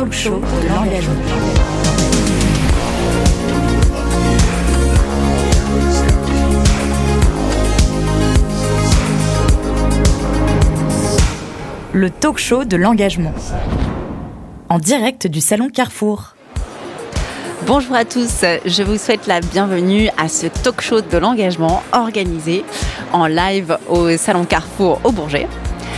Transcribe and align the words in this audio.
talk 0.00 0.12
show 0.14 0.40
de 0.40 0.68
l'engagement. 0.68 1.14
Le 11.92 12.08
talk 12.08 12.38
show 12.38 12.64
de 12.64 12.76
l'engagement. 12.78 13.34
En 14.70 14.78
direct 14.78 15.26
du 15.26 15.42
salon 15.42 15.68
Carrefour. 15.68 16.34
Bonjour 17.66 17.94
à 17.94 18.06
tous, 18.06 18.46
je 18.64 18.82
vous 18.82 18.96
souhaite 18.96 19.26
la 19.26 19.42
bienvenue 19.42 20.08
à 20.16 20.28
ce 20.28 20.46
talk 20.46 20.80
show 20.80 21.02
de 21.02 21.18
l'engagement 21.18 21.82
organisé 21.92 22.64
en 23.12 23.26
live 23.26 23.76
au 23.90 24.16
Salon 24.16 24.46
Carrefour 24.46 24.98
au 25.04 25.12
Bourget. 25.12 25.46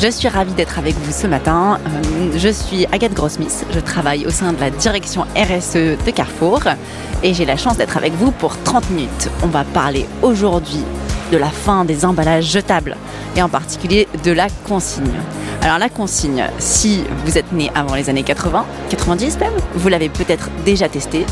Je 0.03 0.11
suis 0.11 0.27
ravie 0.27 0.55
d'être 0.55 0.81
avec 0.81 0.97
vous 0.97 1.13
ce 1.13 1.29
matin. 1.29 1.79
Euh, 1.87 2.33
je 2.37 2.49
suis 2.49 2.87
Agathe 2.91 3.15
Grossmith, 3.15 3.65
je 3.73 3.79
travaille 3.79 4.27
au 4.27 4.31
sein 4.31 4.53
de 4.53 4.59
la 4.59 4.69
direction 4.69 5.23
RSE 5.37 5.97
de 6.05 6.11
Carrefour 6.11 6.61
et 7.23 7.33
j'ai 7.35 7.45
la 7.45 7.57
chance 7.57 7.77
d'être 7.77 7.97
avec 7.97 8.13
vous 8.15 8.33
pour 8.33 8.61
30 8.65 8.91
minutes. 8.91 9.31
On 9.45 9.47
va 9.47 9.63
parler 9.63 10.09
aujourd'hui 10.23 10.83
de 11.31 11.37
la 11.37 11.51
fin 11.51 11.85
des 11.85 12.05
emballages 12.05 12.47
jetables 12.47 12.97
et 13.37 13.43
en 13.43 13.49
particulier 13.49 14.09
de 14.25 14.33
la 14.33 14.49
consigne. 14.67 15.21
Alors 15.63 15.79
la 15.79 15.89
consigne, 15.89 16.47
si 16.59 17.05
vous 17.25 17.39
êtes 17.39 17.53
né 17.53 17.71
avant 17.73 17.95
les 17.95 18.11
années 18.11 18.25
80, 18.25 18.67
90 18.91 19.39
même, 19.39 19.53
vous 19.77 19.89
l'avez 19.89 20.09
peut-être 20.09 20.51
déjà 20.65 20.89
testé. 20.89 21.25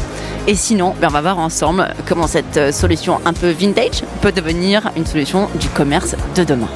Et 0.46 0.54
sinon, 0.54 0.94
ben, 1.00 1.08
on 1.08 1.12
va 1.12 1.22
voir 1.22 1.40
ensemble 1.40 1.92
comment 2.06 2.28
cette 2.28 2.72
solution 2.72 3.20
un 3.24 3.32
peu 3.32 3.50
vintage 3.50 4.04
peut 4.20 4.30
devenir 4.30 4.92
une 4.96 5.06
solution 5.06 5.48
du 5.58 5.68
commerce 5.70 6.14
de 6.36 6.44
demain. 6.44 6.68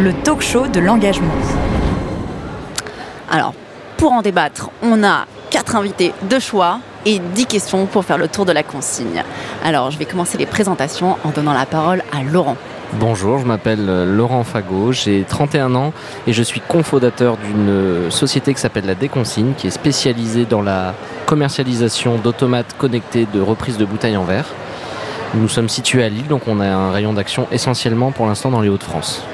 Le 0.00 0.12
talk 0.12 0.42
show 0.42 0.68
de 0.68 0.78
l'engagement. 0.78 1.34
Alors, 3.28 3.52
pour 3.96 4.12
en 4.12 4.22
débattre, 4.22 4.70
on 4.80 5.02
a 5.02 5.26
quatre 5.50 5.74
invités 5.74 6.12
de 6.30 6.38
choix 6.38 6.78
et 7.04 7.18
10 7.18 7.46
questions 7.46 7.86
pour 7.86 8.04
faire 8.04 8.16
le 8.16 8.28
tour 8.28 8.44
de 8.44 8.52
la 8.52 8.62
consigne. 8.62 9.24
Alors, 9.64 9.90
je 9.90 9.98
vais 9.98 10.04
commencer 10.04 10.38
les 10.38 10.46
présentations 10.46 11.16
en 11.24 11.30
donnant 11.30 11.52
la 11.52 11.66
parole 11.66 12.04
à 12.12 12.22
Laurent. 12.22 12.56
Bonjour, 12.92 13.40
je 13.40 13.44
m'appelle 13.44 13.86
euh, 13.88 14.06
Laurent 14.06 14.44
Fagot, 14.44 14.92
j'ai 14.92 15.24
31 15.28 15.74
ans 15.74 15.92
et 16.28 16.32
je 16.32 16.44
suis 16.44 16.60
cofondateur 16.60 17.36
d'une 17.36 17.68
euh, 17.68 18.10
société 18.10 18.54
qui 18.54 18.60
s'appelle 18.60 18.86
la 18.86 18.94
Déconsigne, 18.94 19.54
qui 19.54 19.66
est 19.66 19.70
spécialisée 19.70 20.44
dans 20.44 20.62
la 20.62 20.94
commercialisation 21.26 22.18
d'automates 22.18 22.76
connectés 22.78 23.26
de 23.34 23.40
reprise 23.40 23.78
de 23.78 23.84
bouteilles 23.84 24.16
en 24.16 24.24
verre. 24.24 24.46
Nous 25.34 25.48
sommes 25.48 25.68
situés 25.68 26.04
à 26.04 26.08
Lille, 26.08 26.28
donc 26.28 26.42
on 26.46 26.60
a 26.60 26.66
un 26.68 26.92
rayon 26.92 27.14
d'action 27.14 27.48
essentiellement 27.50 28.12
pour 28.12 28.26
l'instant 28.26 28.50
dans 28.52 28.60
les 28.60 28.68
Hauts-de-France. 28.68 29.24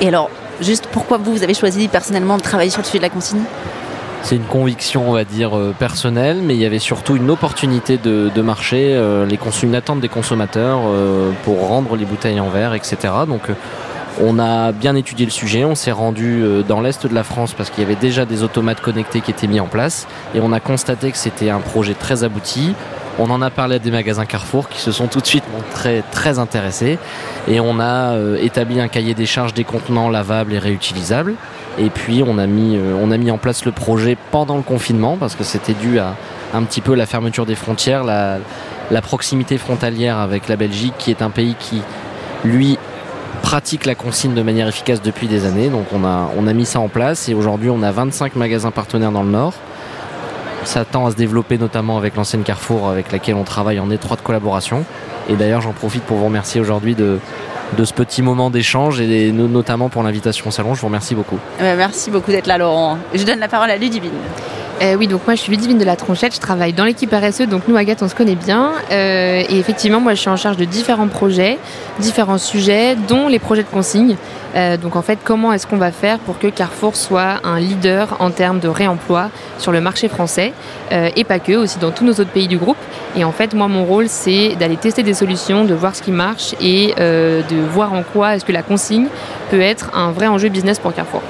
Et 0.00 0.08
alors, 0.08 0.30
juste 0.60 0.88
pourquoi 0.90 1.18
vous, 1.18 1.32
vous 1.32 1.42
avez 1.42 1.54
choisi 1.54 1.88
personnellement 1.88 2.36
de 2.36 2.42
travailler 2.42 2.70
sur 2.70 2.80
le 2.80 2.86
sujet 2.86 2.98
de 2.98 3.04
la 3.04 3.10
consigne? 3.10 3.42
C'est 4.24 4.36
une 4.36 4.44
conviction, 4.44 5.06
on 5.06 5.12
va 5.12 5.24
dire, 5.24 5.54
euh, 5.54 5.74
personnelle, 5.78 6.38
mais 6.42 6.54
il 6.54 6.60
y 6.60 6.64
avait 6.64 6.78
surtout 6.78 7.14
une 7.14 7.30
opportunité 7.30 7.98
de, 7.98 8.40
marché, 8.40 8.94
euh, 8.94 9.26
les 9.26 9.38
une 9.62 9.74
attente 9.74 10.00
des 10.00 10.08
consommateurs 10.08 10.80
euh, 10.86 11.30
pour 11.44 11.68
rendre 11.68 11.94
les 11.94 12.06
bouteilles 12.06 12.40
en 12.40 12.48
verre, 12.48 12.72
etc. 12.72 12.96
Donc 13.28 13.42
on 14.22 14.38
a 14.38 14.72
bien 14.72 14.96
étudié 14.96 15.26
le 15.26 15.30
sujet, 15.30 15.66
on 15.66 15.74
s'est 15.74 15.92
rendu 15.92 16.42
dans 16.66 16.80
l'Est 16.80 17.06
de 17.06 17.14
la 17.14 17.22
France 17.22 17.52
parce 17.52 17.68
qu'il 17.68 17.82
y 17.82 17.86
avait 17.86 17.96
déjà 17.96 18.24
des 18.24 18.42
automates 18.42 18.80
connectés 18.80 19.20
qui 19.20 19.30
étaient 19.30 19.46
mis 19.46 19.60
en 19.60 19.66
place 19.66 20.06
et 20.34 20.40
on 20.40 20.52
a 20.52 20.60
constaté 20.60 21.10
que 21.10 21.18
c'était 21.18 21.50
un 21.50 21.60
projet 21.60 21.94
très 21.94 22.24
abouti. 22.24 22.74
On 23.18 23.30
en 23.30 23.42
a 23.42 23.50
parlé 23.50 23.76
à 23.76 23.78
des 23.78 23.92
magasins 23.92 24.26
Carrefour 24.26 24.68
qui 24.68 24.80
se 24.80 24.90
sont 24.90 25.06
tout 25.06 25.20
de 25.20 25.26
suite 25.26 25.44
montrés 25.52 26.02
très 26.10 26.40
intéressés 26.40 26.98
et 27.46 27.60
on 27.60 27.78
a 27.78 28.16
établi 28.40 28.80
un 28.80 28.88
cahier 28.88 29.14
des 29.14 29.26
charges 29.26 29.54
des 29.54 29.62
contenants 29.62 30.08
lavables 30.08 30.52
et 30.52 30.58
réutilisables. 30.58 31.34
Et 31.78 31.90
puis 31.90 32.24
on 32.26 32.38
a 32.38 32.46
mis, 32.46 32.76
euh, 32.76 32.96
on 33.00 33.10
a 33.10 33.16
mis 33.16 33.30
en 33.30 33.38
place 33.38 33.64
le 33.64 33.72
projet 33.72 34.16
pendant 34.30 34.56
le 34.56 34.62
confinement 34.62 35.16
parce 35.16 35.34
que 35.34 35.44
c'était 35.44 35.74
dû 35.74 35.98
à 35.98 36.14
un 36.52 36.62
petit 36.62 36.80
peu 36.80 36.94
la 36.94 37.06
fermeture 37.06 37.46
des 37.46 37.54
frontières, 37.54 38.04
la, 38.04 38.38
proximité 39.02 39.58
frontalière 39.58 40.18
avec 40.18 40.48
la 40.48 40.56
Belgique 40.56 40.94
qui 40.98 41.10
est 41.10 41.22
un 41.22 41.30
pays 41.30 41.56
qui, 41.58 41.82
lui, 42.44 42.78
pratique 43.42 43.86
la 43.86 43.94
consigne 43.94 44.34
de 44.34 44.42
manière 44.42 44.68
efficace 44.68 45.02
depuis 45.02 45.26
des 45.26 45.46
années. 45.46 45.68
Donc 45.68 45.86
on 45.92 46.04
a, 46.04 46.30
on 46.36 46.46
a 46.46 46.52
mis 46.52 46.66
ça 46.66 46.80
en 46.80 46.88
place 46.88 47.28
et 47.28 47.34
aujourd'hui 47.34 47.70
on 47.70 47.82
a 47.82 47.90
25 47.90 48.36
magasins 48.36 48.70
partenaires 48.70 49.12
dans 49.12 49.22
le 49.22 49.30
Nord. 49.30 49.54
Ça 50.64 50.84
tend 50.84 51.06
à 51.06 51.10
se 51.10 51.16
développer 51.16 51.58
notamment 51.58 51.98
avec 51.98 52.16
l'ancienne 52.16 52.42
Carrefour 52.42 52.88
avec 52.88 53.12
laquelle 53.12 53.34
on 53.34 53.44
travaille 53.44 53.78
en 53.80 53.90
étroite 53.90 54.22
collaboration. 54.22 54.84
Et 55.28 55.34
d'ailleurs 55.34 55.60
j'en 55.60 55.72
profite 55.72 56.02
pour 56.02 56.16
vous 56.16 56.24
remercier 56.26 56.60
aujourd'hui 56.60 56.94
de, 56.94 57.18
de 57.76 57.84
ce 57.84 57.92
petit 57.92 58.22
moment 58.22 58.50
d'échange 58.50 59.00
et 59.00 59.32
notamment 59.32 59.88
pour 59.88 60.02
l'invitation 60.02 60.48
au 60.48 60.50
salon. 60.50 60.74
Je 60.74 60.80
vous 60.80 60.86
remercie 60.86 61.14
beaucoup. 61.14 61.38
Eh 61.58 61.62
ben, 61.62 61.76
merci 61.76 62.10
beaucoup 62.10 62.30
d'être 62.30 62.46
là, 62.46 62.58
Laurent. 62.58 62.98
Je 63.14 63.24
donne 63.24 63.40
la 63.40 63.48
parole 63.48 63.70
à 63.70 63.76
Ludivine. 63.76 64.12
Euh, 64.82 64.96
oui, 64.96 65.06
donc 65.06 65.20
moi 65.26 65.36
je 65.36 65.40
suis 65.40 65.52
Ludivine 65.52 65.78
de 65.78 65.84
la 65.84 65.94
Tronchette, 65.94 66.34
je 66.34 66.40
travaille 66.40 66.72
dans 66.72 66.84
l'équipe 66.84 67.12
RSE, 67.12 67.42
donc 67.42 67.62
nous 67.68 67.76
Agathe 67.76 68.02
on 68.02 68.08
se 68.08 68.14
connaît 68.14 68.34
bien. 68.34 68.72
Euh, 68.90 69.42
et 69.48 69.58
effectivement, 69.58 70.00
moi 70.00 70.14
je 70.14 70.20
suis 70.20 70.28
en 70.28 70.36
charge 70.36 70.56
de 70.56 70.64
différents 70.64 71.06
projets, 71.06 71.58
différents 72.00 72.38
sujets, 72.38 72.96
dont 72.96 73.28
les 73.28 73.38
projets 73.38 73.62
de 73.62 73.68
consigne. 73.68 74.16
Euh, 74.56 74.76
donc 74.76 74.96
en 74.96 75.02
fait, 75.02 75.18
comment 75.22 75.52
est-ce 75.52 75.66
qu'on 75.66 75.76
va 75.76 75.92
faire 75.92 76.18
pour 76.18 76.38
que 76.38 76.48
Carrefour 76.48 76.96
soit 76.96 77.40
un 77.44 77.60
leader 77.60 78.16
en 78.18 78.30
termes 78.30 78.58
de 78.58 78.68
réemploi 78.68 79.30
sur 79.58 79.70
le 79.70 79.80
marché 79.80 80.08
français 80.08 80.52
et 80.90 81.24
pas 81.24 81.38
que, 81.38 81.52
aussi 81.52 81.78
dans 81.78 81.90
tous 81.90 82.04
nos 82.04 82.12
autres 82.12 82.30
pays 82.30 82.48
du 82.48 82.58
groupe? 82.58 82.76
Et 83.16 83.24
en 83.24 83.32
fait, 83.32 83.54
moi 83.54 83.68
mon 83.68 83.84
rôle 83.84 84.08
c'est 84.08 84.56
d'aller 84.56 84.76
tester 84.76 85.02
des 85.02 85.14
solutions, 85.14 85.64
de 85.64 85.74
voir 85.74 85.94
ce 85.94 86.02
qui 86.02 86.12
marche 86.12 86.54
et 86.60 86.94
de 86.96 87.60
voir 87.72 87.92
en 87.92 88.02
quoi 88.02 88.36
est-ce 88.36 88.44
que 88.44 88.52
la 88.52 88.62
consigne 88.62 89.06
peut 89.50 89.60
être 89.60 89.90
un 89.94 90.10
vrai 90.10 90.26
enjeu 90.26 90.48
business 90.48 90.78
pour 90.78 90.92
Carrefour. 90.92 91.22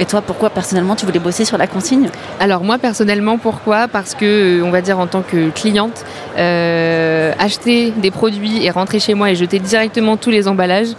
Et 0.00 0.04
toi, 0.04 0.22
pourquoi 0.22 0.50
personnellement 0.50 0.94
tu 0.94 1.06
voulais 1.06 1.18
bosser 1.18 1.44
sur 1.44 1.58
la 1.58 1.66
consigne 1.66 2.08
Alors 2.38 2.62
moi 2.62 2.78
personnellement, 2.78 3.36
pourquoi? 3.36 3.88
Parce 3.88 4.14
que, 4.14 4.60
euh, 4.60 4.64
on 4.64 4.70
va 4.70 4.80
dire 4.80 4.98
en 5.00 5.08
tant 5.08 5.22
que 5.22 5.50
cliente, 5.50 6.04
euh, 6.36 7.32
acheter 7.38 7.90
des 7.90 8.12
produits 8.12 8.64
et 8.64 8.70
rentrer 8.70 9.00
chez 9.00 9.14
moi 9.14 9.30
et 9.30 9.34
jeter 9.34 9.58
directement 9.58 10.16
tous 10.16 10.30
les 10.30 10.46
emballages, 10.46 10.90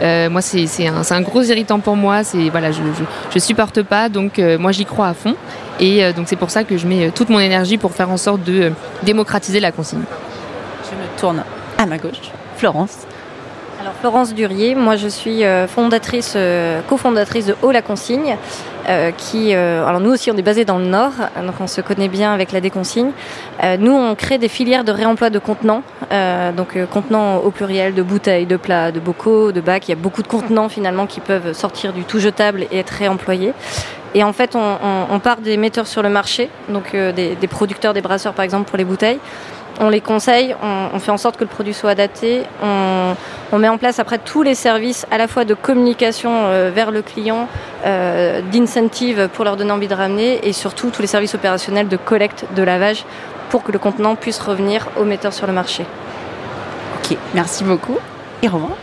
euh, 0.00 0.28
moi 0.28 0.42
c'est 0.42 0.66
un, 0.88 1.20
gros 1.20 1.42
irritant 1.42 1.78
pour 1.78 1.94
moi. 1.94 2.24
C'est 2.24 2.48
voilà, 2.48 2.72
je, 2.72 2.80
je, 3.32 3.38
supporte 3.38 3.82
pas, 3.82 4.08
donc 4.08 4.38
moi 4.58 4.72
j'y 4.72 4.84
crois 4.84 5.08
à 5.08 5.14
fond. 5.14 5.34
Et 5.78 6.12
donc 6.12 6.26
c'est 6.28 6.36
pour 6.36 6.50
ça 6.50 6.64
que 6.64 6.76
je 6.76 6.86
mets 6.88 7.10
toute 7.12 7.28
mon 7.28 7.38
énergie 7.38 7.78
pour 7.78 7.92
faire 7.92 8.10
en 8.10 8.16
sorte 8.16 8.42
de 8.42 8.72
démocratiser 9.04 9.60
la 9.60 9.70
consigne. 9.70 10.02
Je 10.84 10.96
me 10.96 11.20
tourne 11.20 11.44
à 11.78 11.86
ma 11.86 11.98
gauche. 11.98 12.32
Florence. 12.56 13.06
Florence 14.00 14.32
Durier, 14.32 14.76
moi 14.76 14.94
je 14.94 15.08
suis 15.08 15.44
euh, 15.44 15.66
euh, 16.36 16.80
cofondatrice 16.88 17.46
de 17.46 17.56
Haut 17.62 17.72
la 17.72 17.82
Consigne, 17.82 18.36
euh, 18.88 19.10
qui, 19.10 19.52
alors 19.52 19.98
nous 20.00 20.12
aussi 20.12 20.30
on 20.30 20.36
est 20.36 20.42
basé 20.42 20.64
dans 20.64 20.78
le 20.78 20.84
Nord, 20.84 21.12
donc 21.44 21.56
on 21.60 21.66
se 21.66 21.80
connaît 21.80 22.08
bien 22.08 22.32
avec 22.32 22.52
la 22.52 22.60
déconsigne. 22.60 23.10
nous 23.78 23.92
on 23.92 24.14
crée 24.14 24.38
des 24.38 24.48
filières 24.48 24.84
de 24.84 24.92
réemploi 24.92 25.30
de 25.30 25.38
contenants, 25.38 25.82
donc 26.56 26.78
contenants 26.90 27.38
au 27.38 27.50
pluriel, 27.50 27.94
de 27.94 28.02
bouteilles, 28.02 28.46
de 28.46 28.56
plats, 28.56 28.92
de 28.92 29.00
bocaux, 29.00 29.52
de 29.52 29.60
bacs. 29.60 29.88
Il 29.88 29.90
y 29.90 29.94
a 29.94 29.96
beaucoup 29.96 30.22
de 30.22 30.28
contenants 30.28 30.68
finalement 30.68 31.06
qui 31.06 31.20
peuvent 31.20 31.52
sortir 31.52 31.92
du 31.92 32.04
tout 32.04 32.20
jetable 32.20 32.66
et 32.70 32.78
être 32.78 32.90
réemployés. 32.90 33.52
Et 34.14 34.24
en 34.24 34.32
fait, 34.32 34.56
on, 34.56 35.18
part 35.18 35.38
des 35.42 35.58
metteurs 35.58 35.86
sur 35.86 36.02
le 36.02 36.08
marché, 36.08 36.48
donc 36.70 36.92
des, 36.92 37.34
des 37.34 37.46
producteurs, 37.46 37.92
des 37.92 38.00
brasseurs 38.00 38.32
par 38.32 38.44
exemple 38.44 38.68
pour 38.68 38.78
les 38.78 38.84
bouteilles 38.84 39.18
on 39.80 39.88
les 39.88 40.00
conseille, 40.00 40.54
on, 40.62 40.98
fait 40.98 41.10
en 41.10 41.16
sorte 41.16 41.36
que 41.36 41.44
le 41.44 41.50
produit 41.50 41.74
soit 41.74 41.90
adapté, 41.90 42.42
on, 42.62 43.58
met 43.58 43.68
en 43.68 43.78
place 43.78 43.98
après 43.98 44.18
tous 44.18 44.42
les 44.42 44.54
services 44.54 45.06
à 45.10 45.18
la 45.18 45.28
fois 45.28 45.44
de 45.44 45.54
communication 45.54 46.30
euh, 46.32 46.70
vers 46.74 46.90
le 46.90 47.02
client, 47.02 47.48
euh, 47.86 48.40
d'incentive 48.52 49.28
pour 49.32 49.44
leur 49.44 49.56
donner 49.56 49.70
envie 49.70 49.88
de 49.88 49.94
ramener 49.94 50.40
et 50.46 50.52
surtout 50.52 50.90
tous 50.90 51.02
les 51.02 51.08
services 51.08 51.34
opérationnels 51.34 51.88
de 51.88 51.96
collecte, 51.96 52.44
de 52.54 52.62
lavage 52.62 53.04
pour 53.50 53.62
que 53.62 53.72
le 53.72 53.78
contenant 53.78 54.14
puisse 54.14 54.40
revenir 54.40 54.88
au 54.98 55.04
metteur 55.04 55.32
sur 55.32 55.46
le 55.46 55.52
marché. 55.52 55.84
Ok, 56.98 57.16
merci 57.34 57.64
beaucoup. 57.64 57.98
Et 58.42 58.48
Romain 58.48 58.74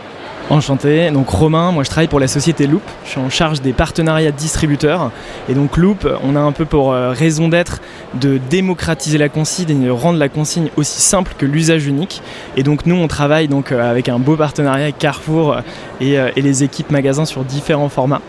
Enchanté, 0.48 1.10
donc 1.10 1.28
Romain, 1.28 1.72
moi 1.72 1.82
je 1.82 1.90
travaille 1.90 2.06
pour 2.06 2.20
la 2.20 2.28
société 2.28 2.68
Loop, 2.68 2.82
je 3.04 3.10
suis 3.10 3.20
en 3.20 3.28
charge 3.28 3.62
des 3.62 3.72
partenariats 3.72 4.30
distributeurs. 4.30 5.10
Et 5.48 5.54
donc 5.54 5.76
Loop, 5.76 6.08
on 6.22 6.36
a 6.36 6.38
un 6.38 6.52
peu 6.52 6.64
pour 6.64 6.92
euh, 6.92 7.10
raison 7.10 7.48
d'être 7.48 7.80
de 8.14 8.38
démocratiser 8.48 9.18
la 9.18 9.28
consigne 9.28 9.82
et 9.82 9.86
de 9.86 9.90
rendre 9.90 10.20
la 10.20 10.28
consigne 10.28 10.68
aussi 10.76 11.02
simple 11.02 11.34
que 11.36 11.46
l'usage 11.46 11.88
unique. 11.88 12.22
Et 12.56 12.62
donc 12.62 12.86
nous 12.86 12.94
on 12.94 13.08
travaille 13.08 13.48
donc 13.48 13.72
euh, 13.72 13.90
avec 13.90 14.08
un 14.08 14.20
beau 14.20 14.36
partenariat 14.36 14.84
avec 14.84 14.98
Carrefour 14.98 15.56
euh, 16.00 16.30
et, 16.36 16.40
les 16.40 16.62
équipes 16.62 16.92
magasins 16.92 17.24
sur 17.24 17.42
différents 17.42 17.88
formats. 17.88 18.22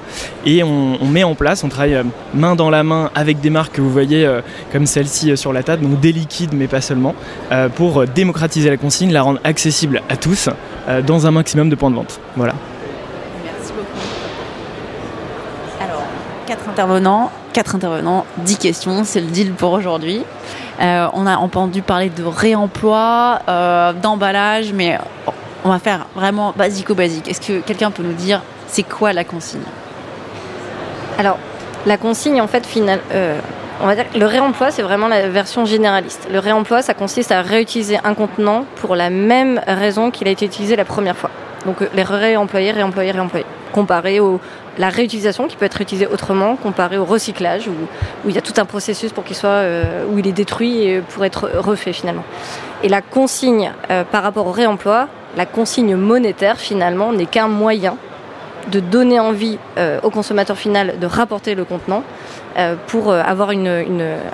Et 0.44 0.63
on, 0.63 0.97
met 1.06 1.24
en 1.24 1.36
place, 1.36 1.63
on 1.63 1.69
travaille 1.69 2.01
main 2.33 2.56
dans 2.56 2.71
la 2.71 2.83
main 2.83 3.12
avec 3.13 3.41
des 3.41 3.51
marques 3.51 3.74
que 3.74 3.81
vous 3.81 3.91
voyez 3.91 4.27
comme 4.71 4.88
celle-ci 4.88 5.38
sur 5.38 5.53
la 5.53 5.62
table, 5.62 5.83
donc 5.88 6.00
des 6.00 6.12
liquides 6.12 6.53
mais 6.53 6.68
pas 6.68 6.81
seulement, 6.81 7.13
pour 7.75 8.07
démocratiser 8.07 8.69
la 8.69 8.77
consigne, 8.77 9.12
la 9.12 9.21
rendre 9.21 9.39
accessible 9.44 10.01
à 10.09 10.15
tous 10.15 10.50
dans 11.06 11.28
un 11.28 11.31
maximum 11.31 11.69
de 11.69 11.75
points 11.75 11.89
de 11.89 11.95
vente. 11.95 12.19
Voilà. 12.36 12.54
Merci 13.44 13.74
beaucoup. 13.74 13.88
Alors, 15.81 16.04
quatre 16.45 16.69
intervenants, 16.69 17.31
quatre 17.54 17.75
intervenants, 17.75 18.25
dix 18.38 18.57
questions, 18.57 19.04
c'est 19.04 19.19
le 19.22 19.28
deal 19.28 19.51
pour 19.54 19.74
aujourd'hui. 19.74 20.24
Euh, 20.80 21.07
on 21.13 21.25
a 21.25 21.38
entendu 21.38 21.81
parler 21.81 22.10
de 22.10 22.24
réemploi, 22.24 23.39
euh, 23.50 23.94
d'emballage, 23.94 24.74
mais 24.74 24.98
on 25.66 25.69
va 25.69 25.80
faire 25.80 26.06
vraiment 26.16 26.54
basico-basique. 26.56 27.28
Est-ce 27.28 27.42
que 27.42 27.60
quelqu'un 27.62 27.92
peut 27.92 28.04
nous 28.04 28.13
dire 28.13 28.42
c'est 28.68 28.84
quoi 28.84 29.12
la 29.12 29.24
consigne? 29.24 29.62
Alors, 31.18 31.38
La 31.86 31.98
consigne, 31.98 32.42
en 32.42 32.48
fait, 32.48 32.66
final, 32.66 33.00
euh, 33.13 33.39
on 33.81 33.88
va 33.88 33.95
dire 33.95 34.06
le 34.15 34.25
réemploi, 34.25 34.71
c'est 34.71 34.81
vraiment 34.81 35.07
la 35.07 35.29
version 35.29 35.65
généraliste. 35.65 36.27
Le 36.31 36.39
réemploi, 36.39 36.81
ça 36.81 36.94
consiste 36.94 37.31
à 37.31 37.41
réutiliser 37.41 38.00
un 38.03 38.13
contenant 38.13 38.65
pour 38.75 38.95
la 38.95 39.09
même 39.09 39.62
raison 39.68 40.12
qu'il 40.12 40.27
a 40.27 40.31
été 40.31 40.45
utilisé 40.45 40.75
la 40.75 40.85
première 40.85 41.15
fois. 41.15 41.29
Donc 41.65 41.81
euh, 41.81 41.88
les 41.94 42.03
réemployer, 42.03 42.71
réemployer, 42.71 43.12
réemployer. 43.12 43.45
Comparé 43.74 44.19
au 44.19 44.39
la 44.77 44.89
réutilisation 44.89 45.47
qui 45.47 45.56
peut 45.56 45.65
être 45.65 45.81
utilisée 45.81 46.07
autrement, 46.07 46.56
comparé 46.56 46.97
au 46.97 47.06
recyclage 47.06 47.68
où, 47.68 47.71
où 47.71 48.29
il 48.29 48.35
y 48.35 48.38
a 48.38 48.41
tout 48.41 48.53
un 48.57 48.65
processus 48.65 49.12
pour 49.12 49.24
qu'il 49.24 49.35
soit 49.35 49.50
euh, 49.50 50.06
où 50.09 50.19
il 50.19 50.27
est 50.27 50.33
détruit 50.33 50.83
et 50.83 51.01
pour 51.01 51.25
être 51.25 51.50
refait 51.56 51.94
finalement. 51.94 52.24
Et 52.83 52.89
la 52.89 53.01
consigne 53.01 53.71
euh, 53.89 54.03
par 54.03 54.24
rapport 54.24 54.47
au 54.47 54.51
réemploi, 54.51 55.07
la 55.35 55.45
consigne 55.45 55.95
monétaire 55.95 56.57
finalement 56.57 57.12
n'est 57.12 57.25
qu'un 57.25 57.47
moyen 57.47 57.97
de 58.71 58.79
donner 58.79 59.19
envie 59.19 59.57
euh, 59.77 59.99
au 60.03 60.09
consommateur 60.09 60.57
final 60.57 60.99
de 60.99 61.05
rapporter 61.07 61.55
le 61.55 61.63
contenant 61.65 62.03
euh, 62.57 62.75
pour 62.87 63.11
euh, 63.11 63.21
avoir 63.25 63.51
une, 63.51 63.85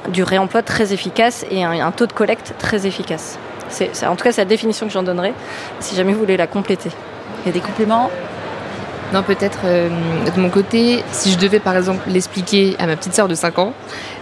du 0.10 0.24
réemploi 0.24 0.62
très 0.64 0.94
efficace 0.94 1.46
et 1.52 1.64
un, 1.64 1.92
taux 1.92 2.08
de 2.08 2.14
collecte 2.14 2.54
très 2.58 2.88
efficace. 2.88 3.38
C'est- 3.70 4.06
en 4.06 4.16
tout 4.16 4.24
cas, 4.24 4.32
c'est 4.32 4.42
la 4.42 4.46
définition 4.46 4.86
que 4.88 4.94
j'en 4.94 5.04
donnerai 5.04 5.34
si 5.80 5.96
jamais 5.96 6.14
vous 6.14 6.20
voulez 6.20 6.38
la 6.38 6.48
compléter. 6.48 6.92
Il 7.44 7.48
y 7.48 7.50
a 7.50 7.54
des 7.54 7.60
compléments? 7.60 8.10
Non, 9.14 9.22
peut-être 9.22 9.60
euh, 9.66 9.90
de 10.36 10.42
mon 10.42 10.50
côté, 10.50 11.04
si 11.12 11.32
je 11.32 11.38
devais 11.38 11.60
par 11.60 11.78
exemple 11.78 12.10
l'expliquer 12.10 12.76
à 12.80 12.88
ma 12.88 12.96
petite 12.96 13.14
sœur 13.14 13.28
de 13.28 13.36
5 13.36 13.60
ans, 13.60 13.74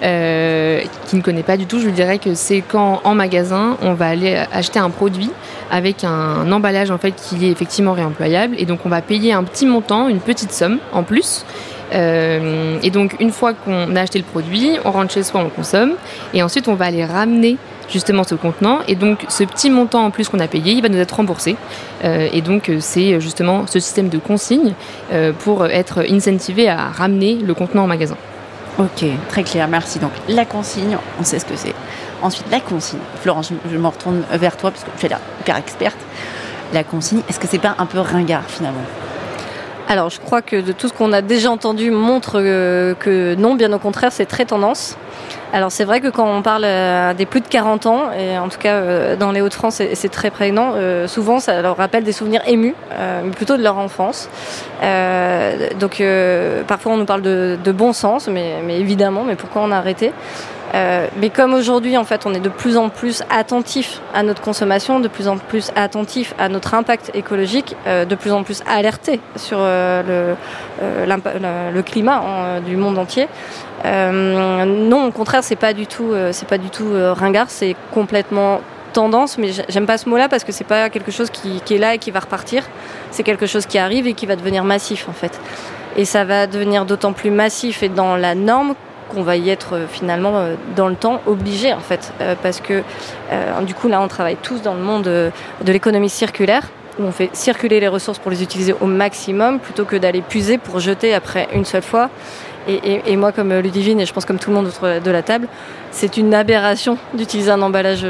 euh, 0.03 0.81
qui 1.07 1.15
ne 1.15 1.21
connaît 1.21 1.43
pas 1.43 1.55
du 1.55 1.65
tout, 1.65 1.79
je 1.79 1.85
lui 1.85 1.93
dirais 1.93 2.17
que 2.17 2.35
c'est 2.35 2.61
quand 2.61 2.99
en 3.05 3.15
magasin, 3.15 3.77
on 3.81 3.93
va 3.93 4.07
aller 4.07 4.35
acheter 4.51 4.79
un 4.79 4.89
produit 4.89 5.31
avec 5.71 6.03
un 6.03 6.51
emballage 6.51 6.91
en 6.91 6.97
fait 6.97 7.13
qui 7.13 7.45
est 7.45 7.51
effectivement 7.51 7.93
réemployable 7.93 8.55
et 8.57 8.65
donc 8.65 8.79
on 8.85 8.89
va 8.89 9.01
payer 9.01 9.31
un 9.31 9.45
petit 9.45 9.65
montant, 9.65 10.09
une 10.09 10.19
petite 10.19 10.51
somme 10.51 10.79
en 10.91 11.03
plus. 11.03 11.45
Euh, 11.94 12.77
et 12.83 12.89
donc 12.89 13.15
une 13.21 13.31
fois 13.31 13.53
qu'on 13.53 13.95
a 13.95 14.01
acheté 14.01 14.19
le 14.19 14.25
produit, 14.25 14.77
on 14.83 14.91
rentre 14.91 15.13
chez 15.13 15.23
soi, 15.23 15.41
on 15.41 15.49
consomme 15.49 15.94
et 16.33 16.44
ensuite 16.44 16.67
on 16.67 16.75
va 16.75 16.85
aller 16.85 17.05
ramener 17.05 17.57
justement 17.91 18.23
ce 18.23 18.35
contenant 18.35 18.79
et 18.88 18.95
donc 18.95 19.25
ce 19.27 19.43
petit 19.43 19.69
montant 19.69 20.05
en 20.05 20.11
plus 20.11 20.29
qu'on 20.29 20.39
a 20.39 20.47
payé, 20.47 20.73
il 20.73 20.81
va 20.81 20.89
nous 20.89 20.97
être 20.97 21.15
remboursé. 21.15 21.55
Euh, 22.03 22.27
et 22.31 22.41
donc 22.41 22.69
euh, 22.69 22.77
c'est 22.79 23.19
justement 23.19 23.67
ce 23.67 23.79
système 23.79 24.09
de 24.09 24.17
consigne 24.17 24.73
euh, 25.11 25.33
pour 25.33 25.65
être 25.65 26.03
incentivé 26.09 26.69
à 26.69 26.89
ramener 26.89 27.35
le 27.35 27.53
contenant 27.53 27.83
en 27.83 27.88
magasin. 27.88 28.17
Ok, 28.79 29.05
très 29.27 29.43
clair, 29.43 29.67
merci. 29.67 29.99
Donc 29.99 30.11
la 30.27 30.45
consigne, 30.45 30.97
on 31.19 31.23
sait 31.23 31.39
ce 31.39 31.45
que 31.45 31.55
c'est. 31.55 31.75
Ensuite, 32.21 32.45
la 32.51 32.59
consigne. 32.59 32.99
Florence, 33.21 33.51
je, 33.69 33.77
me 33.77 33.88
retourne 33.88 34.23
vers 34.31 34.55
toi 34.55 34.71
puisque 34.71 34.87
tu 34.97 35.05
es 35.07 35.09
la 35.09 35.19
hyper 35.41 35.57
experte. 35.57 35.97
La 36.73 36.83
consigne, 36.83 37.21
est-ce 37.27 37.39
que 37.39 37.47
c'est 37.47 37.59
pas 37.59 37.75
un 37.77 37.85
peu 37.85 37.99
ringard 37.99 38.45
finalement? 38.47 38.85
Alors, 39.91 40.09
je 40.09 40.21
crois 40.21 40.41
que 40.41 40.55
de 40.55 40.71
tout 40.71 40.88
ce 40.88 40.93
qu'on 40.93 41.11
a 41.11 41.21
déjà 41.21 41.51
entendu 41.51 41.91
montre 41.91 42.39
euh, 42.39 42.95
que 42.95 43.35
non, 43.35 43.55
bien 43.55 43.73
au 43.73 43.77
contraire, 43.77 44.13
c'est 44.13 44.25
très 44.25 44.45
tendance. 44.45 44.95
Alors, 45.51 45.69
c'est 45.69 45.83
vrai 45.83 45.99
que 45.99 46.07
quand 46.07 46.25
on 46.25 46.41
parle 46.41 46.63
euh, 46.63 47.13
des 47.13 47.25
plus 47.25 47.41
de 47.41 47.47
40 47.49 47.88
ans, 47.88 48.09
et 48.13 48.38
en 48.38 48.47
tout 48.47 48.57
cas 48.57 48.75
euh, 48.75 49.17
dans 49.17 49.33
les 49.33 49.41
Hauts-de-France, 49.41 49.81
c'est 49.93 50.09
très 50.09 50.31
prégnant, 50.31 50.75
souvent 51.07 51.41
ça 51.41 51.61
leur 51.61 51.75
rappelle 51.75 52.05
des 52.05 52.13
souvenirs 52.13 52.41
émus, 52.47 52.73
plutôt 53.35 53.57
de 53.57 53.63
leur 53.63 53.77
enfance. 53.77 54.29
Donc, 55.77 56.01
parfois 56.67 56.94
on 56.94 56.97
nous 56.97 57.05
parle 57.05 57.21
de, 57.21 57.57
de 57.61 57.71
bon 57.73 57.91
sens, 57.91 58.29
mais, 58.29 58.61
mais 58.63 58.79
évidemment, 58.79 59.25
mais 59.25 59.35
pourquoi 59.35 59.61
on 59.61 59.71
a 59.73 59.75
arrêté 59.75 60.13
Euh, 60.73 61.07
mais 61.18 61.29
comme 61.29 61.53
aujourd'hui, 61.53 61.97
en 61.97 62.03
fait, 62.06 62.25
on 62.25 62.33
est 62.33 62.39
de 62.39 62.50
plus 62.50 62.77
en 62.77 62.89
plus 62.89 63.23
attentif 63.29 64.00
à 64.13 64.23
notre 64.23 64.41
consommation, 64.41 65.00
de 65.01 65.07
plus 65.09 65.27
en 65.27 65.38
plus 65.38 65.69
attentif 65.75 66.33
à 66.39 66.47
notre 66.47 66.73
impact 66.73 67.12
écologique, 67.13 67.75
euh, 67.88 68.06
de 68.06 68.15
plus 68.15 68.31
en 68.31 68.44
plus 68.44 68.63
alerté 68.68 69.19
sur 69.35 69.57
euh, 69.59 70.01
le, 70.03 70.35
euh, 70.81 71.06
le, 71.06 71.75
le 71.75 71.81
climat 71.81 72.21
hein, 72.25 72.62
du 72.62 72.77
monde 72.77 72.97
entier. 72.97 73.27
Euh, 73.85 74.63
non, 74.65 75.07
au 75.07 75.12
contraire, 75.12 75.44
c'est 75.44 75.56
pas 75.56 75.73
du 75.73 75.88
tout, 75.88 76.12
euh, 76.13 76.31
c'est 76.31 76.47
pas 76.47 76.57
du 76.57 76.69
tout 76.69 76.88
euh, 76.94 77.13
ringard, 77.13 77.50
c'est 77.50 77.75
complètement 77.94 78.62
tendance, 78.94 79.38
mais 79.38 79.51
j'ai- 79.51 79.65
j'aime 79.69 79.85
pas 79.85 79.97
ce 79.97 80.07
mot-là 80.09 80.29
parce 80.29 80.44
que 80.44 80.51
c'est 80.51 80.65
pas 80.65 80.89
quelque 80.89 81.12
chose 81.12 81.29
qui, 81.29 81.62
qui 81.65 81.75
est 81.75 81.77
là 81.79 81.95
et 81.95 81.97
qui 81.97 82.12
va 82.12 82.19
repartir. 82.19 82.63
C'est 83.09 83.23
quelque 83.23 83.45
chose 83.45 83.65
qui 83.65 83.77
arrive 83.77 84.06
et 84.07 84.13
qui 84.13 84.25
va 84.25 84.35
devenir 84.35 84.63
massif 84.63 85.07
en 85.09 85.13
fait. 85.13 85.39
Et 85.97 86.06
ça 86.06 86.23
va 86.23 86.47
devenir 86.47 86.85
d'autant 86.85 87.12
plus 87.13 87.31
massif 87.31 87.83
et 87.83 87.89
dans 87.89 88.15
la 88.15 88.35
norme 88.35 88.75
qu'on 89.11 89.23
va 89.23 89.35
y 89.35 89.49
être 89.49 89.73
euh, 89.73 89.85
finalement 89.87 90.37
euh, 90.37 90.55
dans 90.75 90.87
le 90.87 90.95
temps 90.95 91.21
obligé 91.25 91.73
en 91.73 91.79
fait, 91.79 92.13
Euh, 92.21 92.35
parce 92.41 92.61
que 92.61 92.83
du 93.65 93.73
coup 93.73 93.87
là 93.87 94.01
on 94.01 94.07
travaille 94.07 94.37
tous 94.41 94.61
dans 94.61 94.73
le 94.73 94.81
monde 94.81 95.03
de 95.03 95.71
l'économie 95.71 96.09
circulaire 96.09 96.63
où 96.99 97.03
on 97.03 97.11
fait 97.11 97.29
circuler 97.33 97.79
les 97.79 97.87
ressources 97.87 98.19
pour 98.19 98.31
les 98.31 98.43
utiliser 98.43 98.73
au 98.79 98.85
maximum 98.85 99.59
plutôt 99.59 99.85
que 99.85 99.95
d'aller 99.95 100.21
puiser 100.21 100.57
pour 100.57 100.79
jeter 100.79 101.13
après 101.13 101.47
une 101.53 101.65
seule 101.65 101.83
fois. 101.83 102.09
Et, 102.67 103.15
moi, 103.15 103.31
comme 103.31 103.51
Ludivine, 103.59 103.99
et 104.01 104.05
je 104.05 104.13
pense 104.13 104.25
comme 104.25 104.37
tout 104.37 104.51
le 104.51 104.55
monde 104.55 104.67
autour 104.67 104.87
de 105.03 105.11
la 105.11 105.23
table, 105.23 105.47
c'est 105.89 106.17
une 106.17 106.33
aberration 106.33 106.97
d'utiliser 107.13 107.49
un 107.49 107.61
emballage 107.61 108.05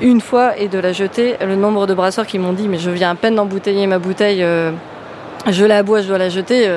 une 0.00 0.20
fois 0.20 0.58
et 0.58 0.68
de 0.68 0.78
la 0.78 0.92
jeter. 0.92 1.36
Le 1.40 1.54
nombre 1.54 1.86
de 1.86 1.94
brasseurs 1.94 2.26
qui 2.26 2.38
m'ont 2.38 2.52
dit, 2.52 2.66
mais 2.68 2.78
je 2.78 2.90
viens 2.90 3.10
à 3.10 3.14
peine 3.14 3.36
d'embouteiller 3.36 3.86
ma 3.86 3.98
bouteille, 3.98 4.44
je 5.48 5.64
la 5.64 5.82
bois, 5.82 6.00
je 6.00 6.08
dois 6.08 6.18
la 6.18 6.28
jeter. 6.28 6.68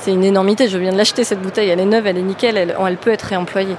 C'est 0.00 0.12
une 0.12 0.24
énormité. 0.24 0.68
Je 0.68 0.78
viens 0.78 0.92
de 0.92 0.96
l'acheter 0.98 1.24
cette 1.24 1.40
bouteille, 1.42 1.68
elle 1.68 1.80
est 1.80 1.84
neuve, 1.84 2.06
elle 2.06 2.18
est 2.18 2.22
nickel, 2.22 2.56
elle, 2.56 2.74
elle 2.86 2.96
peut 2.96 3.10
être 3.12 3.22
réemployée. 3.22 3.76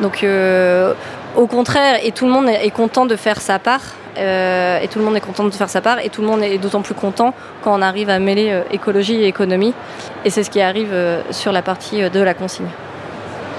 Donc, 0.00 0.22
euh, 0.22 0.94
au 1.36 1.46
contraire, 1.46 1.98
et 2.04 2.12
tout 2.12 2.24
le 2.26 2.32
monde 2.32 2.48
est 2.48 2.70
content 2.70 3.06
de 3.06 3.16
faire 3.16 3.40
sa 3.40 3.58
part. 3.58 3.80
euh, 4.18 4.80
et 4.80 4.88
tout 4.88 4.98
le 4.98 5.04
monde 5.04 5.16
est 5.16 5.20
content 5.20 5.44
de 5.44 5.50
faire 5.50 5.68
sa 5.68 5.80
part. 5.80 5.98
Et 6.04 6.08
tout 6.08 6.22
le 6.22 6.26
monde 6.28 6.42
est 6.42 6.58
d'autant 6.58 6.82
plus 6.82 6.94
content 6.94 7.34
quand 7.62 7.72
on 7.78 7.82
arrive 7.82 8.10
à 8.10 8.18
mêler 8.18 8.50
euh, 8.50 8.62
écologie 8.72 9.14
et 9.22 9.26
économie. 9.26 9.74
Et 10.24 10.30
c'est 10.30 10.42
ce 10.42 10.50
qui 10.50 10.60
arrive 10.60 10.90
euh, 10.92 11.20
sur 11.30 11.52
la 11.52 11.62
partie 11.62 12.02
euh, 12.02 12.08
de 12.08 12.20
la 12.20 12.34
consigne. 12.34 12.66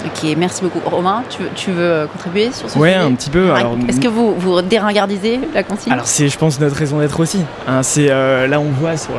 Ok, 0.06 0.34
merci 0.38 0.62
beaucoup. 0.64 0.80
Romain, 0.90 1.24
tu 1.30 1.44
veux, 1.44 1.50
tu 1.56 1.72
veux 1.72 2.08
contribuer 2.12 2.52
sur 2.54 2.70
ce 2.70 2.78
Ouais, 2.80 2.94
sujet 2.94 3.04
un 3.04 3.14
petit 3.16 3.30
peu. 3.30 3.52
Alors, 3.52 3.76
Est-ce 3.90 4.00
que 4.00 4.08
vous, 4.08 4.34
vous 4.36 4.62
déringardisez 4.62 5.42
la 5.54 5.64
consigne? 5.64 5.92
Alors 5.92 6.08
c'est, 6.08 6.30
je 6.30 6.38
pense, 6.38 6.58
notre 6.60 6.76
raison 6.78 7.00
d'être 7.00 7.20
aussi. 7.20 7.42
hein. 7.68 7.84
c'est 7.84 8.08
euh, 8.10 8.48
là 8.48 8.62
on 8.62 8.70
voit 8.72 8.96
sur 8.96 9.12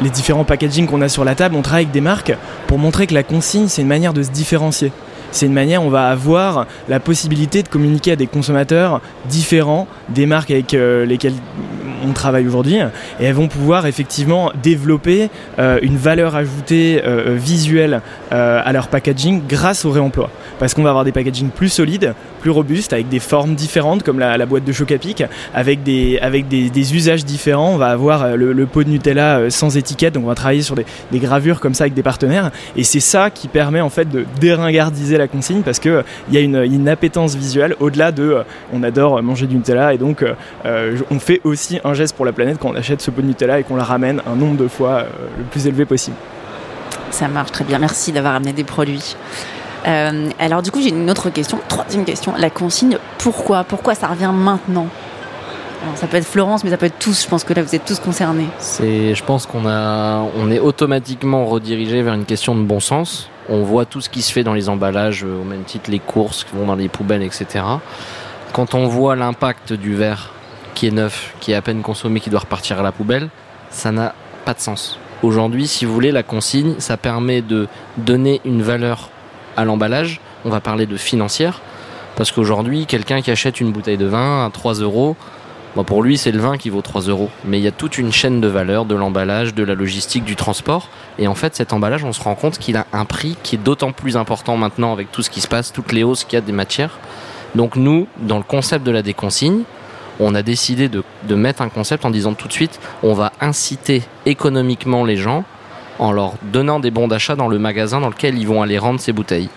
les 0.00 0.10
différents 0.10 0.44
packaging 0.44 0.86
qu'on 0.86 1.02
a 1.02 1.08
sur 1.08 1.24
la 1.24 1.34
table, 1.34 1.54
on 1.56 1.62
travaille 1.62 1.84
avec 1.84 1.92
des 1.92 2.00
marques 2.00 2.34
pour 2.66 2.78
montrer 2.78 3.06
que 3.06 3.14
la 3.14 3.22
consigne 3.22 3.68
c'est 3.68 3.82
une 3.82 3.88
manière 3.88 4.12
de 4.12 4.22
se 4.22 4.30
différencier. 4.30 4.92
C'est 5.32 5.46
une 5.46 5.54
manière, 5.54 5.82
on 5.82 5.88
va 5.88 6.08
avoir 6.08 6.66
la 6.90 7.00
possibilité 7.00 7.62
de 7.62 7.68
communiquer 7.68 8.12
à 8.12 8.16
des 8.16 8.26
consommateurs 8.26 9.00
différents 9.24 9.88
des 10.10 10.26
marques 10.26 10.50
avec 10.50 10.74
euh, 10.74 11.06
lesquelles 11.06 11.32
on 12.06 12.12
travaille 12.12 12.46
aujourd'hui, 12.46 12.76
et 13.20 13.24
elles 13.24 13.34
vont 13.34 13.48
pouvoir 13.48 13.86
effectivement 13.86 14.52
développer 14.62 15.30
euh, 15.58 15.78
une 15.82 15.96
valeur 15.96 16.36
ajoutée 16.36 17.00
euh, 17.04 17.36
visuelle 17.36 18.02
à 18.30 18.72
leur 18.72 18.88
packaging 18.88 19.42
grâce 19.46 19.84
au 19.84 19.90
réemploi. 19.90 20.30
Parce 20.62 20.74
qu'on 20.74 20.82
va 20.82 20.90
avoir 20.90 21.04
des 21.04 21.12
packaging 21.12 21.50
plus 21.50 21.68
solides, 21.68 22.14
plus 22.40 22.50
robustes, 22.50 22.92
avec 22.92 23.08
des 23.08 23.18
formes 23.18 23.54
différentes, 23.54 24.02
comme 24.02 24.18
la, 24.18 24.46
boîte 24.46 24.64
de 24.64 24.72
Chocapic, 24.72 25.24
avec 25.54 25.82
des, 25.82 26.18
avec 26.20 26.48
des, 26.48 26.94
usages 26.94 27.24
différents. 27.24 27.74
On 27.74 27.78
va 27.78 27.88
avoir 27.88 28.22
euh, 28.22 28.36
le, 28.36 28.66
pot 28.66 28.84
de 28.84 28.88
Nutella 28.88 29.38
euh, 29.38 29.50
sans 29.50 29.76
étiquette, 29.76 30.14
donc 30.14 30.24
on 30.24 30.28
va 30.28 30.34
travailler 30.34 30.62
sur 30.62 30.74
des, 30.74 30.84
gravures 31.14 31.60
comme 31.60 31.74
ça 31.74 31.84
avec 31.84 31.94
des 31.94 32.02
partenaires. 32.02 32.50
Et 32.76 32.84
c'est 32.84 33.00
ça 33.00 33.30
qui 33.30 33.48
permet 33.48 33.80
en 33.80 33.90
fait 33.90 34.08
de 34.08 34.24
déringardiser 34.40 35.18
la 35.18 35.28
consigne, 35.28 35.62
parce 35.62 35.78
qu'il 35.78 36.04
y 36.30 36.36
a 36.36 36.40
une, 36.40 36.56
une 36.56 36.88
appétence 36.88 37.34
visuelle 37.34 37.76
au-delà 37.80 38.12
de 38.12 38.22
euh, 38.22 38.42
on 38.72 38.82
adore 38.82 39.22
manger 39.22 39.46
du 39.46 39.56
Nutella, 39.56 39.94
et 39.94 39.98
donc 39.98 40.22
euh, 40.22 40.34
euh, 40.64 40.98
on 41.10 41.18
fait 41.18 41.40
aussi 41.44 41.80
un 41.84 41.94
geste 41.94 42.16
pour 42.16 42.24
la 42.24 42.32
planète 42.32 42.58
quand 42.60 42.70
on 42.70 42.74
achète 42.74 43.00
ce 43.00 43.10
pot 43.10 43.22
de 43.22 43.26
Nutella 43.26 43.60
et 43.60 43.64
qu'on 43.64 43.76
la 43.76 43.84
ramène 43.84 44.20
un 44.26 44.36
nombre 44.36 44.56
de 44.56 44.68
fois 44.68 44.90
euh, 44.90 45.08
le 45.38 45.44
plus 45.44 45.66
élevé 45.66 45.84
possible. 45.84 46.16
Ça 47.10 47.28
marche 47.28 47.52
très 47.52 47.64
bien. 47.64 47.78
Merci 47.78 48.12
d'avoir 48.12 48.34
amené 48.34 48.52
des 48.52 48.64
produits. 48.64 49.16
Euh, 49.86 50.30
alors 50.38 50.62
du 50.62 50.70
coup, 50.70 50.80
j'ai 50.80 50.90
une 50.90 51.10
autre 51.10 51.30
question, 51.30 51.58
troisième 51.68 52.04
question. 52.04 52.34
La 52.38 52.50
consigne, 52.50 52.98
pourquoi? 53.18 53.64
Pourquoi 53.64 53.94
ça 53.94 54.08
revient 54.08 54.30
maintenant? 54.32 54.86
Ça 55.96 56.06
peut 56.06 56.16
être 56.16 56.26
Florence, 56.26 56.62
mais 56.62 56.70
ça 56.70 56.76
peut 56.76 56.86
être 56.86 56.98
tous. 56.98 57.24
Je 57.24 57.28
pense 57.28 57.42
que 57.42 57.52
là, 57.54 57.62
vous 57.62 57.74
êtes 57.74 57.84
tous 57.84 57.98
concernés. 57.98 58.46
C'est, 58.58 59.14
je 59.16 59.24
pense 59.24 59.46
qu'on 59.46 59.66
a, 59.66 60.24
on 60.36 60.50
est 60.50 60.60
automatiquement 60.60 61.44
redirigé 61.46 62.02
vers 62.02 62.14
une 62.14 62.24
question 62.24 62.54
de 62.54 62.62
bon 62.62 62.78
sens. 62.78 63.28
On 63.48 63.62
voit 63.62 63.84
tout 63.84 64.00
ce 64.00 64.08
qui 64.08 64.22
se 64.22 64.32
fait 64.32 64.44
dans 64.44 64.54
les 64.54 64.68
emballages, 64.68 65.24
euh, 65.24 65.40
au 65.40 65.44
même 65.44 65.64
titre 65.64 65.90
les 65.90 65.98
courses 65.98 66.44
qui 66.44 66.54
vont 66.54 66.66
dans 66.66 66.76
les 66.76 66.88
poubelles, 66.88 67.22
etc. 67.22 67.64
Quand 68.52 68.74
on 68.74 68.86
voit 68.86 69.16
l'impact 69.16 69.72
du 69.72 69.94
verre 69.94 70.30
qui 70.74 70.86
est 70.86 70.92
neuf, 70.92 71.34
qui 71.40 71.50
est 71.50 71.56
à 71.56 71.62
peine 71.62 71.82
consommé, 71.82 72.20
qui 72.20 72.30
doit 72.30 72.40
repartir 72.40 72.78
à 72.78 72.82
la 72.82 72.92
poubelle, 72.92 73.28
ça 73.70 73.90
n'a 73.90 74.14
pas 74.44 74.54
de 74.54 74.60
sens. 74.60 74.98
Aujourd'hui, 75.22 75.66
si 75.66 75.84
vous 75.84 75.92
voulez, 75.92 76.12
la 76.12 76.22
consigne, 76.22 76.76
ça 76.78 76.96
permet 76.96 77.42
de 77.42 77.66
donner 77.96 78.40
une 78.44 78.62
valeur 78.62 79.10
à 79.56 79.64
l'emballage. 79.64 80.20
On 80.44 80.50
va 80.50 80.60
parler 80.60 80.86
de 80.86 80.96
financière. 80.96 81.60
Parce 82.16 82.30
qu'aujourd'hui, 82.30 82.86
quelqu'un 82.86 83.22
qui 83.22 83.30
achète 83.30 83.60
une 83.60 83.72
bouteille 83.72 83.96
de 83.96 84.06
vin 84.06 84.44
à 84.44 84.50
3 84.50 84.74
euros, 84.74 85.16
Bon, 85.74 85.84
pour 85.84 86.02
lui, 86.02 86.18
c'est 86.18 86.32
le 86.32 86.38
vin 86.38 86.58
qui 86.58 86.68
vaut 86.68 86.82
3 86.82 87.02
euros. 87.02 87.30
Mais 87.46 87.58
il 87.58 87.62
y 87.62 87.66
a 87.66 87.72
toute 87.72 87.96
une 87.96 88.12
chaîne 88.12 88.42
de 88.42 88.48
valeur, 88.48 88.84
de 88.84 88.94
l'emballage, 88.94 89.54
de 89.54 89.62
la 89.62 89.74
logistique, 89.74 90.22
du 90.22 90.36
transport. 90.36 90.90
Et 91.18 91.26
en 91.26 91.34
fait, 91.34 91.56
cet 91.56 91.72
emballage, 91.72 92.04
on 92.04 92.12
se 92.12 92.20
rend 92.20 92.34
compte 92.34 92.58
qu'il 92.58 92.76
a 92.76 92.86
un 92.92 93.06
prix 93.06 93.38
qui 93.42 93.54
est 93.54 93.58
d'autant 93.58 93.92
plus 93.92 94.18
important 94.18 94.58
maintenant 94.58 94.92
avec 94.92 95.10
tout 95.10 95.22
ce 95.22 95.30
qui 95.30 95.40
se 95.40 95.48
passe, 95.48 95.72
toutes 95.72 95.92
les 95.92 96.02
hausses 96.02 96.24
qu'il 96.24 96.34
y 96.34 96.36
a 96.36 96.42
des 96.42 96.52
matières. 96.52 96.98
Donc 97.54 97.76
nous, 97.76 98.06
dans 98.18 98.36
le 98.36 98.42
concept 98.42 98.84
de 98.84 98.90
la 98.90 99.00
déconsigne, 99.00 99.62
on 100.20 100.34
a 100.34 100.42
décidé 100.42 100.90
de, 100.90 101.02
de 101.26 101.34
mettre 101.34 101.62
un 101.62 101.70
concept 101.70 102.04
en 102.04 102.10
disant 102.10 102.34
tout 102.34 102.48
de 102.48 102.52
suite, 102.52 102.78
on 103.02 103.14
va 103.14 103.32
inciter 103.40 104.02
économiquement 104.26 105.04
les 105.04 105.16
gens 105.16 105.44
en 105.98 106.12
leur 106.12 106.34
donnant 106.42 106.80
des 106.80 106.90
bons 106.90 107.08
d'achat 107.08 107.36
dans 107.36 107.48
le 107.48 107.58
magasin 107.58 108.00
dans 108.00 108.08
lequel 108.08 108.38
ils 108.38 108.46
vont 108.46 108.62
aller 108.62 108.78
rendre 108.78 109.00
ces 109.00 109.12
bouteilles. 109.12 109.48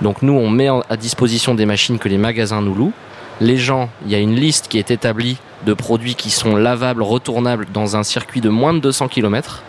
Donc 0.00 0.22
nous, 0.22 0.32
on 0.32 0.48
met 0.50 0.68
à 0.68 0.96
disposition 0.96 1.54
des 1.54 1.66
machines 1.66 1.98
que 1.98 2.08
les 2.08 2.18
magasins 2.18 2.60
nous 2.60 2.74
louent. 2.74 2.92
Les 3.40 3.56
gens, 3.56 3.88
il 4.04 4.12
y 4.12 4.14
a 4.14 4.18
une 4.18 4.34
liste 4.34 4.68
qui 4.68 4.78
est 4.78 4.90
établie 4.90 5.38
de 5.64 5.74
produits 5.74 6.14
qui 6.14 6.30
sont 6.30 6.56
lavables, 6.56 7.02
retournables 7.02 7.66
dans 7.72 7.96
un 7.96 8.02
circuit 8.02 8.40
de 8.40 8.48
moins 8.48 8.74
de 8.74 8.80
200 8.80 9.08
km. 9.08 9.62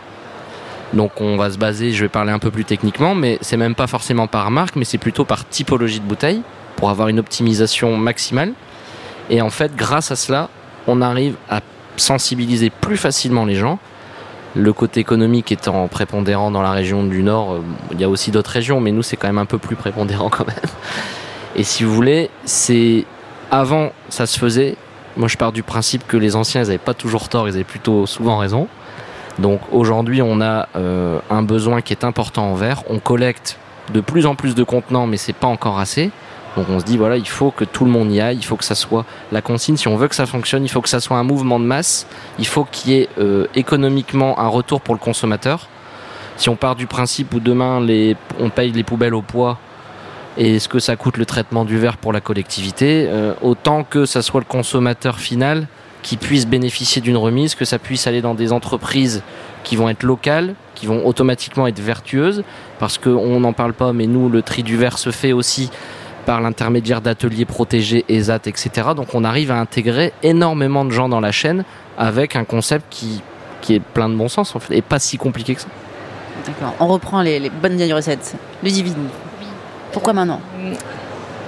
Donc 0.93 1.21
on 1.21 1.37
va 1.37 1.49
se 1.49 1.57
baser, 1.57 1.91
je 1.91 2.03
vais 2.03 2.09
parler 2.09 2.31
un 2.31 2.39
peu 2.39 2.51
plus 2.51 2.65
techniquement, 2.65 3.15
mais 3.15 3.39
c'est 3.41 3.57
même 3.57 3.75
pas 3.75 3.87
forcément 3.87 4.27
par 4.27 4.51
marque, 4.51 4.75
mais 4.75 4.85
c'est 4.85 4.99
plutôt 4.99 5.25
par 5.25 5.47
typologie 5.47 5.99
de 5.99 6.05
bouteille 6.05 6.41
pour 6.75 6.89
avoir 6.89 7.07
une 7.07 7.19
optimisation 7.19 7.97
maximale. 7.97 8.53
Et 9.29 9.41
en 9.41 9.49
fait, 9.49 9.75
grâce 9.75 10.11
à 10.11 10.15
cela, 10.15 10.49
on 10.87 11.01
arrive 11.01 11.35
à 11.49 11.61
sensibiliser 11.97 12.69
plus 12.69 12.97
facilement 12.97 13.45
les 13.45 13.55
gens. 13.55 13.79
Le 14.55 14.71
côté 14.71 14.99
économique 14.99 15.51
étant 15.51 15.87
prépondérant 15.87 16.51
dans 16.51 16.61
la 16.61 16.71
région 16.71 17.03
du 17.03 17.23
Nord, 17.23 17.53
euh, 17.53 17.61
il 17.91 17.99
y 17.99 18.03
a 18.03 18.09
aussi 18.09 18.29
d'autres 18.29 18.51
régions, 18.51 18.79
mais 18.79 18.91
nous 18.91 19.01
c'est 19.01 19.17
quand 19.17 19.27
même 19.27 19.39
un 19.39 19.45
peu 19.45 19.57
plus 19.57 19.75
prépondérant 19.75 20.29
quand 20.29 20.45
même. 20.45 20.55
Et 21.55 21.63
si 21.63 21.83
vous 21.83 21.93
voulez, 21.93 22.29
c'est 22.45 23.05
avant 23.51 23.91
ça 24.09 24.25
se 24.25 24.37
faisait. 24.37 24.75
Moi 25.17 25.27
je 25.27 25.37
pars 25.37 25.51
du 25.51 25.63
principe 25.63 26.05
que 26.07 26.17
les 26.17 26.35
anciens 26.35 26.61
ils 26.61 26.67
n'avaient 26.67 26.77
pas 26.77 26.93
toujours 26.93 27.29
tort, 27.29 27.47
ils 27.47 27.55
avaient 27.55 27.63
plutôt 27.63 28.05
souvent 28.05 28.37
raison. 28.37 28.67
Donc 29.39 29.61
aujourd'hui 29.71 30.21
on 30.21 30.39
a 30.41 30.67
euh, 30.75 31.19
un 31.31 31.41
besoin 31.41 31.81
qui 31.81 31.93
est 31.93 32.03
important 32.03 32.51
en 32.51 32.53
verre. 32.53 32.83
On 32.89 32.99
collecte 32.99 33.57
de 33.91 34.01
plus 34.01 34.25
en 34.25 34.35
plus 34.35 34.53
de 34.55 34.63
contenants, 34.63 35.07
mais 35.07 35.17
c'est 35.17 35.33
pas 35.33 35.47
encore 35.47 35.79
assez. 35.79 36.11
Donc 36.55 36.67
on 36.69 36.79
se 36.79 36.85
dit 36.85 36.97
voilà, 36.97 37.17
il 37.17 37.27
faut 37.27 37.51
que 37.51 37.65
tout 37.65 37.85
le 37.85 37.91
monde 37.91 38.11
y 38.11 38.21
aille, 38.21 38.37
il 38.37 38.45
faut 38.45 38.55
que 38.55 38.63
ça 38.63 38.75
soit 38.75 39.05
la 39.31 39.41
consigne. 39.41 39.77
Si 39.77 39.87
on 39.87 39.95
veut 39.95 40.07
que 40.07 40.15
ça 40.15 40.25
fonctionne, 40.25 40.63
il 40.63 40.69
faut 40.69 40.81
que 40.81 40.89
ça 40.89 40.99
soit 40.99 41.17
un 41.17 41.23
mouvement 41.23 41.59
de 41.59 41.65
masse. 41.65 42.07
Il 42.39 42.47
faut 42.47 42.65
qu'il 42.65 42.91
y 42.91 42.97
ait 42.97 43.09
euh, 43.19 43.47
économiquement 43.55 44.39
un 44.39 44.47
retour 44.47 44.81
pour 44.81 44.93
le 44.93 44.99
consommateur. 44.99 45.67
Si 46.37 46.49
on 46.49 46.55
part 46.55 46.75
du 46.75 46.87
principe 46.87 47.33
où 47.33 47.39
demain 47.39 47.85
on 48.39 48.49
paye 48.49 48.71
les 48.71 48.83
poubelles 48.83 49.13
au 49.13 49.21
poids 49.21 49.59
et 50.37 50.57
ce 50.57 50.67
que 50.67 50.79
ça 50.79 50.95
coûte 50.95 51.17
le 51.17 51.25
traitement 51.25 51.63
du 51.63 51.77
verre 51.77 51.97
pour 51.97 52.11
la 52.11 52.21
collectivité, 52.21 53.07
euh, 53.07 53.33
autant 53.41 53.83
que 53.83 54.05
ça 54.05 54.21
soit 54.21 54.39
le 54.39 54.45
consommateur 54.45 55.19
final 55.19 55.67
qui 56.01 56.17
puisse 56.17 56.45
bénéficier 56.45 57.01
d'une 57.01 57.17
remise, 57.17 57.55
que 57.55 57.65
ça 57.65 57.79
puisse 57.79 58.07
aller 58.07 58.21
dans 58.21 58.33
des 58.33 58.51
entreprises 58.51 59.23
qui 59.63 59.75
vont 59.75 59.89
être 59.89 60.03
locales, 60.03 60.55
qui 60.75 60.85
vont 60.85 61.05
automatiquement 61.05 61.65
être 61.67 61.79
vertueuses, 61.79 62.43
parce 62.79 62.97
qu'on 62.97 63.39
n'en 63.39 63.53
parle 63.53 63.73
pas, 63.73 63.93
mais 63.93 64.07
nous, 64.07 64.27
le 64.27 64.41
tri 64.41 64.63
du 64.63 64.75
verre 64.75 64.97
se 64.97 65.11
fait 65.11 65.31
aussi 65.31 65.69
par 66.25 66.41
l'intermédiaire 66.41 67.01
d'ateliers 67.01 67.45
protégés, 67.45 68.05
ESAT, 68.09 68.41
etc. 68.45 68.69
Donc 68.95 69.13
on 69.13 69.23
arrive 69.23 69.51
à 69.51 69.59
intégrer 69.59 70.13
énormément 70.23 70.85
de 70.85 70.91
gens 70.91 71.09
dans 71.09 71.19
la 71.19 71.31
chaîne 71.31 71.63
avec 71.97 72.35
un 72.35 72.43
concept 72.43 72.85
qui, 72.89 73.21
qui 73.61 73.75
est 73.75 73.79
plein 73.79 74.09
de 74.09 74.15
bon 74.15 74.27
sens 74.27 74.55
en 74.55 74.59
fait, 74.59 74.75
et 74.75 74.81
pas 74.81 74.99
si 74.99 75.17
compliqué 75.17 75.55
que 75.55 75.61
ça. 75.61 75.67
D'accord. 76.45 76.73
On 76.79 76.87
reprend 76.87 77.21
les, 77.21 77.49
bonnes 77.49 77.75
vieilles 77.75 77.93
recettes. 77.93 78.35
Le 78.63 78.69
divine. 78.69 79.07
Pourquoi 79.91 80.13
maintenant 80.13 80.41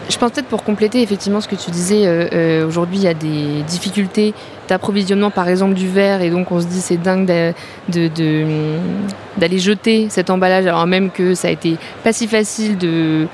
je 0.07 0.17
pense 0.19 0.33
peut-être 0.33 0.45
pour 0.45 0.63
compléter 0.63 1.01
effectivement 1.01 1.41
ce 1.41 1.47
que 1.47 1.55
tu 1.55 1.71
disais, 1.71 2.05
euh, 2.05 2.27
euh, 2.31 2.67
aujourd'hui 2.67 2.97
il 2.97 3.03
y 3.03 3.07
a 3.07 3.15
des 3.15 3.63
difficultés 3.63 4.35
d'approvisionnement 4.67 5.31
par 5.31 5.49
exemple 5.49 5.73
du 5.73 5.87
verre 5.89 6.21
et 6.21 6.29
donc 6.29 6.51
on 6.51 6.61
se 6.61 6.67
dit 6.67 6.79
c'est 6.79 6.97
dingue 6.97 7.25
d'aller 7.25 7.55
de, 7.89 9.57
jeter 9.57 10.07
cet 10.09 10.29
emballage 10.29 10.67
alors 10.67 10.85
même 10.85 11.09
que 11.09 11.33
ça 11.33 11.47
a 11.47 11.51
été 11.51 11.77
pas 12.03 12.13
si 12.13 12.27
facile 12.27 12.77
de, 12.77 13.27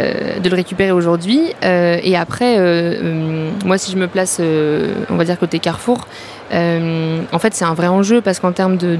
euh, 0.00 0.40
de 0.40 0.48
le 0.48 0.56
récupérer 0.56 0.90
aujourd'hui. 0.90 1.52
Euh, 1.62 1.98
et 2.02 2.16
après, 2.16 2.56
euh, 2.58 3.50
moi, 3.64 3.78
si 3.78 3.92
je 3.92 3.96
me 3.96 4.08
place, 4.08 4.40
on 4.40 5.16
va 5.16 5.24
dire 5.24 5.38
côté 5.38 5.60
Carrefour, 5.60 6.08
en 6.52 7.38
fait, 7.38 7.54
c'est 7.54 7.64
un 7.64 7.74
vrai 7.74 7.86
enjeu 7.86 8.20
parce 8.20 8.40
qu'en 8.40 8.52
termes 8.52 8.76
de, 8.76 8.98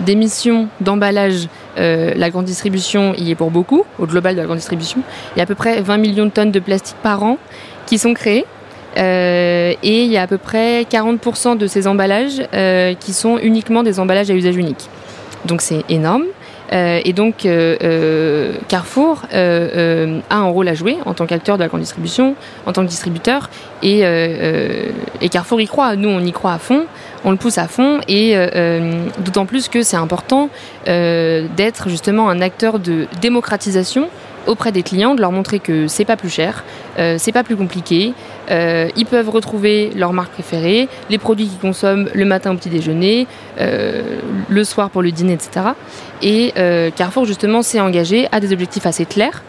d'émissions, 0.00 0.68
d'emballage, 0.80 1.48
la 1.76 2.30
grande 2.30 2.46
distribution 2.46 3.14
y 3.16 3.30
est 3.30 3.36
pour 3.36 3.50
beaucoup, 3.50 3.84
au 3.98 4.06
global 4.06 4.34
de 4.34 4.40
la 4.40 4.46
grande 4.46 4.58
distribution. 4.58 5.00
Il 5.34 5.38
y 5.38 5.40
a 5.40 5.44
à 5.44 5.46
peu 5.46 5.54
près 5.54 5.80
20 5.80 5.96
millions 5.96 6.26
de 6.26 6.30
tonnes 6.30 6.50
de 6.50 6.60
plastique 6.60 6.96
par 7.02 7.22
an 7.22 7.38
qui 7.86 7.96
sont 7.98 8.14
créées. 8.14 8.44
et 8.96 9.76
il 9.82 10.10
y 10.10 10.16
a 10.16 10.22
à 10.22 10.26
peu 10.26 10.38
près 10.38 10.82
40% 10.82 11.56
de 11.56 11.66
ces 11.68 11.86
emballages 11.86 12.42
qui 12.98 13.12
sont 13.12 13.38
uniquement 13.38 13.84
des 13.84 14.00
emballages 14.00 14.30
à 14.30 14.34
usage 14.34 14.56
unique. 14.56 14.88
Donc 15.44 15.62
c'est 15.62 15.84
énorme. 15.88 16.24
Euh, 16.72 17.00
et 17.04 17.12
donc 17.12 17.46
euh, 17.46 17.76
euh, 17.82 18.52
Carrefour 18.68 19.22
a 19.32 20.36
un 20.36 20.48
rôle 20.48 20.68
à 20.68 20.74
jouer 20.74 20.98
en 21.04 21.14
tant 21.14 21.26
qu'acteur 21.26 21.56
de 21.56 21.62
la 21.62 21.68
grande 21.68 21.80
distribution, 21.80 22.36
en 22.66 22.72
tant 22.72 22.82
que 22.82 22.88
distributeur, 22.88 23.50
et, 23.82 24.00
et, 24.00 25.28
Carrefour 25.28 25.60
y 25.60 25.66
croit. 25.66 25.96
Nous, 25.96 26.08
on 26.08 26.20
y 26.20 26.32
croit 26.32 26.52
à 26.52 26.58
fond, 26.58 26.84
on 27.24 27.30
le 27.30 27.36
pousse 27.36 27.58
à 27.58 27.66
fond, 27.66 28.00
et 28.08 28.36
d'autant 29.18 29.46
plus 29.46 29.68
que 29.68 29.82
c'est 29.82 29.96
important 29.96 30.50
d'être 30.86 31.88
justement 31.88 32.28
un 32.28 32.40
acteur 32.40 32.78
de 32.78 33.06
démocratisation 33.20 34.08
auprès 34.46 34.72
des 34.72 34.82
clients, 34.82 35.14
de 35.14 35.20
leur 35.20 35.32
montrer 35.32 35.58
que 35.58 35.86
c'est 35.86 36.04
pas 36.04 36.16
plus 36.16 36.30
cher, 36.30 36.64
c'est 36.96 37.32
pas 37.32 37.44
plus 37.44 37.56
compliqué. 37.56 38.14
Euh, 38.50 38.88
ils 38.96 39.06
peuvent 39.06 39.28
retrouver 39.28 39.90
leur 39.96 40.12
marque 40.12 40.32
préférée, 40.32 40.88
les 41.08 41.18
produits 41.18 41.46
qu'ils 41.46 41.58
consomment 41.58 42.08
le 42.14 42.24
matin 42.24 42.52
au 42.52 42.56
petit 42.56 42.68
déjeuner, 42.68 43.26
euh, 43.60 44.18
le 44.48 44.64
soir 44.64 44.90
pour 44.90 45.02
le 45.02 45.10
dîner, 45.10 45.34
etc. 45.34 45.66
Et 46.22 46.52
Carrefour 46.96 47.24
justement 47.24 47.62
s'est 47.62 47.80
engagé 47.80 48.28
à 48.32 48.40
des 48.40 48.52
objectifs 48.52 48.86
assez 48.86 49.04
clairs 49.04 49.42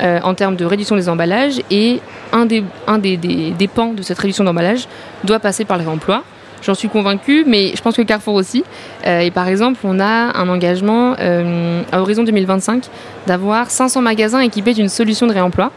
en 0.00 0.34
termes 0.34 0.56
de 0.56 0.64
réduction 0.64 0.96
des 0.96 1.08
emballages 1.08 1.60
et 1.70 2.00
un 2.32 2.44
des, 2.44 2.64
un 2.86 2.98
des, 2.98 3.16
des 3.16 3.68
pans 3.68 3.92
de 3.92 4.02
cette 4.02 4.18
réduction 4.18 4.42
d'emballage 4.42 4.88
doit 5.22 5.38
passer 5.38 5.64
par 5.64 5.78
le 5.78 5.84
réemploi. 5.84 6.24
J'en 6.62 6.74
suis 6.74 6.88
convaincue, 6.88 7.44
mais 7.46 7.72
je 7.74 7.82
pense 7.82 7.96
que 7.96 8.02
Carrefour 8.02 8.34
aussi. 8.34 8.64
Euh, 9.06 9.20
et 9.20 9.30
par 9.32 9.48
exemple, 9.48 9.80
on 9.82 9.98
a 9.98 10.38
un 10.38 10.48
engagement 10.48 11.16
euh, 11.18 11.82
à 11.90 12.00
horizon 12.00 12.22
2025 12.22 12.84
d'avoir 13.26 13.70
500 13.70 14.00
magasins 14.00 14.40
équipés 14.40 14.72
d'une 14.72 14.88
solution 14.88 15.26
de 15.26 15.32
réemploi 15.32 15.72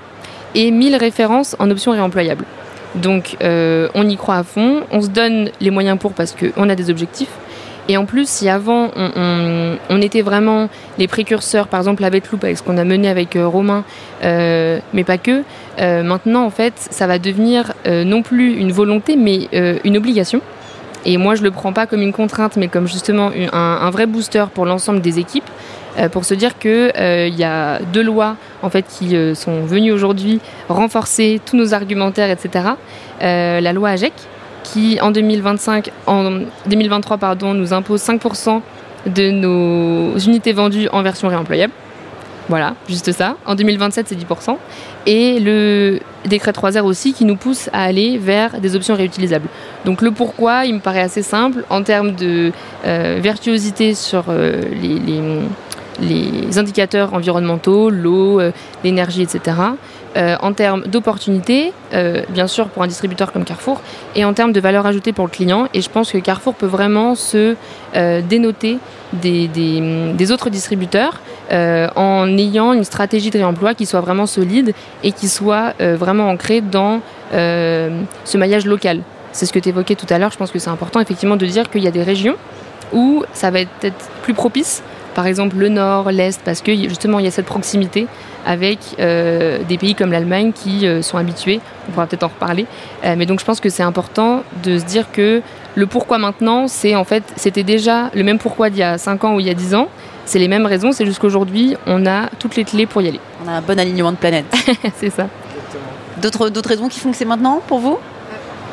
et 0.55 0.71
1000 0.71 0.95
références 0.95 1.55
en 1.59 1.69
options 1.69 1.91
réemployables. 1.91 2.45
Donc 2.95 3.37
euh, 3.43 3.89
on 3.93 4.07
y 4.07 4.15
croit 4.15 4.37
à 4.37 4.43
fond, 4.43 4.81
on 4.91 5.01
se 5.01 5.09
donne 5.09 5.49
les 5.59 5.69
moyens 5.69 5.99
pour 5.99 6.13
parce 6.13 6.33
qu'on 6.33 6.69
a 6.69 6.75
des 6.75 6.89
objectifs. 6.89 7.31
Et 7.87 7.97
en 7.97 8.05
plus, 8.05 8.27
si 8.27 8.49
avant 8.49 8.89
on, 8.95 10.01
était 10.01 10.23
vraiment 10.23 10.69
les 10.97 11.07
précurseurs, 11.07 11.67
par 11.67 11.81
exemple 11.81 12.03
avec 12.03 12.31
Loop, 12.31 12.43
avec 12.43 12.57
ce 12.57 12.63
qu'on 12.63 12.79
a 12.79 12.83
mené 12.83 13.07
avec 13.09 13.37
Romain, 13.39 13.83
mais 14.23 15.03
pas 15.05 15.19
que, 15.19 15.43
maintenant 15.77 16.45
en 16.45 16.49
fait, 16.49 16.73
ça 16.77 17.05
va 17.05 17.19
devenir 17.19 17.73
non 17.85 18.23
plus 18.23 18.55
une 18.55 18.71
volonté, 18.71 19.15
mais 19.15 19.49
une 19.83 19.97
obligation. 19.97 20.41
Et 21.05 21.17
moi, 21.17 21.35
je 21.35 21.43
le 21.43 21.51
prends 21.51 21.71
pas 21.71 21.85
comme 21.85 22.01
une 22.01 22.11
contrainte, 22.11 22.57
mais 22.57 22.67
comme 22.67 22.87
justement 22.87 23.31
un, 23.53 23.89
vrai 23.91 24.07
booster 24.07 24.45
pour 24.53 24.65
l'ensemble 24.65 25.01
des 25.01 25.19
équipes, 25.19 25.43
euh, 25.45 25.64
pour 26.11 26.25
se 26.25 26.33
dire 26.33 26.57
qu'il 26.57 26.91
euh, 26.97 27.27
y 27.27 27.43
a 27.43 27.79
deux 27.79 28.03
lois 28.03 28.35
en 28.61 28.69
fait 28.69 28.85
qui 28.87 29.15
euh, 29.15 29.35
sont 29.35 29.61
venues 29.61 29.91
aujourd'hui 29.91 30.39
renforcer 30.69 31.39
tous 31.45 31.55
nos 31.55 31.73
argumentaires, 31.73 32.29
etc. 32.29 32.69
la 33.21 33.73
loi 33.73 33.89
AGEC, 33.89 34.13
qui 34.63 34.99
en 35.01 35.11
2025, 35.11 35.91
en 36.07 36.41
2023 36.65 37.17
pardon, 37.17 37.53
nous 37.53 37.73
impose 37.73 38.01
5% 38.01 38.61
de 39.05 39.29
nos 39.29 40.17
unités 40.17 40.53
vendues 40.53 40.89
en 40.91 41.01
version 41.03 41.27
réemployable. 41.27 41.73
Voilà, 42.47 42.75
juste 42.87 43.11
ça. 43.11 43.37
En 43.45 43.55
2027, 43.55 44.07
c'est 44.09 44.15
10%. 44.15 44.57
Et 45.07 45.39
le 45.39 45.99
décret 46.25 46.51
3R 46.51 46.81
aussi 46.81 47.13
qui 47.13 47.25
nous 47.25 47.37
pousse 47.37 47.69
à 47.73 47.83
aller 47.83 48.17
vers 48.17 48.59
des 48.59 48.75
options 48.75 48.95
réutilisables. 48.95 49.47
Donc 49.83 50.01
le 50.01 50.11
pourquoi, 50.11 50.65
il 50.65 50.75
me 50.75 50.79
paraît 50.79 51.01
assez 51.01 51.23
simple 51.23 51.63
en 51.69 51.81
termes 51.81 52.13
de 52.13 52.51
euh, 52.85 53.19
virtuosité 53.21 53.95
sur 53.95 54.25
euh, 54.29 54.61
les, 54.81 55.21
indicateurs 55.99 57.13
environnementaux, 57.13 57.89
l'eau, 57.89 58.39
euh, 58.39 58.51
l'énergie, 58.83 59.21
etc. 59.21 59.57
en 60.17 60.53
termes 60.53 60.83
d'opportunités, 60.83 61.73
bien 62.29 62.47
sûr 62.47 62.69
pour 62.69 62.83
un 62.83 62.87
distributeur 62.87 63.33
comme 63.33 63.43
Carrefour, 63.43 63.81
et 64.15 64.23
en 64.23 64.31
termes 64.31 64.53
de 64.53 64.61
valeur 64.61 64.85
ajoutée 64.85 65.11
pour 65.11 65.25
le 65.25 65.29
client. 65.29 65.67
Et 65.73 65.81
je 65.81 65.89
pense 65.89 66.09
que 66.09 66.17
Carrefour 66.19 66.53
peut 66.53 66.65
vraiment 66.65 67.15
se 67.15 67.57
dénoter 67.93 68.79
des, 69.21 70.31
autres 70.31 70.49
distributeurs 70.49 71.19
euh, 71.51 71.87
en 71.95 72.37
ayant 72.37 72.73
une 72.73 72.83
stratégie 72.83 73.29
de 73.29 73.37
réemploi 73.37 73.73
qui 73.73 73.85
soit 73.85 74.01
vraiment 74.01 74.25
solide 74.25 74.73
et 75.03 75.11
qui 75.11 75.27
soit 75.27 75.73
euh, 75.79 75.95
vraiment 75.95 76.29
ancrée 76.29 76.61
dans 76.61 77.01
euh, 77.33 78.01
ce 78.23 78.37
maillage 78.37 78.65
local. 78.65 79.01
C'est 79.31 79.45
ce 79.45 79.53
que 79.53 79.59
tu 79.59 79.69
évoquais 79.69 79.95
tout 79.95 80.07
à 80.09 80.17
l'heure, 80.17 80.31
je 80.31 80.37
pense 80.37 80.51
que 80.51 80.59
c'est 80.59 80.69
important 80.69 80.99
effectivement 80.99 81.35
de 81.35 81.45
dire 81.45 81.69
qu'il 81.69 81.83
y 81.83 81.87
a 81.87 81.91
des 81.91 82.03
régions 82.03 82.35
où 82.93 83.23
ça 83.33 83.51
va 83.51 83.61
être 83.61 83.93
plus 84.21 84.33
propice, 84.33 84.81
par 85.15 85.25
exemple 85.25 85.57
le 85.57 85.69
nord, 85.69 86.11
l'est, 86.11 86.39
parce 86.43 86.61
que 86.61 86.75
justement 86.75 87.17
il 87.17 87.25
y 87.25 87.27
a 87.27 87.31
cette 87.31 87.47
proximité 87.47 88.05
avec 88.45 88.77
des 88.99 89.77
pays 89.79 89.95
comme 89.95 90.11
l'Allemagne 90.11 90.51
qui 90.53 90.85
sont 91.01 91.17
habitués, 91.17 91.61
on 91.89 91.93
pourra 91.93 92.05
peut-être 92.05 92.23
en 92.23 92.27
reparler, 92.27 92.67
mais 93.03 93.25
donc 93.25 93.39
je 93.39 93.45
pense 93.45 93.59
que 93.59 93.69
c'est 93.69 93.81
important 93.81 94.43
de 94.61 94.77
se 94.77 94.85
dire 94.85 95.11
que 95.11 95.41
le 95.75 95.87
pourquoi 95.87 96.17
maintenant, 96.17 96.67
c'est 96.67 96.95
en 96.95 97.03
fait, 97.03 97.23
c'était 97.35 97.63
déjà 97.63 98.09
le 98.13 98.23
même 98.23 98.39
pourquoi 98.39 98.69
d'il 98.69 98.79
y 98.79 98.83
a 98.83 98.97
5 98.97 99.23
ans 99.25 99.35
ou 99.35 99.39
il 99.41 99.45
y 99.45 99.49
a 99.49 99.53
10 99.53 99.75
ans. 99.75 99.89
C'est 100.25 100.39
les 100.39 100.47
mêmes 100.47 100.65
raisons, 100.65 100.91
c'est 100.91 101.05
juste 101.05 101.19
qu'aujourd'hui, 101.19 101.75
on 101.85 102.05
a 102.05 102.29
toutes 102.39 102.55
les 102.55 102.63
clés 102.63 102.85
pour 102.85 103.01
y 103.01 103.09
aller. 103.09 103.19
On 103.45 103.47
a 103.47 103.51
un 103.51 103.61
bon 103.61 103.77
alignement 103.77 104.11
de 104.11 104.17
planète. 104.17 104.45
c'est 104.95 105.09
ça. 105.09 105.27
D'autres, 106.21 106.49
d'autres 106.49 106.69
raisons 106.69 106.87
qui 106.87 106.99
font 106.99 107.11
que 107.11 107.17
c'est 107.17 107.25
maintenant 107.25 107.61
pour 107.67 107.79
vous? 107.79 107.99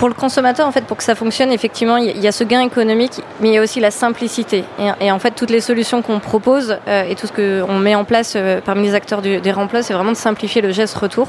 Pour 0.03 0.09
le 0.09 0.17
consommateur, 0.17 0.67
en 0.67 0.73
fait, 0.73 0.85
pour 0.85 0.97
que 0.97 1.05
ça 1.05 1.15
fonctionne, 1.15 1.53
effectivement, 1.53 1.97
il 1.97 2.19
y 2.19 2.27
a 2.27 2.33
ce 2.33 2.43
gain 2.43 2.61
économique, 2.61 3.21
mais 3.39 3.51
il 3.51 3.55
y 3.55 3.59
a 3.59 3.63
aussi 3.63 3.79
la 3.79 3.93
simplicité. 3.93 4.65
Et, 5.01 5.13
en 5.13 5.21
fait, 5.21 5.31
toutes 5.31 5.51
les 5.51 5.61
solutions 5.61 6.03
qu'on 6.03 6.19
propose 6.19 6.77
euh, 6.89 7.05
et 7.05 7.15
tout 7.15 7.29
ce 7.29 7.33
qu'on 7.33 7.79
met 7.79 7.95
en 7.95 8.03
place 8.03 8.33
euh, 8.35 8.61
parmi 8.61 8.83
les 8.83 8.97
acteurs 8.97 9.23
des 9.23 9.53
remplats, 9.53 9.85
c'est 9.85 9.95
vraiment 9.95 10.11
de 10.11 10.17
simplifier 10.17 10.61
le 10.61 10.73
geste 10.73 10.97
retour. 10.97 11.29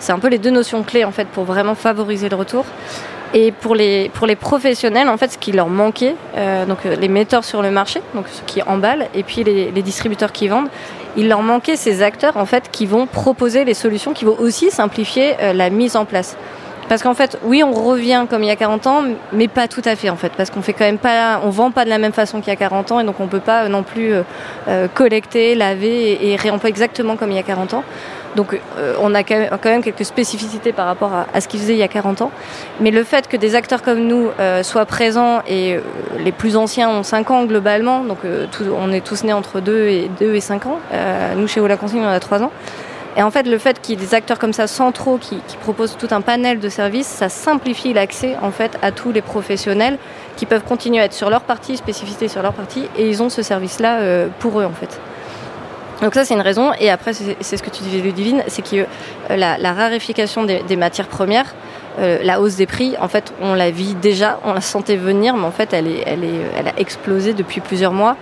C'est 0.00 0.10
un 0.10 0.18
peu 0.18 0.26
les 0.26 0.38
deux 0.38 0.50
notions 0.50 0.82
clés, 0.82 1.04
en 1.04 1.12
fait, 1.12 1.28
pour 1.28 1.44
vraiment 1.44 1.76
favoriser 1.76 2.28
le 2.28 2.34
retour. 2.34 2.64
Et 3.34 3.52
pour 3.52 3.76
les, 3.76 4.10
professionnels, 4.40 5.08
en 5.08 5.16
fait, 5.16 5.30
ce 5.30 5.38
qui 5.38 5.52
leur 5.52 5.68
manquait, 5.68 6.16
euh, 6.36 6.66
donc 6.66 6.78
les 6.82 7.08
metteurs 7.08 7.44
sur 7.44 7.62
le 7.62 7.70
marché, 7.70 8.02
ceux 8.14 8.42
qui 8.46 8.62
emballent, 8.62 9.06
et 9.14 9.22
puis 9.22 9.44
les, 9.44 9.70
les, 9.70 9.82
distributeurs 9.82 10.32
qui 10.32 10.48
vendent, 10.48 10.70
il 11.16 11.28
leur 11.28 11.42
manquait 11.42 11.76
ces 11.76 12.02
acteurs 12.02 12.36
en 12.36 12.46
fait 12.46 12.68
qui 12.72 12.84
vont 12.84 13.06
proposer 13.06 13.64
les 13.64 13.74
solutions, 13.74 14.12
qui 14.12 14.24
vont 14.24 14.36
aussi 14.40 14.72
simplifier 14.72 15.36
la 15.54 15.70
mise 15.70 15.94
en 15.94 16.04
place. 16.04 16.36
Parce 16.88 17.02
qu'en 17.02 17.14
fait, 17.14 17.38
oui, 17.44 17.62
on 17.62 17.72
revient 17.72 18.24
comme 18.30 18.42
il 18.42 18.46
y 18.46 18.50
a 18.50 18.56
40 18.56 18.86
ans, 18.86 19.02
mais 19.32 19.46
pas 19.46 19.68
tout 19.68 19.82
à 19.84 19.94
fait 19.94 20.08
en 20.08 20.16
fait, 20.16 20.32
parce 20.36 20.50
qu'on 20.50 20.62
fait 20.62 20.72
quand 20.72 20.86
même 20.86 20.98
pas, 20.98 21.40
on 21.44 21.50
vend 21.50 21.70
pas 21.70 21.84
de 21.84 21.90
la 21.90 21.98
même 21.98 22.12
façon 22.12 22.40
qu'il 22.40 22.48
y 22.48 22.52
a 22.52 22.56
40 22.56 22.92
ans, 22.92 23.00
et 23.00 23.04
donc 23.04 23.20
on 23.20 23.26
peut 23.26 23.40
pas 23.40 23.68
non 23.68 23.82
plus 23.82 24.14
euh, 24.14 24.22
euh, 24.68 24.88
collecter, 24.88 25.54
laver 25.54 26.30
et, 26.30 26.36
réemployer 26.36 26.70
exactement 26.70 27.16
comme 27.16 27.30
il 27.30 27.36
y 27.36 27.40
a 27.40 27.42
40 27.42 27.74
ans. 27.74 27.84
Donc 28.36 28.58
euh, 28.78 28.94
on 29.00 29.14
a 29.14 29.22
quand 29.22 29.64
même 29.64 29.82
quelques 29.82 30.04
spécificités 30.04 30.72
par 30.72 30.86
rapport 30.86 31.12
à, 31.12 31.40
ce 31.40 31.48
qu'ils 31.48 31.60
faisaient 31.60 31.74
il 31.74 31.78
y 31.78 31.82
a 31.82 31.88
40 31.88 32.22
ans. 32.22 32.30
Mais 32.80 32.90
le 32.90 33.04
fait 33.04 33.28
que 33.28 33.36
des 33.36 33.54
acteurs 33.54 33.82
comme 33.82 34.00
nous 34.00 34.28
soient 34.62 34.86
présents 34.86 35.40
et 35.46 35.78
les 36.18 36.32
plus 36.32 36.56
anciens 36.56 36.88
ont 36.88 37.02
5 37.02 37.30
ans 37.30 37.44
globalement, 37.44 38.04
donc 38.04 38.18
on 38.78 38.92
est 38.92 39.00
tous 39.00 39.24
nés 39.24 39.32
entre 39.32 39.60
2 39.60 39.88
et, 39.88 40.10
2 40.20 40.34
et 40.34 40.40
5 40.40 40.66
ans. 40.66 40.78
nous 41.36 41.48
chez 41.48 41.60
Ola 41.60 41.76
Consigne 41.76 42.02
on 42.02 42.08
a 42.08 42.20
3 42.20 42.42
ans. 42.42 42.52
Et 43.16 43.22
en 43.22 43.30
fait, 43.30 43.44
le 43.44 43.58
fait 43.58 43.80
qu'il 43.80 43.98
y 43.98 44.02
ait 44.02 44.06
des 44.06 44.14
acteurs 44.14 44.38
comme 44.38 44.52
ça 44.52 44.66
centraux 44.66 45.18
qui, 45.18 45.40
proposent 45.60 45.96
tout 45.98 46.08
un 46.10 46.20
panel 46.20 46.60
de 46.60 46.68
services, 46.68 47.06
ça 47.06 47.28
simplifie 47.28 47.92
l'accès 47.92 48.36
en 48.42 48.50
fait 48.50 48.78
à 48.82 48.92
tous 48.92 49.12
les 49.12 49.22
professionnels 49.22 49.98
qui 50.36 50.46
peuvent 50.46 50.62
continuer 50.62 51.00
à 51.00 51.04
être 51.04 51.14
sur 51.14 51.30
leur 51.30 51.40
partie, 51.40 51.76
spécificité 51.76 52.28
sur 52.28 52.42
leur 52.42 52.52
partie, 52.52 52.84
et 52.96 53.08
ils 53.08 53.22
ont 53.22 53.28
ce 53.28 53.42
service-là 53.42 54.00
euh, 54.00 54.28
pour 54.38 54.60
eux 54.60 54.64
en 54.64 54.72
fait. 54.72 55.00
Donc 56.00 56.14
ça 56.14 56.24
c'est 56.24 56.34
une 56.34 56.42
raison. 56.42 56.72
Et 56.78 56.90
après 56.90 57.12
c'est 57.12 57.56
ce 57.56 57.62
que 57.62 57.70
tu 57.70 57.82
disais 57.82 57.98
Ludivine, 57.98 58.44
c'est 58.46 58.62
que 58.62 58.86
euh, 59.30 59.36
la, 59.36 59.72
raréfication 59.72 60.44
des, 60.44 60.76
matières 60.76 61.08
premières, 61.08 61.54
euh, 61.98 62.18
la 62.22 62.40
hausse 62.40 62.54
des 62.54 62.66
prix, 62.66 62.94
en 63.00 63.08
fait 63.08 63.32
on 63.40 63.54
la 63.54 63.72
vit 63.72 63.94
déjà, 63.94 64.38
on 64.44 64.52
la 64.52 64.60
sentait 64.60 64.96
venir, 64.96 65.34
mais 65.34 65.44
en 65.44 65.50
fait 65.50 65.72
elle, 65.72 65.88
est, 65.88 66.04
elle, 66.06 66.22
est, 66.22 66.40
elle 66.56 66.68
a 66.68 66.78
explosé 66.78 67.32
depuis 67.32 67.60
plusieurs 67.60 67.92
mois. 67.92 68.16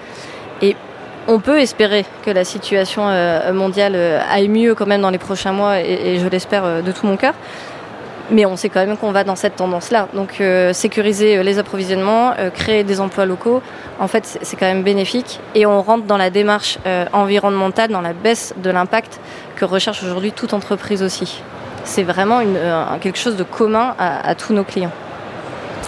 On 1.29 1.41
peut 1.41 1.59
espérer 1.59 2.05
que 2.25 2.31
la 2.31 2.45
situation 2.45 3.09
euh, 3.09 3.53
mondiale 3.53 3.95
euh, 3.97 4.21
aille 4.31 4.49
mieux 4.49 4.77
quand 4.77 4.87
même 4.87 5.01
dans 5.01 5.11
les 5.11 5.19
prochains 5.19 5.51
mois 5.51 5.81
et, 5.81 6.21
je 6.21 6.29
l'espère 6.29 6.65
euh, 6.65 6.83
de 6.83 6.93
tout 6.93 7.05
mon 7.05 7.17
cœur. 7.17 7.35
Mais 8.31 8.47
on 8.47 8.57
sait 8.57 8.69
quand 8.69 8.85
même 8.85 8.97
qu'on 8.97 9.11
va 9.11 9.25
dans 9.25 9.35
cette 9.35 9.57
tendance-là. 9.57 10.09
Donc 10.13 10.43
sécuriser 10.73 11.45
les 11.45 11.61
approvisionnements, 11.61 12.33
créer 12.55 12.83
des 12.83 13.01
emplois 13.01 13.25
locaux, 13.25 13.63
en 14.01 14.09
fait 14.09 14.41
c'est 14.43 14.57
quand 14.57 14.67
même 14.67 14.83
bénéfique. 14.83 15.39
Et 15.55 15.65
on 15.65 15.81
rentre 15.81 16.07
dans 16.07 16.17
la 16.17 16.29
démarche 16.29 16.77
environnementale, 17.13 17.91
dans 17.91 18.01
la 18.01 18.15
baisse 18.15 18.53
de 18.57 18.69
l'impact 18.69 19.21
que 19.55 19.65
recherche 19.65 20.03
aujourd'hui 20.03 20.33
toute 20.33 20.55
entreprise 20.55 21.05
aussi. 21.05 21.41
C'est 21.85 22.03
vraiment 22.03 22.41
quelque 23.01 23.17
chose 23.17 23.37
de 23.37 23.45
commun 23.45 23.95
à 23.97 24.35
tous 24.35 24.53
nos 24.53 24.65
clients. 24.65 24.91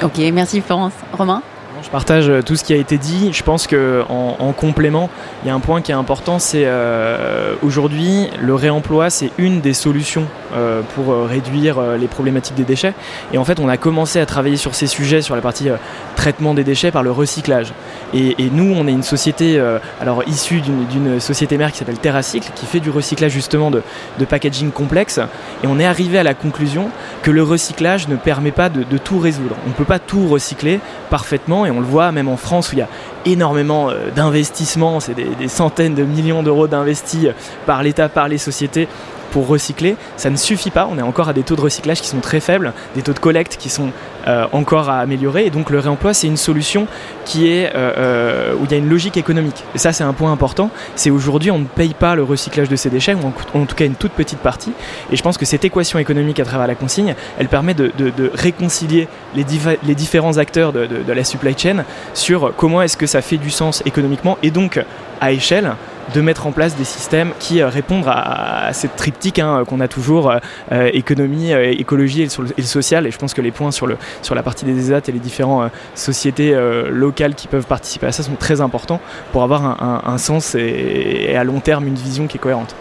Ok, 0.00 0.18
merci 0.32 0.60
Florence. 0.60 0.92
Romain? 1.12 1.42
Je 1.82 1.90
partage 1.90 2.28
euh, 2.28 2.42
tout 2.42 2.56
ce 2.56 2.64
qui 2.64 2.72
a 2.72 2.76
été 2.76 2.98
dit. 2.98 3.30
Je 3.32 3.42
pense 3.42 3.66
que 3.66 4.02
en, 4.08 4.52
complément, 4.52 5.10
il 5.42 5.48
y 5.48 5.50
a 5.50 5.54
un 5.54 5.60
point 5.60 5.82
qui 5.82 5.92
est 5.92 5.94
important, 5.94 6.38
c'est 6.38 6.64
euh, 6.64 7.54
aujourd'hui 7.62 8.28
le 8.40 8.54
réemploi, 8.54 9.10
c'est 9.10 9.30
une 9.38 9.60
des 9.60 9.74
solutions 9.74 10.24
euh, 10.54 10.80
pour 10.94 11.14
réduire 11.14 11.80
les 11.98 12.08
problématiques 12.08 12.56
des 12.56 12.64
déchets. 12.64 12.94
Et 13.32 13.38
en 13.38 13.44
fait, 13.44 13.60
on 13.60 13.68
a 13.68 13.76
commencé 13.76 14.18
à 14.18 14.26
travailler 14.26 14.56
sur 14.56 14.74
ces 14.74 14.86
sujets, 14.86 15.22
sur 15.22 15.36
la 15.36 15.42
partie 15.42 15.68
traitement 16.16 16.54
des 16.54 16.64
déchets 16.64 16.90
par 16.90 17.02
le 17.02 17.10
recyclage. 17.10 17.72
Et, 18.14 18.34
nous, 18.52 18.74
on 18.74 18.86
est 18.88 18.92
une 18.92 19.02
société, 19.02 19.62
alors 20.00 20.26
issue 20.26 20.60
d'une 20.60 21.20
société 21.20 21.58
mère 21.58 21.70
qui 21.72 21.78
s'appelle 21.78 21.98
TerraCycle, 21.98 22.50
qui 22.54 22.66
fait 22.66 22.80
du 22.80 22.90
recyclage 22.90 23.32
justement 23.32 23.70
de, 23.70 23.82
packaging 24.28 24.70
complexe. 24.70 25.20
Et 25.62 25.66
on 25.66 25.78
est 25.78 25.86
arrivé 25.86 26.18
à 26.18 26.22
la 26.22 26.34
conclusion 26.34 26.90
que 27.22 27.30
le 27.30 27.42
recyclage 27.42 28.08
ne 28.08 28.16
permet 28.16 28.50
pas 28.50 28.68
de 28.68 28.98
tout 28.98 29.18
résoudre. 29.18 29.56
On 29.66 29.68
ne 29.68 29.74
peut 29.74 29.84
pas 29.84 29.98
tout 29.98 30.26
recycler 30.26 30.80
parfaitement 31.10 31.66
et 31.68 31.70
on 31.70 31.80
le 31.80 31.86
voit 31.86 32.12
même 32.12 32.28
en 32.28 32.36
France 32.36 32.70
où 32.70 32.74
il 32.74 32.78
y 32.78 32.82
a 32.82 32.88
énormément 33.24 33.90
euh, 33.90 34.10
d'investissements, 34.10 35.00
c'est 35.00 35.14
des, 35.14 35.48
centaines 35.48 35.94
de 35.94 36.02
millions 36.02 36.42
d'euros 36.42 36.66
d'investis 36.66 37.26
euh, 37.26 37.32
par 37.66 37.82
l'État, 37.82 38.08
par 38.08 38.28
les 38.28 38.38
sociétés 38.38 38.88
pour 39.30 39.46
recycler, 39.46 39.96
ça 40.16 40.30
ne 40.30 40.36
suffit 40.36 40.70
pas. 40.70 40.88
On 40.90 40.98
est 40.98 41.02
encore 41.02 41.28
à 41.28 41.32
des 41.32 41.42
taux 41.42 41.56
de 41.56 41.60
recyclage 41.60 42.00
qui 42.00 42.08
sont 42.08 42.20
très 42.20 42.40
faibles, 42.40 42.72
des 42.94 43.02
taux 43.02 43.12
de 43.12 43.18
collecte 43.18 43.56
qui 43.58 43.68
sont 43.68 43.90
euh, 44.26 44.46
encore 44.52 44.88
à 44.90 44.98
améliorer. 44.98 45.46
Et 45.46 45.50
donc 45.50 45.70
le 45.70 45.78
réemploi, 45.78 46.14
c'est 46.14 46.26
une 46.26 46.36
solution 46.36 46.86
qui 47.24 47.48
est 47.48 47.68
où 47.68 48.64
il 48.64 48.70
y 48.70 48.74
a 48.74 48.78
une 48.78 48.88
logique 48.88 49.16
économique. 49.16 49.64
Ça, 49.74 49.92
c'est 49.92 50.04
un 50.04 50.12
point 50.12 50.32
important. 50.32 50.70
C'est 50.94 51.10
aujourd'hui, 51.10 51.50
on 51.50 51.58
ne 51.58 51.64
paye 51.64 51.94
pas 51.94 52.14
le 52.14 52.22
recyclage 52.22 52.68
de 52.68 52.76
ces 52.76 52.90
déchets, 52.90 53.14
ou 53.14 53.20
en, 53.58 53.64
tout 53.64 53.76
cas 53.76 53.84
une 53.84 53.94
toute 53.94 54.12
petite 54.12 54.38
partie. 54.38 54.72
Et 55.12 55.16
je 55.16 55.22
pense 55.22 55.38
que 55.38 55.44
cette 55.44 55.64
équation 55.64 55.98
économique 55.98 56.40
à 56.40 56.44
travers 56.44 56.66
la 56.66 56.74
consigne, 56.74 57.14
elle 57.38 57.48
permet 57.48 57.74
de, 57.74 57.92
réconcilier 58.34 59.08
les, 59.34 59.44
les, 59.86 59.94
différents 59.94 60.38
acteurs 60.38 60.72
de, 60.72 60.86
de 60.86 61.12
la 61.12 61.24
supply 61.24 61.54
chain 61.56 61.84
sur 62.14 62.52
comment 62.56 62.82
est-ce 62.82 62.96
que 62.96 63.06
ça 63.06 63.22
fait 63.22 63.36
du 63.36 63.50
sens 63.50 63.82
économiquement 63.86 64.38
et 64.42 64.50
donc 64.50 64.80
à 65.20 65.32
échelle 65.32 65.72
de 66.14 66.20
mettre 66.20 66.46
en 66.46 66.52
place 66.52 66.76
des 66.76 66.84
systèmes 66.84 67.32
qui 67.38 67.60
euh, 67.60 67.68
répondent 67.68 68.06
à, 68.06 68.70
cette 68.72 68.96
triptyque 68.96 69.38
hein, 69.38 69.64
qu'on 69.66 69.80
a 69.80 69.88
toujours 69.88 70.30
euh, 70.30 70.38
euh, 70.72 70.90
économie, 70.92 71.52
écologie 71.52 72.22
et 72.22 72.28
le, 72.56 72.62
social. 72.62 73.06
Et 73.06 73.10
je 73.10 73.18
pense 73.18 73.34
que 73.34 73.40
les 73.40 73.50
points 73.50 73.70
sur, 73.70 73.86
la 73.86 74.42
partie 74.42 74.64
des 74.64 74.78
ESAT 74.78 75.08
et 75.08 75.12
les 75.12 75.18
différentes 75.18 75.70
sociétés 75.94 76.56
locales 76.90 77.34
qui 77.34 77.48
peuvent 77.48 77.66
participer 77.66 78.06
à 78.06 78.12
ça 78.12 78.22
sont 78.22 78.34
très 78.34 78.60
importants 78.60 79.00
pour 79.32 79.42
avoir 79.42 80.08
un, 80.08 80.18
sens 80.18 80.54
et 80.54 81.34
à 81.36 81.44
long 81.44 81.60
terme 81.60 81.86
une 81.86 81.94
vision 81.94 82.26
qui 82.26 82.36
est 82.36 82.40
cohérente. 82.40 82.74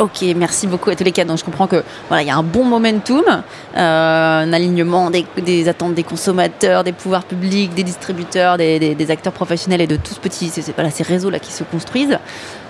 Ok, 0.00 0.22
merci 0.36 0.68
beaucoup 0.68 0.90
à 0.90 0.94
tous 0.94 1.02
les 1.02 1.10
cas. 1.10 1.24
Donc 1.24 1.38
je 1.38 1.44
comprends 1.44 1.66
que 1.66 1.82
voilà, 2.06 2.22
il 2.22 2.28
y 2.28 2.30
a 2.30 2.36
un 2.36 2.44
bon 2.44 2.62
momentum, 2.62 3.24
euh, 3.76 4.42
un 4.44 4.52
alignement 4.52 5.10
des, 5.10 5.68
attentes 5.68 5.94
des 5.94 6.04
consommateurs, 6.04 6.84
des 6.84 6.92
pouvoirs 6.92 7.24
publics, 7.24 7.74
des 7.74 7.82
distributeurs, 7.82 8.58
des, 8.58 9.10
acteurs 9.10 9.32
professionnels 9.32 9.80
et 9.80 9.88
de 9.88 9.96
tous 9.96 10.14
petits 10.14 10.50
c'est, 10.50 10.72
voilà, 10.72 10.90
ces 10.90 11.02
réseaux 11.02 11.30
là 11.30 11.40
qui 11.40 11.50
se 11.50 11.64
construisent. 11.64 12.16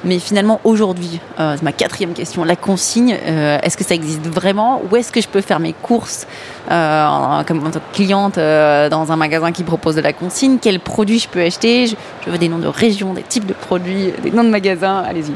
Mais 0.05 0.21
finalement 0.21 0.59
aujourd'hui, 0.65 1.21
euh, 1.39 1.55
c'est 1.57 1.65
ma 1.65 1.73
quatrième 1.73 2.15
question, 2.15 2.45
la 2.45 2.57
consigne, 2.57 3.15
euh, 3.27 3.59
est-ce 3.63 3.77
que 3.77 3.85
ça 3.85 3.95
existe 3.95 4.27
vraiment 4.27 4.81
Où 4.91 4.97
est-ce 4.97 5.13
que 5.13 5.21
je 5.21 5.29
peux 5.29 5.43
faire 5.43 5.61
mes 5.61 5.75
courses 5.75 6.27
en, 6.71 7.43
comme 7.47 7.63
tant 7.63 7.71
que 7.71 7.95
cliente 7.95 8.37
dans 8.37 9.13
un 9.13 9.17
magasin 9.17 9.53
qui 9.53 9.65
propose 9.65 9.97
de 9.97 10.01
la 10.01 10.15
consigne? 10.15 10.57
Quels 10.59 10.81
produits 10.81 11.19
je 11.19 11.29
peux 11.29 11.43
acheter? 11.43 11.89
Je, 11.89 11.97
je 12.25 12.31
veux 12.31 12.39
des 12.39 12.49
noms 12.49 12.59
de 12.59 12.69
régions, 12.69 13.13
des 13.13 13.23
types 13.23 13.45
de 13.45 13.55
produits, 13.55 14.13
des 14.23 14.31
noms 14.31 14.45
de 14.45 14.51
magasins. 14.51 15.05
Allez-y. 15.07 15.35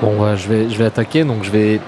Bon, 0.00 0.36
je, 0.36 0.48
vais, 0.48 0.70
je 0.70 0.76
vais 0.76 0.84
attaquer. 0.84 1.24
Donc, 1.24 1.44
je 1.44 1.50
vais. 1.50 1.80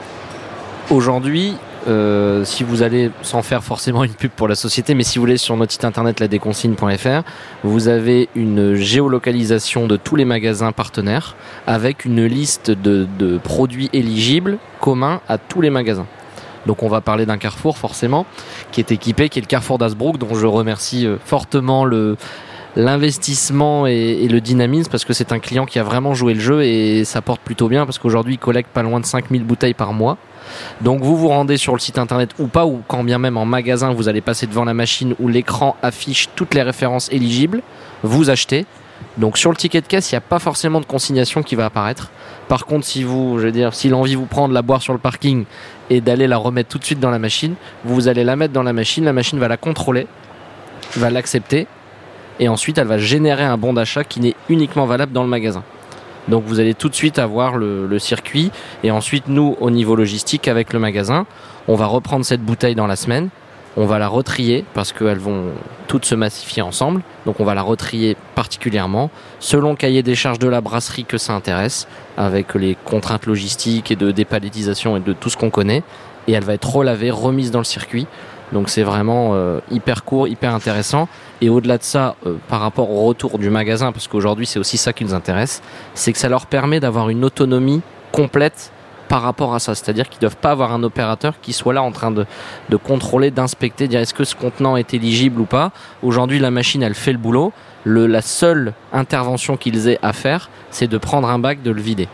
Aujourd'hui, 0.90 1.56
euh, 1.86 2.44
si 2.44 2.64
vous 2.64 2.82
allez, 2.82 3.10
sans 3.22 3.42
faire 3.42 3.62
forcément 3.62 4.04
une 4.04 4.14
pub 4.14 4.30
pour 4.30 4.48
la 4.48 4.54
société, 4.54 4.94
mais 4.94 5.02
si 5.02 5.18
vous 5.18 5.22
voulez 5.22 5.36
sur 5.36 5.56
notre 5.56 5.72
site 5.72 5.84
internet 5.84 6.20
ladéconsigne.fr, 6.20 7.22
vous 7.62 7.88
avez 7.88 8.28
une 8.34 8.74
géolocalisation 8.74 9.86
de 9.86 9.96
tous 9.96 10.16
les 10.16 10.24
magasins 10.24 10.72
partenaires 10.72 11.36
avec 11.66 12.04
une 12.04 12.24
liste 12.24 12.70
de, 12.70 13.06
de 13.18 13.38
produits 13.38 13.90
éligibles 13.92 14.58
communs 14.80 15.20
à 15.28 15.38
tous 15.38 15.60
les 15.60 15.70
magasins. 15.70 16.06
Donc 16.66 16.82
on 16.82 16.88
va 16.88 17.02
parler 17.02 17.26
d'un 17.26 17.36
carrefour 17.36 17.76
forcément 17.76 18.24
qui 18.72 18.80
est 18.80 18.90
équipé, 18.90 19.28
qui 19.28 19.38
est 19.38 19.42
le 19.42 19.46
carrefour 19.46 19.76
d'Asbrook, 19.76 20.16
dont 20.16 20.34
je 20.34 20.46
remercie 20.46 21.06
euh, 21.06 21.16
fortement 21.22 21.84
le, 21.84 22.16
l'investissement 22.76 23.86
et, 23.86 24.26
le 24.28 24.40
dynamisme 24.40 24.90
parce 24.90 25.04
que 25.04 25.12
c'est 25.12 25.32
un 25.32 25.38
client 25.38 25.66
qui 25.66 25.78
a 25.78 25.82
vraiment 25.82 26.14
joué 26.14 26.34
le 26.34 26.40
jeu 26.40 26.64
et 26.64 27.04
ça 27.04 27.22
porte 27.22 27.40
plutôt 27.40 27.68
bien 27.68 27.84
parce 27.86 27.98
qu'aujourd'hui 27.98 28.34
il 28.34 28.38
collecte 28.38 28.70
pas 28.70 28.82
loin 28.82 29.00
de 29.00 29.06
5000 29.06 29.44
bouteilles 29.44 29.74
par 29.74 29.92
mois. 29.92 30.18
Donc 30.80 31.02
vous 31.02 31.16
vous 31.16 31.28
rendez 31.28 31.56
sur 31.56 31.72
le 31.72 31.78
site 31.78 31.98
internet 31.98 32.30
ou 32.38 32.48
pas, 32.48 32.66
ou 32.66 32.82
quand 32.86 33.04
bien 33.04 33.18
même 33.18 33.36
en 33.36 33.44
magasin 33.46 33.92
vous 33.92 34.08
allez 34.08 34.20
passer 34.20 34.46
devant 34.46 34.64
la 34.64 34.74
machine 34.74 35.14
où 35.20 35.28
l'écran 35.28 35.76
affiche 35.82 36.28
toutes 36.34 36.54
les 36.54 36.62
références 36.62 37.10
éligibles, 37.12 37.62
vous 38.02 38.30
achetez. 38.30 38.66
Donc 39.16 39.38
sur 39.38 39.50
le 39.50 39.56
ticket 39.56 39.80
de 39.80 39.86
caisse, 39.86 40.10
il 40.10 40.14
n'y 40.14 40.18
a 40.18 40.22
pas 40.22 40.38
forcément 40.38 40.80
de 40.80 40.86
consignation 40.86 41.42
qui 41.42 41.54
va 41.54 41.66
apparaître. 41.66 42.10
Par 42.48 42.66
contre, 42.66 42.84
si 42.84 43.04
vous, 43.04 43.38
je 43.38 43.46
veux 43.46 43.52
dire, 43.52 43.74
si 43.74 43.88
l'envie 43.88 44.16
vous 44.16 44.26
prend 44.26 44.48
de 44.48 44.54
la 44.54 44.62
boire 44.62 44.82
sur 44.82 44.92
le 44.92 44.98
parking 44.98 45.44
et 45.88 46.00
d'aller 46.00 46.26
la 46.26 46.36
remettre 46.36 46.68
tout 46.68 46.78
de 46.78 46.84
suite 46.84 47.00
dans 47.00 47.10
la 47.10 47.18
machine, 47.18 47.54
vous 47.84 48.08
allez 48.08 48.24
la 48.24 48.36
mettre 48.36 48.52
dans 48.52 48.62
la 48.62 48.72
machine, 48.72 49.04
la 49.04 49.12
machine 49.12 49.38
va 49.38 49.48
la 49.48 49.56
contrôler, 49.56 50.06
va 50.96 51.10
l'accepter 51.10 51.66
et 52.40 52.48
ensuite 52.48 52.78
elle 52.78 52.86
va 52.86 52.98
générer 52.98 53.44
un 53.44 53.56
bon 53.56 53.72
d'achat 53.72 54.04
qui 54.04 54.20
n'est 54.20 54.34
uniquement 54.48 54.86
valable 54.86 55.12
dans 55.12 55.22
le 55.22 55.28
magasin. 55.28 55.62
Donc 56.28 56.44
vous 56.46 56.60
allez 56.60 56.74
tout 56.74 56.88
de 56.88 56.94
suite 56.94 57.18
avoir 57.18 57.56
le, 57.56 57.98
circuit. 57.98 58.50
Et 58.82 58.90
ensuite 58.90 59.28
nous 59.28 59.56
au 59.60 59.70
niveau 59.70 59.96
logistique 59.96 60.48
avec 60.48 60.72
le 60.72 60.78
magasin, 60.78 61.26
on 61.68 61.74
va 61.74 61.86
reprendre 61.86 62.24
cette 62.24 62.42
bouteille 62.42 62.74
dans 62.74 62.86
la 62.86 62.96
semaine, 62.96 63.28
on 63.76 63.86
va 63.86 63.98
la 63.98 64.08
retrier 64.08 64.64
parce 64.74 64.92
qu'elles 64.92 65.18
vont 65.18 65.46
toutes 65.86 66.04
se 66.04 66.14
massifier 66.14 66.62
ensemble, 66.62 67.02
donc 67.26 67.40
on 67.40 67.44
va 67.44 67.54
la 67.54 67.62
retrier 67.62 68.16
particulièrement 68.34 69.10
selon 69.40 69.70
le 69.70 69.76
cahier 69.76 70.02
des 70.02 70.14
charges 70.14 70.38
de 70.38 70.48
la 70.48 70.60
brasserie 70.60 71.04
que 71.04 71.18
ça 71.18 71.34
intéresse, 71.34 71.88
avec 72.16 72.54
les 72.54 72.76
contraintes 72.84 73.26
logistiques 73.26 73.90
et 73.90 73.96
de 73.96 74.10
dépalettisation 74.10 74.96
et 74.96 75.00
de 75.00 75.12
tout 75.12 75.28
ce 75.28 75.36
qu'on 75.36 75.50
connaît, 75.50 75.82
et 76.28 76.32
elle 76.32 76.44
va 76.44 76.54
être 76.54 76.74
relavée, 76.74 77.10
remise 77.10 77.50
dans 77.50 77.58
le 77.58 77.64
circuit 77.64 78.06
Donc 78.52 78.68
c'est 78.68 78.82
vraiment 78.82 79.30
euh, 79.34 79.60
hyper 79.70 80.04
court, 80.04 80.28
hyper 80.28 80.54
intéressant. 80.54 81.08
Et 81.40 81.48
au-delà 81.48 81.78
de 81.78 81.82
ça, 81.82 82.16
euh, 82.26 82.36
par 82.48 82.60
rapport 82.60 82.90
au 82.90 83.04
retour 83.06 83.38
du 83.38 83.50
magasin, 83.50 83.92
parce 83.92 84.08
qu'aujourd'hui 84.08 84.46
c'est 84.46 84.58
aussi 84.58 84.76
ça 84.76 84.92
qui 84.92 85.04
nous 85.04 85.14
intéresse, 85.14 85.62
c'est 85.94 86.12
que 86.12 86.18
ça 86.18 86.28
leur 86.28 86.46
permet 86.46 86.80
d'avoir 86.80 87.08
une 87.08 87.24
autonomie 87.24 87.82
complète 88.12 88.70
par 89.08 89.22
rapport 89.22 89.54
à 89.54 89.58
ça. 89.58 89.74
C'est-à-dire 89.74 90.08
qu'ils 90.08 90.18
ne 90.18 90.22
doivent 90.22 90.36
pas 90.36 90.50
avoir 90.50 90.72
un 90.72 90.82
opérateur 90.82 91.34
qui 91.40 91.52
soit 91.52 91.74
là 91.74 91.82
en 91.82 91.92
train 91.92 92.10
de, 92.10 92.26
contrôler, 92.76 93.30
d'inspecter, 93.30 93.88
dire 93.88 94.00
est-ce 94.00 94.14
que 94.14 94.24
ce 94.24 94.34
contenant 94.34 94.76
est 94.76 94.94
éligible 94.94 95.40
ou 95.40 95.44
pas. 95.44 95.72
Aujourd'hui, 96.02 96.38
la 96.38 96.50
machine, 96.50 96.82
elle 96.82 96.94
fait 96.94 97.12
le 97.12 97.18
boulot. 97.18 97.52
La 97.84 98.22
seule 98.22 98.72
intervention 98.92 99.56
qu'ils 99.56 99.88
aient 99.88 99.98
à 100.02 100.14
faire, 100.14 100.48
c'est 100.70 100.88
de 100.88 100.96
prendre 100.96 101.28
un 101.28 101.38
bac, 101.38 101.62
de 101.62 101.70
le 101.70 101.82
vider. 101.82 102.08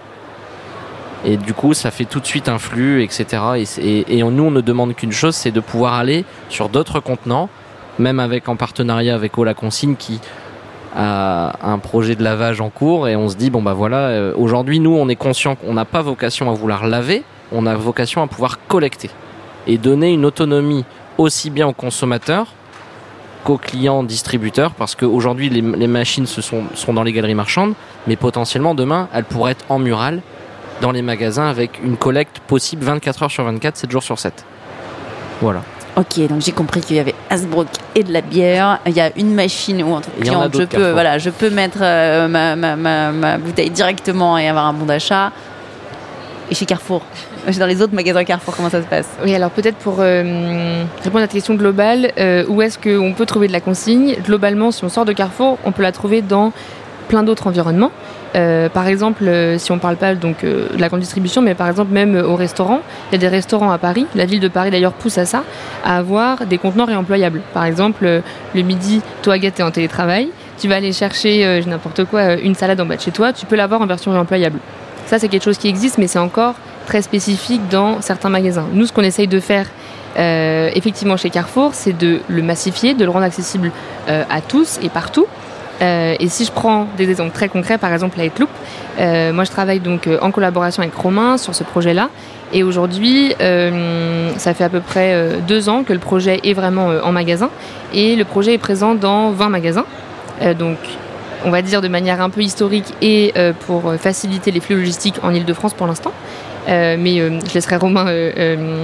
Et 1.25 1.37
du 1.37 1.53
coup, 1.53 1.75
ça 1.75 1.91
fait 1.91 2.07
tout 2.07 2.21
de 2.21 2.27
suite 2.27 2.49
un 2.49 2.59
flux, 2.59 3.03
etc. 3.03 3.27
Et, 3.79 4.23
nous, 4.23 4.45
on 4.45 4.51
ne 4.51 4.61
demande 4.61 4.95
qu'une 4.95 5.13
chose, 5.13 5.35
c'est 5.35 5.51
de 5.51 5.61
pouvoir 5.61 5.95
aller 5.95 6.25
sur 6.49 6.69
d'autres 6.69 7.01
contenants, 7.01 7.49
même 7.99 8.21
avec 8.21 8.49
en 8.49 8.57
partenariat 8.57 9.15
avec 9.15 9.37
Ola 9.37 9.55
Consigne 9.55 9.97
qui 9.97 10.21
a 10.97 11.53
un 11.63 11.79
projet 11.79 12.17
de 12.17 12.25
lavage 12.25 12.61
en 12.61 12.71
cours. 12.71 13.07
Et 13.07 13.17
on 13.17 13.29
se 13.29 13.37
dit, 13.37 13.51
bon 13.51 13.63
bah 13.63 13.75
voilà, 13.75 14.09
euh, 14.09 14.33
aujourd'hui, 14.37 14.81
nous, 14.81 14.95
on 14.95 15.09
est 15.09 15.17
conscient 15.17 15.57
qu'on 15.57 15.75
n'a 15.75 15.85
pas 15.85 16.01
vocation 16.01 16.51
à 16.51 16.55
vouloir 16.55 16.87
laver, 16.87 17.23
on 17.53 17.67
a 17.67 17.75
vocation 17.75 18.23
à 18.23 18.27
pouvoir 18.27 18.59
collecter 18.67 19.11
et 19.67 19.77
donner 19.77 20.13
une 20.13 20.25
autonomie 20.25 20.85
aussi 21.19 21.51
bien 21.51 21.69
aux 21.69 21.75
consommateurs 21.75 22.47
qu'aux 23.45 23.59
clients 23.59 24.03
distributeurs 24.03 24.73
parce 24.73 24.95
qu'aujourd'hui 24.95 25.49
les, 25.49 25.63
machines 25.87 26.27
sont, 26.27 26.65
sont 26.75 26.93
dans 26.93 27.03
les 27.03 27.13
galeries 27.13 27.35
marchandes 27.35 27.75
mais 28.07 28.17
potentiellement 28.17 28.75
demain 28.75 29.09
elles 29.15 29.25
pourraient 29.25 29.53
être 29.53 29.65
en 29.69 29.79
mural 29.79 30.21
dans 30.81 30.93
les 30.93 31.03
magasins 31.03 31.49
avec 31.49 31.81
une 31.85 31.97
collecte 31.97 32.41
possible 32.41 32.85
24 32.85 33.23
heures 33.25 33.31
sur 33.31 33.45
24, 33.45 33.77
7 33.77 33.91
jours 33.91 34.03
sur 34.03 34.19
7. 34.19 34.45
Voilà. 35.41 35.63
Ok, 35.97 36.27
donc 36.29 36.41
j'ai 36.41 36.53
compris 36.53 36.81
qu'il 36.81 36.97
y 36.97 36.99
avait 36.99 37.15
Asbrook 37.29 37.67
et 37.95 38.05
de 38.05 38.13
la 38.13 38.21
bière. 38.21 38.79
Il 38.87 38.93
y 38.93 39.01
a 39.01 39.11
une 39.17 39.35
machine 39.35 39.83
où 39.83 39.93
en 39.93 40.01
tant 40.01 40.11
que 40.11 40.21
client, 40.21 40.49
je 40.53 40.63
peux, 40.63 40.91
voilà, 40.93 41.19
je 41.19 41.31
peux 41.31 41.51
mettre 41.51 41.79
euh, 41.83 42.29
ma, 42.29 42.55
ma, 42.57 42.77
ma, 42.77 43.11
ma, 43.11 43.39
bouteille 43.39 43.71
directement 43.71 44.39
et 44.39 44.49
avoir 44.49 44.67
un 44.67 44.73
bon 44.73 44.87
d'achat. 44.87 45.33
Et 46.51 46.55
chez 46.55 46.67
Carrefour 46.67 47.03
Dans 47.59 47.67
les 47.67 47.83
autres 47.83 47.95
magasins 47.95 48.25
Carrefour, 48.25 48.55
comment 48.57 48.71
ça 48.71 48.83
se 48.83 48.87
passe? 48.87 49.09
Oui, 49.25 49.35
alors 49.35 49.51
peut-être 49.51 49.77
pour 49.77 49.97
euh, 49.99 50.85
répondre 51.03 51.25
à 51.25 51.27
ta 51.27 51.33
question 51.33 51.55
globale, 51.55 52.13
euh, 52.19 52.45
où 52.49 52.63
est-ce 52.63 52.79
qu'on 52.79 53.13
peut 53.13 53.27
trouver 53.27 53.49
de 53.49 53.53
la 53.53 53.61
consigne? 53.61 54.17
Globalement, 54.25 54.71
si 54.71 54.85
on 54.85 54.89
sort 54.89 55.05
de 55.05 55.13
Carrefour, 55.13 55.59
on 55.65 55.73
peut 55.73 55.83
la 55.83 55.93
trouver 55.93 56.23
dans 56.23 56.53
plein 57.09 57.23
d'autres 57.23 57.47
environnements. 57.47 57.93
Euh, 58.37 58.69
par 58.69 58.87
exemple, 58.87 59.25
euh, 59.27 59.59
si 59.59 59.73
on 59.73 59.77
ne 59.77 59.81
parle 59.81 59.97
pas 59.97 60.15
donc 60.15 60.45
euh, 60.45 60.69
de 60.73 60.81
la 60.81 60.89
grande 60.89 61.01
distribution, 61.01 61.43
mais 61.43 61.55
par 61.55 61.69
exemple 61.69 61.93
même 61.93 62.17
au 62.17 62.37
restaurant, 62.37 62.81
il 63.11 63.13
y 63.13 63.15
a 63.17 63.19
des 63.19 63.29
restaurants 63.29 63.71
à 63.71 63.79
Paris. 63.79 64.07
La 64.15 64.25
ville 64.25 64.41
de 64.41 64.49
Paris 64.49 64.71
d'ailleurs 64.71 64.93
pousse 64.93 65.19
à 65.19 65.27
ça, 65.27 65.43
à 65.85 65.97
avoir 65.97 66.47
des 66.47 66.59
contenants 66.59 66.85
réemployables. 66.85 67.41
Par 67.53 67.65
exemple, 67.65 68.23
le 68.55 68.63
midi, 68.63 69.03
toi 69.23 69.35
Agathe, 69.35 69.61
es 69.61 69.63
en 69.63 69.71
télétravail, 69.71 70.29
tu 70.59 70.69
vas 70.69 70.77
aller 70.77 70.93
chercher 70.93 71.63
n'importe 71.67 72.05
quoi, 72.05 72.35
une 72.35 72.55
salade 72.55 72.81
en 72.81 72.87
bas 72.87 72.97
de 72.97 73.01
chez 73.01 73.11
toi, 73.11 73.33
tu 73.33 73.47
peux 73.47 73.57
l'avoir 73.57 73.81
en 73.81 73.87
version 73.87 74.13
réemployable. 74.13 74.59
Ça, 75.07 75.19
c'est 75.19 75.29
quelque 75.29 75.45
chose 75.45 75.59
qui 75.59 75.69
existe, 75.69 75.99
mais 75.99 76.07
c'est 76.07 76.19
encore 76.19 76.55
très 76.87 77.03
spécifique 77.03 77.63
dans 77.69 78.01
certains 78.01 78.29
magasins. 78.29 78.67
Nous, 78.73 78.87
ce 78.87 78.93
qu'on 78.93 79.03
essaye 79.03 79.27
de 79.27 79.41
faire 79.41 79.67
effectivement 80.17 81.17
chez 81.17 81.31
Carrefour, 81.31 81.71
c'est 81.73 81.97
de 81.97 82.21
le 82.29 82.43
massifier, 82.43 82.95
de 82.95 83.05
le 83.05 83.11
rendre 83.11 83.25
accessible 83.25 83.73
à 84.07 84.41
tous 84.47 84.79
et 84.83 84.89
partout. 84.89 85.27
Euh, 85.83 86.15
et 86.19 86.29
si 86.29 86.45
je 86.45 86.53
prends 86.53 86.87
des 86.97 87.11
exemples 87.11 87.33
très 87.33 87.49
concrets, 87.49 87.79
par 87.79 87.93
exemple 87.93 88.19
la 88.19 88.25
euh, 88.99 89.33
moi 89.33 89.45
je 89.45 89.51
travaille 89.51 89.81
donc 89.81 90.07
euh, 90.07 90.19
en 90.21 90.31
collaboration 90.31 90.83
avec 90.83 90.95
Romain 90.95 91.39
sur 91.39 91.55
ce 91.55 91.65
projet-là. 91.65 92.11
Et 92.53 92.65
aujourd'hui, 92.65 93.33
ça 93.39 94.55
fait 94.55 94.65
à 94.65 94.69
peu 94.69 94.81
près 94.81 95.37
deux 95.47 95.69
ans 95.69 95.85
que 95.85 95.93
le 95.93 96.01
projet 96.01 96.41
est 96.43 96.53
vraiment 96.53 96.89
en 97.05 97.13
magasin. 97.13 97.49
Et 97.95 98.17
le 98.17 98.25
projet 98.25 98.55
est 98.55 98.59
présent 98.59 98.97
dans 98.97 99.31
20 99.31 99.51
magasins. 99.51 99.85
donc 100.59 100.77
on 101.45 101.51
va 101.51 101.63
dire 101.63 101.81
de 101.81 101.87
manière 101.87 102.21
un 102.21 102.29
peu 102.29 102.41
historique 102.41 102.93
et 103.01 103.33
pour 103.67 103.95
faciliter 104.01 104.51
les 104.51 104.59
flux 104.59 104.75
logistiques 104.75 105.21
en 105.23 105.33
Ile-de-France 105.33 105.75
pour 105.75 105.87
l'instant. 105.87 106.13
Euh, 106.71 106.97
mais 106.99 107.21
euh, 107.21 107.41
je 107.49 107.55
laisserai 107.55 107.77
Romain, 107.77 108.07
euh, 108.09 108.79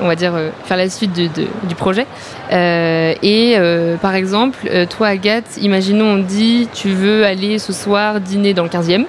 on 0.00 0.06
va 0.06 0.16
dire, 0.16 0.34
faire 0.64 0.76
la 0.76 0.88
suite 0.88 1.12
de, 1.12 1.28
du 1.64 1.74
projet. 1.74 2.06
et 2.50 3.56
par 4.00 4.14
exemple, 4.14 4.58
toi, 4.90 5.08
Agathe, 5.08 5.58
imaginons, 5.60 6.14
on 6.14 6.18
dit, 6.18 6.68
tu 6.72 6.88
veux 6.90 7.24
aller 7.24 7.58
ce 7.58 7.72
soir 7.72 8.20
dîner 8.20 8.54
dans 8.54 8.64
le 8.64 8.68
15e. 8.68 9.04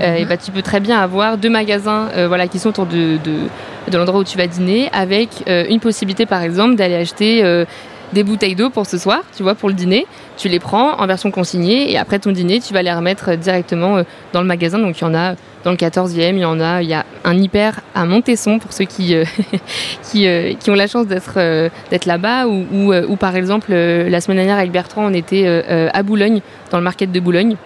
et 0.00 0.24
bah, 0.24 0.36
tu 0.36 0.50
peux 0.50 0.62
très 0.62 0.80
bien 0.80 0.98
avoir 0.98 1.38
deux 1.38 1.50
magasins 1.50 2.08
voilà, 2.26 2.46
qui 2.48 2.58
sont 2.58 2.70
autour 2.70 2.86
de, 2.86 3.18
de, 3.18 3.90
de 3.90 3.98
l'endroit 3.98 4.20
où 4.20 4.24
tu 4.24 4.38
vas 4.38 4.46
dîner, 4.46 4.88
avec 4.92 5.28
une 5.46 5.80
possibilité, 5.80 6.26
par 6.26 6.42
exemple, 6.42 6.76
d'aller 6.76 6.96
acheter 6.96 7.64
des 8.12 8.22
bouteilles 8.22 8.54
d'eau 8.54 8.70
pour 8.70 8.86
ce 8.86 8.96
soir, 8.96 9.22
tu 9.36 9.42
vois, 9.42 9.54
pour 9.54 9.68
le 9.68 9.74
dîner. 9.74 10.06
Tu 10.36 10.48
les 10.48 10.60
prends 10.60 11.00
en 11.00 11.06
version 11.06 11.30
consignée 11.30 11.90
et 11.90 11.98
après 11.98 12.18
ton 12.18 12.30
dîner, 12.30 12.60
tu 12.60 12.72
vas 12.72 12.82
les 12.82 12.92
remettre 12.92 13.34
directement 13.34 14.02
dans 14.32 14.40
le 14.40 14.46
magasin. 14.46 14.78
Donc 14.78 14.98
il 15.00 15.02
y 15.02 15.06
en 15.06 15.14
a 15.14 15.34
dans 15.64 15.70
le 15.70 15.76
14e, 15.76 16.34
il 16.34 16.38
y 16.38 16.44
en 16.44 16.60
a, 16.60 16.82
il 16.82 16.88
y 16.88 16.94
a 16.94 17.04
un 17.24 17.36
hyper 17.36 17.80
à 17.94 18.04
Montesson 18.04 18.58
pour 18.58 18.72
ceux 18.72 18.84
qui, 18.84 19.14
euh, 19.14 19.24
euh, 20.16 20.52
qui, 20.60 20.70
ont 20.70 20.74
la 20.74 20.86
chance 20.86 21.06
d'être 21.06 21.34
euh, 21.38 21.70
là-bas, 22.06 22.46
ou, 22.46 22.92
ou, 22.94 23.16
par 23.16 23.34
exemple, 23.34 23.72
la 23.72 24.20
semaine 24.20 24.36
dernière 24.36 24.58
avec 24.58 24.70
Bertrand, 24.70 25.06
on 25.06 25.14
était 25.14 25.46
à 25.92 26.02
Boulogne, 26.02 26.40
dans 26.70 26.78
le 26.78 26.84
market 26.84 27.10
de 27.10 27.20
Boulogne. 27.20 27.56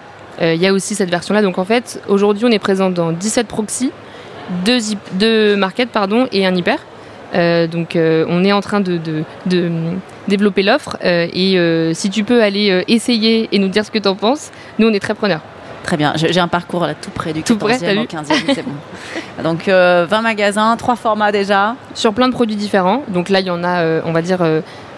Il 0.40 0.54
y 0.54 0.66
a 0.66 0.72
aussi 0.72 0.94
cette 0.94 1.10
version-là. 1.10 1.42
Donc 1.42 1.58
en 1.58 1.64
fait, 1.64 2.00
aujourd'hui, 2.06 2.44
on 2.44 2.50
est 2.50 2.60
présent 2.60 2.90
dans 2.90 3.10
17 3.10 3.48
proxy, 3.48 3.90
deux, 4.64 4.78
deux 5.14 5.56
markets 5.56 5.90
pardon, 5.90 6.28
et 6.30 6.46
un 6.46 6.54
hyper. 6.54 6.78
Donc 7.34 7.96
on 7.96 8.44
est 8.44 8.52
en 8.52 8.60
train 8.60 8.80
de, 8.80 8.98
de, 8.98 9.24
de 9.46 9.70
développer 10.28 10.62
l'offre 10.62 10.96
et 11.02 11.58
si 11.94 12.10
tu 12.10 12.22
peux 12.22 12.42
aller 12.42 12.84
essayer 12.86 13.48
et 13.50 13.58
nous 13.58 13.68
dire 13.68 13.84
ce 13.84 13.90
que 13.90 13.98
tu 13.98 14.08
en 14.08 14.14
penses, 14.14 14.52
nous 14.78 14.86
on 14.86 14.92
est 14.92 15.00
très 15.00 15.14
preneurs. 15.14 15.42
Très 15.82 15.96
bien, 15.96 16.12
j'ai 16.16 16.40
un 16.40 16.48
parcours 16.48 16.86
là 16.86 16.94
tout 16.94 17.10
près 17.10 17.32
du 17.32 17.40
14e 17.40 17.56
près, 17.56 17.96
au 17.96 18.04
15e, 18.04 18.54
c'est 18.54 18.62
bon. 18.62 18.72
Donc 19.42 19.68
20 19.68 20.06
magasins, 20.20 20.76
trois 20.76 20.96
formats 20.96 21.32
déjà. 21.32 21.76
Sur 21.94 22.12
plein 22.12 22.28
de 22.28 22.32
produits 22.34 22.56
différents. 22.56 23.02
Donc 23.08 23.30
là 23.30 23.40
il 23.40 23.46
y 23.46 23.50
en 23.50 23.64
a, 23.64 24.02
on 24.04 24.12
va 24.12 24.20
dire, 24.20 24.42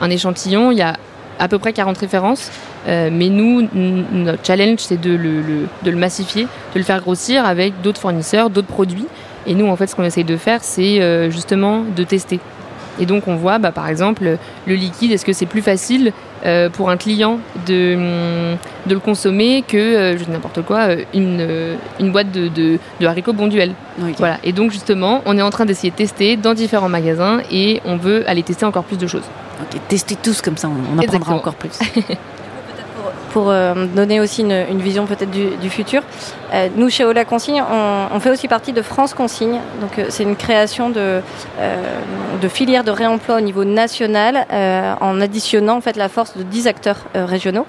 un 0.00 0.10
échantillon, 0.10 0.72
il 0.72 0.78
y 0.78 0.82
a 0.82 0.94
à 1.38 1.48
peu 1.48 1.58
près 1.58 1.72
40 1.72 1.96
références. 1.96 2.50
mais 2.86 3.28
nous, 3.28 3.68
notre 3.72 4.44
challenge, 4.44 4.80
c'est 4.80 5.00
de 5.00 5.10
le, 5.10 5.42
le, 5.42 5.68
de 5.82 5.90
le 5.90 5.96
massifier, 5.96 6.44
de 6.74 6.78
le 6.78 6.84
faire 6.84 7.00
grossir 7.00 7.44
avec 7.44 7.80
d'autres 7.82 8.00
fournisseurs, 8.00 8.50
d'autres 8.50 8.66
produits. 8.66 9.06
Et 9.46 9.54
nous, 9.54 9.66
en 9.66 9.76
fait, 9.76 9.86
ce 9.86 9.94
qu'on 9.96 10.04
essaye 10.04 10.24
de 10.24 10.36
faire, 10.36 10.62
c'est 10.62 11.00
euh, 11.00 11.30
justement 11.30 11.82
de 11.82 12.04
tester. 12.04 12.40
Et 13.00 13.06
donc, 13.06 13.26
on 13.26 13.36
voit, 13.36 13.58
bah, 13.58 13.72
par 13.72 13.88
exemple, 13.88 14.36
le 14.66 14.74
liquide, 14.74 15.12
est-ce 15.12 15.24
que 15.24 15.32
c'est 15.32 15.46
plus 15.46 15.62
facile 15.62 16.12
euh, 16.44 16.70
pour 16.70 16.90
un 16.90 16.96
client 16.96 17.38
de, 17.66 17.94
hum, 17.94 18.58
de 18.86 18.94
le 18.94 19.00
consommer 19.00 19.64
que, 19.66 19.76
euh, 19.76 20.18
je 20.18 20.24
dis 20.24 20.30
n'importe 20.30 20.62
quoi, 20.62 20.88
une, 21.12 21.76
une 21.98 22.12
boîte 22.12 22.30
de, 22.30 22.48
de, 22.48 22.78
de 23.00 23.06
haricots 23.06 23.32
bonduel 23.32 23.74
okay. 24.00 24.14
Voilà. 24.18 24.38
Et 24.44 24.52
donc, 24.52 24.70
justement, 24.70 25.22
on 25.26 25.36
est 25.36 25.42
en 25.42 25.50
train 25.50 25.64
d'essayer 25.64 25.90
de 25.90 25.96
tester 25.96 26.36
dans 26.36 26.54
différents 26.54 26.88
magasins 26.88 27.40
et 27.50 27.80
on 27.84 27.96
veut 27.96 28.28
aller 28.28 28.42
tester 28.42 28.64
encore 28.64 28.84
plus 28.84 28.98
de 28.98 29.06
choses. 29.06 29.24
Ok, 29.60 29.80
tester 29.88 30.16
tous 30.16 30.40
comme 30.40 30.56
ça, 30.56 30.68
on, 30.68 30.96
on 30.96 30.98
apprendra 30.98 31.34
encore 31.34 31.54
plus. 31.54 31.78
pour 33.30 33.50
euh, 33.50 33.86
donner 33.86 34.20
aussi 34.20 34.42
une, 34.42 34.80
vision 34.80 35.06
peut-être 35.06 35.30
du, 35.30 35.70
futur. 35.70 36.02
Euh, 36.52 36.68
nous, 36.76 36.90
chez 36.90 37.04
Ola 37.04 37.24
Consigne, 37.24 37.62
on, 37.62 38.20
fait 38.20 38.30
aussi 38.30 38.48
partie 38.48 38.72
de 38.72 38.82
France 38.82 39.14
Consigne. 39.14 39.60
Donc, 39.80 39.98
euh, 39.98 40.06
c'est 40.08 40.24
une 40.24 40.36
création 40.36 40.90
de, 40.90 41.20
de 42.40 42.48
filières 42.48 42.84
de 42.84 42.90
réemploi 42.90 43.36
au 43.36 43.40
niveau 43.40 43.64
national 43.64 44.46
en 45.00 45.20
additionnant 45.20 45.76
en 45.76 45.80
fait 45.80 45.96
la 45.96 46.08
force 46.08 46.36
de 46.36 46.42
10 46.42 46.66
acteurs 46.66 46.98
régionaux. 47.14 47.66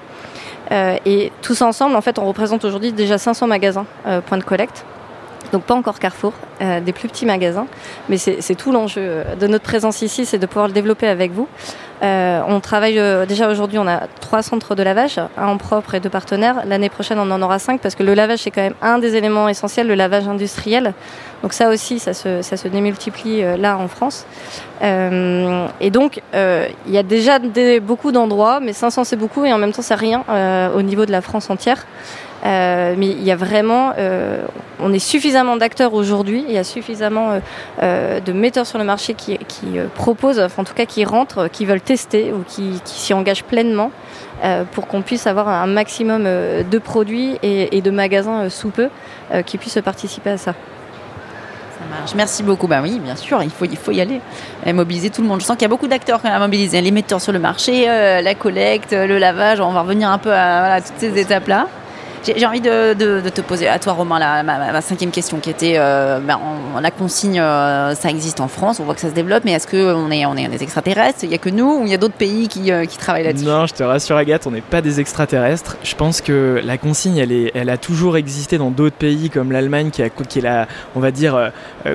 et 0.71 1.31
tous 1.41 1.61
ensemble, 1.61 1.95
en 1.95 2.01
fait, 2.01 2.19
on 2.19 2.25
représente 2.25 2.65
aujourd'hui 2.65 2.91
déjà 2.91 3.17
500 3.17 3.47
magasins 3.47 3.85
points 4.25 4.37
de 4.37 4.43
collecte 4.43 4.85
donc 5.51 5.63
pas 5.63 5.73
encore 5.73 5.99
Carrefour, 5.99 6.33
euh, 6.61 6.79
des 6.79 6.93
plus 6.93 7.07
petits 7.07 7.25
magasins, 7.25 7.67
mais 8.09 8.17
c'est 8.17 8.55
tout 8.55 8.71
l'enjeu 8.71 9.23
de 9.39 9.47
notre 9.47 9.63
présence 9.63 10.01
ici, 10.01 10.25
c'est 10.25 10.37
de 10.37 10.45
pouvoir 10.45 10.67
le 10.67 10.73
développer 10.73 11.07
avec 11.07 11.31
vous. 11.31 11.47
Euh, 12.03 12.41
on 12.47 12.59
travaille 12.59 12.97
euh, 12.97 13.27
déjà 13.27 13.49
aujourd'hui, 13.49 13.77
on 13.77 13.87
a 13.87 14.07
trois 14.21 14.41
centres 14.41 14.73
de 14.73 14.81
lavage, 14.81 15.19
un 15.37 15.47
en 15.47 15.57
propre 15.57 15.93
et 15.93 15.99
deux 15.99 16.09
partenaires. 16.09 16.63
L'année 16.65 16.89
prochaine, 16.89 17.19
on 17.19 17.29
en 17.29 17.41
aura 17.43 17.59
cinq 17.59 17.79
parce 17.79 17.93
que 17.93 18.01
le 18.01 18.15
lavage 18.15 18.39
c'est 18.39 18.51
quand 18.51 18.61
même 18.61 18.73
un 18.81 18.97
des 18.97 19.15
éléments 19.15 19.47
essentiels, 19.47 19.87
le 19.87 19.93
lavage 19.93 20.27
industriel. 20.27 20.93
Donc 21.41 21.53
ça 21.53 21.69
aussi, 21.69 21.99
ça 21.99 22.13
se, 22.13 22.67
démultiplie 22.67 23.43
euh, 23.43 23.57
là 23.57 23.77
en 23.77 23.87
France. 23.87 24.25
Euh, 24.81 25.67
et 25.79 25.89
donc, 25.89 26.21
euh, 26.33 26.67
il 26.87 26.93
y 26.93 26.97
a 26.97 27.03
déjà 27.03 27.39
beaucoup 27.81 28.11
d'endroits, 28.11 28.59
mais 28.59 28.73
500 28.73 29.03
c'est 29.03 29.15
beaucoup 29.15 29.45
et 29.45 29.53
en 29.53 29.57
même 29.57 29.71
temps 29.71 29.81
c'est 29.81 29.95
rien 29.95 30.23
au 30.75 30.81
niveau 30.81 31.05
de 31.05 31.11
la 31.11 31.21
France 31.21 31.49
entière. 31.49 31.85
Euh, 32.43 32.95
mais 32.97 33.07
il 33.07 33.23
y 33.23 33.31
a 33.31 33.35
vraiment, 33.35 33.93
euh, 33.97 34.43
on 34.79 34.91
est 34.93 34.99
suffisamment 34.99 35.57
d'acteurs 35.57 35.93
aujourd'hui, 35.93 36.43
il 36.47 36.53
y 36.53 36.57
a 36.57 36.63
suffisamment 36.63 37.39
euh, 37.83 38.19
de 38.19 38.33
metteurs 38.33 38.65
sur 38.65 38.79
le 38.79 38.83
marché 38.83 39.13
qui, 39.13 39.37
qui 39.47 39.77
proposent, 39.93 40.39
enfin, 40.39 40.63
en 40.63 40.65
tout 40.65 40.73
cas 40.73 40.85
qui 40.85 41.05
rentrent, 41.05 41.47
qui 41.49 41.65
veulent 41.65 41.81
tester 41.81 42.33
ou 42.33 42.43
qui, 42.47 42.81
qui 42.83 42.99
s'y 42.99 43.13
engagent 43.13 43.43
pleinement 43.43 43.91
pour 44.71 44.87
qu'on 44.87 45.03
puisse 45.03 45.27
avoir 45.27 45.47
un 45.47 45.67
maximum 45.67 46.23
de 46.23 46.77
produits 46.79 47.37
et, 47.43 47.77
et 47.77 47.81
de 47.81 47.91
magasins 47.91 48.49
sous 48.49 48.69
peu 48.69 48.89
qui 49.45 49.59
puissent 49.59 49.77
participer 49.85 50.31
à 50.31 50.37
ça. 50.37 50.53
Ça 50.53 51.95
marche. 51.95 52.15
Merci 52.15 52.41
beaucoup. 52.41 52.65
Bah 52.65 52.79
oui, 52.81 52.99
bien 52.99 53.15
sûr, 53.15 53.43
il 53.43 53.51
faut, 53.51 53.65
il 53.65 53.77
faut 53.77 53.91
y 53.91 54.01
aller. 54.01 54.19
Mobiliser 54.65 55.11
tout 55.11 55.21
le 55.21 55.27
monde. 55.27 55.41
Je 55.41 55.45
sens 55.45 55.57
qu'il 55.57 55.61
y 55.61 55.65
a 55.65 55.69
beaucoup 55.69 55.87
d'acteurs 55.87 56.21
à 56.23 56.39
mobiliser. 56.39 56.81
Les 56.81 56.89
metteurs 56.89 57.21
sur 57.21 57.31
le 57.31 57.37
marché, 57.37 57.87
euh, 57.87 58.21
la 58.21 58.33
collecte, 58.33 58.93
le 58.93 59.19
lavage. 59.19 59.61
On 59.61 59.73
va 59.73 59.81
revenir 59.81 60.09
un 60.09 60.17
peu 60.17 60.33
à, 60.33 60.59
voilà, 60.61 60.81
toutes 60.81 60.97
ces 60.97 61.19
étapes-là. 61.19 61.67
J'ai 62.23 62.45
envie 62.45 62.61
de, 62.61 62.93
te 63.29 63.41
poser 63.41 63.67
à 63.67 63.79
toi, 63.79 63.93
Romain, 63.93 64.19
la, 64.19 64.43
ma, 64.43 64.81
cinquième 64.81 65.09
question 65.09 65.39
qui 65.39 65.49
était 65.49 65.75
euh, 65.77 66.19
ben, 66.19 66.39
on, 66.75 66.79
la 66.79 66.91
consigne, 66.91 67.39
euh, 67.39 67.95
ça 67.95 68.09
existe 68.09 68.39
en 68.39 68.47
France, 68.47 68.79
on 68.79 68.83
voit 68.83 68.93
que 68.93 69.01
ça 69.01 69.09
se 69.09 69.15
développe, 69.15 69.43
mais 69.43 69.53
est-ce 69.53 69.67
qu'on 69.67 70.11
est, 70.11 70.25
on 70.27 70.35
est 70.35 70.47
des 70.47 70.61
extraterrestres? 70.61 71.19
Il 71.23 71.29
n'y 71.29 71.35
a 71.35 71.39
que 71.39 71.49
nous 71.49 71.79
ou 71.79 71.85
il 71.85 71.89
y 71.89 71.95
a 71.95 71.97
d'autres 71.97 72.15
pays 72.15 72.47
qui, 72.47 72.71
euh, 72.71 72.85
qui 72.85 72.97
travaillent 72.99 73.23
là-dessus? 73.23 73.45
Non, 73.45 73.65
je 73.65 73.73
te 73.73 73.81
rassure, 73.81 74.17
Agathe, 74.17 74.45
on 74.45 74.51
n'est 74.51 74.61
pas 74.61 74.81
des 74.81 74.99
extraterrestres. 74.99 75.77
Je 75.83 75.95
pense 75.95 76.21
que 76.21 76.61
la 76.63 76.77
consigne, 76.77 77.17
elle, 77.17 77.31
est, 77.31 77.51
elle 77.55 77.69
a 77.69 77.77
toujours 77.77 78.17
existé 78.17 78.59
dans 78.59 78.69
d'autres 78.69 78.95
pays 78.95 79.31
comme 79.31 79.51
l'Allemagne 79.51 79.89
qui, 79.89 80.03
a, 80.03 80.09
qui 80.09 80.41
la, 80.41 80.67
on 80.95 80.99
va 80.99 81.09
dire, 81.09 81.51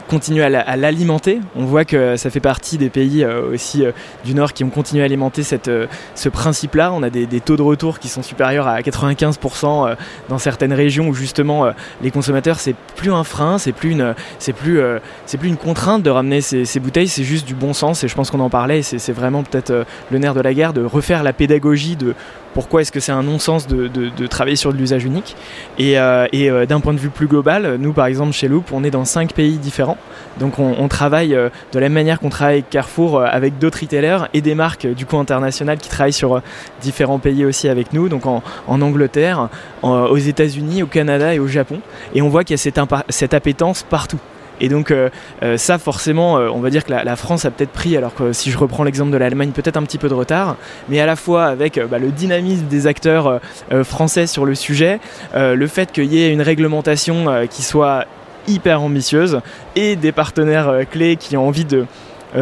continue 0.08 0.42
à 0.42 0.76
l'alimenter. 0.76 1.40
On 1.54 1.64
voit 1.64 1.84
que 1.84 2.16
ça 2.16 2.30
fait 2.30 2.40
partie 2.40 2.78
des 2.78 2.90
pays 2.90 3.24
aussi 3.24 3.84
du 4.24 4.34
Nord 4.34 4.52
qui 4.52 4.64
ont 4.64 4.70
continué 4.70 5.02
à 5.02 5.04
alimenter 5.04 5.42
cette, 5.42 5.70
ce 6.14 6.28
principe-là. 6.28 6.92
On 6.92 7.02
a 7.02 7.10
des, 7.10 7.26
taux 7.40 7.56
de 7.56 7.62
retour 7.62 7.98
qui 7.98 8.08
sont 8.08 8.22
supérieurs 8.22 8.66
à 8.66 8.80
95% 8.80 9.96
dans 10.28 10.38
certaines 10.38 10.72
régions 10.72 11.08
où 11.08 11.14
justement 11.14 11.66
euh, 11.66 11.72
les 12.02 12.10
consommateurs 12.10 12.58
c'est 12.58 12.74
plus 12.96 13.12
un 13.12 13.24
frein, 13.24 13.58
c'est 13.58 13.72
plus 13.72 13.90
une 13.90 14.14
c'est 14.38 14.54
euh, 14.66 14.98
c'est 15.26 15.38
contrainte 15.56 16.02
de 16.02 16.10
ramener 16.10 16.40
ces, 16.40 16.80
bouteilles, 16.80 17.08
c'est 17.08 17.24
juste 17.24 17.46
du 17.46 17.54
bon 17.54 17.72
sens 17.72 18.04
et 18.04 18.08
je 18.08 18.14
pense 18.14 18.30
qu'on 18.30 18.40
en 18.40 18.50
parlait. 18.50 18.82
C'est 18.82 19.12
vraiment 19.12 19.42
peut-être 19.42 19.70
euh, 19.70 19.84
le 20.10 20.18
nerf 20.18 20.34
de 20.34 20.40
la 20.40 20.54
guerre 20.54 20.72
de 20.72 20.84
refaire 20.84 21.22
la 21.22 21.32
pédagogie 21.32 21.96
de 21.96 22.14
pourquoi 22.56 22.80
est-ce 22.80 22.90
que 22.90 23.00
c'est 23.00 23.12
un 23.12 23.22
non-sens 23.22 23.66
de, 23.66 23.86
de, 23.86 24.26
travailler 24.26 24.56
sur 24.56 24.72
de 24.72 24.78
l'usage 24.78 25.04
unique. 25.04 25.36
Et, 25.78 25.98
euh, 25.98 26.26
euh, 26.34 26.64
d'un 26.64 26.80
point 26.80 26.94
de 26.94 26.98
vue 26.98 27.10
plus 27.10 27.26
global, 27.26 27.76
nous 27.78 27.92
par 27.92 28.06
exemple 28.06 28.32
chez 28.32 28.48
Loop, 28.48 28.72
on 28.72 28.82
est 28.82 28.90
dans 28.90 29.04
cinq 29.04 29.34
pays 29.34 29.58
différents. 29.58 29.98
Donc 30.40 30.58
on, 30.58 30.88
travaille 30.88 31.34
euh, 31.34 31.50
de 31.72 31.78
la 31.78 31.90
même 31.90 31.92
manière 31.92 32.18
qu'on 32.18 32.30
travaille 32.30 32.54
avec 32.54 32.70
Carrefour, 32.70 33.20
avec 33.20 33.58
d'autres 33.58 33.80
retailers 33.82 34.28
et 34.32 34.40
des 34.40 34.54
marques 34.54 34.86
du 34.86 35.04
coup 35.04 35.18
internationales 35.18 35.76
qui 35.76 35.90
travaillent 35.90 36.14
sur 36.14 36.40
différents 36.80 37.18
pays 37.18 37.44
aussi 37.44 37.68
avec 37.68 37.92
nous. 37.92 38.08
Donc 38.08 38.24
en, 38.24 38.42
Angleterre, 38.66 39.50
aux 39.82 40.16
États-Unis, 40.16 40.82
au 40.82 40.86
Canada 40.86 41.34
et 41.34 41.38
au 41.38 41.48
Japon. 41.48 41.80
Et 42.14 42.22
on 42.22 42.30
voit 42.30 42.42
qu'il 42.42 42.54
y 42.54 42.58
a 42.58 42.58
cette, 42.58 42.80
cette 43.10 43.34
appétence 43.34 43.82
partout. 43.82 44.20
Et 44.60 44.68
donc 44.68 44.90
euh, 44.90 45.10
euh, 45.42 45.56
ça 45.56 45.78
forcément, 45.78 46.38
euh, 46.38 46.48
on 46.52 46.60
va 46.60 46.70
dire 46.70 46.84
que 46.84 46.90
la, 46.90 47.04
la 47.04 47.16
France 47.16 47.44
a 47.44 47.50
peut-être 47.50 47.70
pris, 47.70 47.96
alors 47.96 48.14
que 48.14 48.32
si 48.32 48.50
je 48.50 48.58
reprends 48.58 48.84
l'exemple 48.84 49.10
de 49.10 49.16
l'Allemagne, 49.16 49.50
peut-être 49.50 49.76
un 49.76 49.82
petit 49.82 49.98
peu 49.98 50.08
de 50.08 50.14
retard, 50.14 50.56
mais 50.88 51.00
à 51.00 51.06
la 51.06 51.16
fois 51.16 51.44
avec 51.44 51.80
bah, 51.90 51.98
le 51.98 52.10
dynamisme 52.10 52.66
des 52.66 52.86
acteurs 52.86 53.40
français 53.84 54.26
sur 54.26 54.44
le 54.44 54.54
sujet, 54.54 55.00
le 55.34 55.66
fait 55.66 55.92
qu'il 55.92 56.12
y 56.12 56.22
ait 56.22 56.32
une 56.32 56.42
réglementation 56.42 57.46
qui 57.50 57.62
soit 57.62 58.04
hyper 58.48 58.82
ambitieuse 58.82 59.40
et 59.74 59.96
des 59.96 60.12
partenaires 60.12 60.82
clés 60.90 61.16
qui 61.16 61.36
ont 61.36 61.46
envie 61.46 61.64
de 61.64 61.86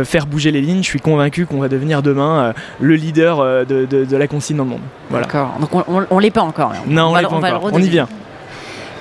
faire 0.04 0.26
bouger 0.26 0.50
les 0.50 0.60
lignes, 0.60 0.82
je 0.82 0.88
suis 0.88 1.00
convaincu 1.00 1.46
qu'on 1.46 1.58
va 1.58 1.68
devenir 1.68 2.02
demain 2.02 2.52
le 2.80 2.94
leader 2.94 3.66
de, 3.66 3.84
de, 3.84 4.04
de, 4.04 4.16
la 4.16 4.26
consigne 4.26 4.56
dans 4.56 4.64
le 4.64 4.70
monde. 4.70 4.80
Voilà. 5.10 5.26
D'accord, 5.26 5.54
donc 5.60 5.74
on, 5.74 5.84
on, 5.88 6.06
on 6.10 6.18
l'est 6.18 6.30
pas 6.30 6.42
encore. 6.42 6.72
On, 6.86 6.90
non, 6.90 7.06
on, 7.06 7.16
on, 7.16 7.40
pas 7.40 7.54
encore. 7.56 7.70
on 7.72 7.78
y 7.80 7.88
vient. 7.88 8.08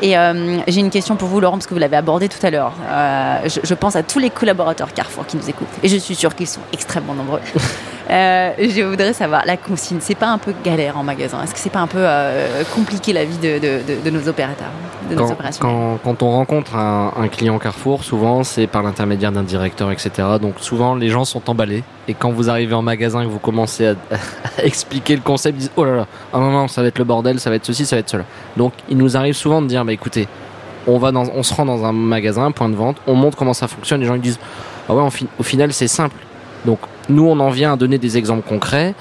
Et 0.04 0.18
euh, 0.18 0.60
j'ai 0.68 0.82
une 0.82 0.90
question 0.90 1.16
pour 1.16 1.30
vous, 1.30 1.40
Laurent, 1.40 1.56
parce 1.56 1.66
que 1.66 1.74
vous 1.74 1.80
l'avez 1.80 1.96
abordé 1.96 2.28
tout 2.28 2.46
à 2.46 2.50
l'heure. 2.50 2.74
Euh, 2.90 3.38
je, 3.46 3.62
je, 3.64 3.74
pense 3.74 3.96
à 3.96 4.04
tous 4.04 4.20
les 4.20 4.30
collaborateurs 4.30 4.94
Carrefour 4.94 5.26
qui 5.26 5.38
nous 5.38 5.50
écoutent. 5.50 5.70
Et 5.82 5.88
je 5.88 5.96
suis 5.96 6.14
sûre 6.14 6.36
qu'ils 6.36 6.48
sont 6.48 6.60
extrêmement 6.74 7.14
nombreux. 7.14 7.40
euh, 8.10 8.52
je 8.60 8.82
voudrais 8.82 9.14
savoir, 9.14 9.46
la 9.46 9.56
consigne, 9.56 10.00
c'est 10.02 10.16
pas 10.16 10.28
un 10.28 10.38
peu 10.38 10.54
galère 10.62 10.98
en 10.98 11.04
magasin? 11.04 11.42
Est-ce 11.42 11.54
que 11.54 11.60
c'est 11.60 11.70
pas 11.70 11.80
un 11.80 11.88
peu 11.88 12.06
compliqué 12.76 13.14
la 13.14 13.24
vie 13.24 13.38
de, 13.38 13.60
de, 13.60 13.82
de, 13.88 14.02
de 14.04 14.10
nos 14.10 14.28
opérateurs 14.28 14.72
de 15.10 15.16
quand, 15.16 15.24
nos 15.24 15.32
opérations? 15.32 15.62
quand, 15.62 16.00
quand, 16.04 16.22
on 16.22 16.32
rencontre 16.32 16.76
un, 16.76 17.14
un 17.16 17.30
client 17.30 17.58
Carrefour, 17.58 18.04
souvent 18.04 18.44
c'est 18.44 18.68
par 18.68 18.84
l'intermédiaire 18.84 19.32
d'un 19.32 19.44
directeur, 19.44 19.90
etc. 19.90 20.12
Donc 20.42 20.56
souvent 20.60 20.96
les 20.96 21.08
gens 21.08 21.24
sont 21.24 21.50
emballés. 21.50 21.86
Et 22.08 22.14
quand 22.14 22.32
vous 22.32 22.50
arrivez 22.50 22.74
en 22.74 22.82
magasin 22.82 23.22
et 23.22 23.26
que 23.26 23.30
vous 23.30 23.40
commencez 23.40 23.88
à, 23.88 23.96
expliquer 24.64 25.16
le 25.16 25.22
concept, 25.22 25.56
ils 25.58 25.62
disent 25.62 25.72
Oh 25.76 25.86
là 25.86 25.96
là, 25.96 26.08
ah 26.34 26.40
non, 26.40 26.52
non, 26.52 26.68
ça 26.68 26.82
va 26.82 26.88
être 26.90 27.00
le 27.00 27.06
bordel, 27.06 27.40
ça 27.40 27.50
va 27.50 27.56
être 27.56 27.66
ceci, 27.66 27.86
ça 27.86 27.96
va 27.96 28.02
être 28.02 28.10
cela. 28.10 28.26
Donc 28.58 28.74
il 28.90 28.98
nous 28.98 29.18
arrive 29.18 29.36
souvent 29.36 29.62
de 29.62 29.68
dire 29.68 29.86
bah, 29.86 29.94
écoutez, 29.94 30.28
on, 30.88 30.98
va 30.98 31.12
on 31.14 31.44
se 31.44 31.54
rend 31.54 31.66
dans 31.66 31.86
un 31.86 31.94
magasin, 31.94 32.46
un 32.46 32.52
point 32.52 32.70
de 32.70 32.76
vente, 32.76 32.98
on 33.08 33.16
montre 33.16 33.38
comment 33.38 33.54
ça 33.54 33.68
fonctionne, 33.68 34.02
les 34.02 34.08
gens 34.08 34.16
ils 34.16 34.22
disent 34.22 34.40
Ah 34.90 34.96
ouais, 34.96 35.04
au 35.40 35.44
final 35.44 35.72
c'est 35.72 35.88
simple. 35.88 36.16
Donc 36.66 36.80
nous 37.10 37.26
on 37.26 37.40
en 37.40 37.50
vient 37.50 37.74
à 37.74 37.76
donner 37.78 37.98
des 37.98 38.18
exemples 38.18 38.48
concrets. 38.48 38.94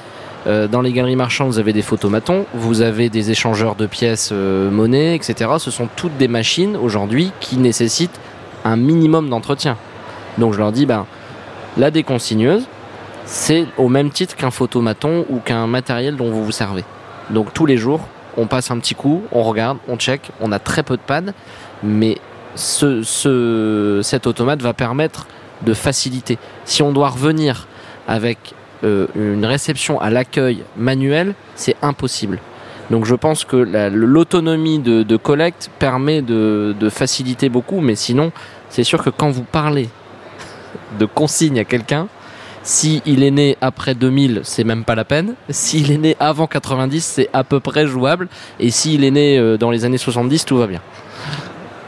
Euh, 0.48 0.66
dans 0.66 0.80
les 0.80 0.92
galeries 0.92 1.14
marchandes, 1.14 1.48
vous 1.48 1.60
avez 1.60 1.72
des 1.72 1.82
photomatons, 1.82 2.46
vous 2.52 2.80
avez 2.80 3.08
des 3.08 3.30
échangeurs 3.30 3.76
de 3.76 3.86
pièces 3.86 4.30
euh, 4.32 4.70
monnaie, 4.70 5.14
etc. 5.14 5.50
Ce 5.58 5.70
sont 5.70 5.88
toutes 5.94 6.16
des 6.16 6.26
machines 6.26 6.76
aujourd'hui 6.76 7.30
qui 7.38 7.58
nécessitent 7.58 8.18
un 8.64 8.76
minimum 8.76 9.28
d'entretien. 9.28 9.76
Donc 10.38 10.52
je 10.52 10.58
leur 10.58 10.72
dis, 10.72 10.84
ben, 10.84 11.06
la 11.76 11.92
déconsigneuse, 11.92 12.66
c'est 13.24 13.66
au 13.78 13.88
même 13.88 14.11
titre 14.11 14.37
qu'un 14.37 14.50
photomaton 14.50 15.24
ou 15.30 15.38
qu'un 15.38 15.66
matériel 15.66 16.16
dont 16.16 16.30
vous 16.30 16.44
vous 16.44 16.52
servez. 16.52 16.85
Donc 17.30 17.52
tous 17.54 17.66
les 17.66 17.76
jours, 17.76 18.00
on 18.37 18.46
passe 18.46 18.70
un 18.70 18.78
petit 18.78 18.94
coup, 18.94 19.22
on 19.32 19.42
regarde, 19.42 19.78
on 19.88 19.96
check, 19.96 20.30
on 20.40 20.52
a 20.52 20.58
très 20.58 20.82
peu 20.82 20.96
de 20.96 21.02
panne, 21.02 21.32
mais 21.82 22.18
ce, 22.54 23.02
ce, 23.02 24.00
cet 24.02 24.26
automate 24.26 24.62
va 24.62 24.72
permettre 24.72 25.26
de 25.62 25.74
faciliter. 25.74 26.38
Si 26.64 26.82
on 26.82 26.92
doit 26.92 27.11
revenir 27.11 27.66
avec 28.08 28.54
euh, 28.85 29.06
une 29.14 29.44
réception 29.44 30.00
à 30.00 30.11
l'accueil 30.11 30.64
manuel, 30.76 31.35
c'est 31.54 31.76
impossible. 31.82 32.40
Donc 32.90 33.04
je 33.04 33.14
pense 33.14 33.44
que 33.44 33.56
l'autonomie 33.56 34.78
de, 34.78 35.02
de, 35.02 35.16
collecte 35.16 35.70
permet 35.78 36.20
de, 36.20 36.74
de, 36.78 36.88
faciliter 36.90 37.48
beaucoup, 37.48 37.80
mais 37.80 37.94
sinon, 37.94 38.32
c'est 38.68 38.85
sûr 38.85 39.02
que 39.02 39.11
quand 39.11 39.30
vous 39.30 39.44
parlez 39.44 39.88
de 40.98 41.06
consigne 41.06 41.61
à 41.61 41.64
quelqu'un, 41.64 42.08
si 42.62 43.03
il 43.07 43.22
est 43.22 43.31
né 43.31 43.57
après 43.61 43.94
2000, 43.94 44.40
c'est 44.44 44.64
même 44.64 44.85
pas 44.85 44.94
la 44.94 45.05
peine. 45.05 45.35
S'il 45.51 45.90
est 45.90 45.98
né 45.98 46.16
avant 46.20 46.46
90, 46.46 47.05
c'est 47.05 47.29
à 47.33 47.44
peu 47.44 47.61
près 47.61 47.87
jouable. 47.87 48.29
Et 48.61 48.70
s'il 48.70 49.05
est 49.05 49.11
né 49.11 49.38
euh, 49.38 49.57
dans 49.57 49.70
les 49.70 49.85
années 49.85 49.98
70, 49.98 50.44
tout 50.44 50.59
va 50.59 50.66
bien. 50.66 50.81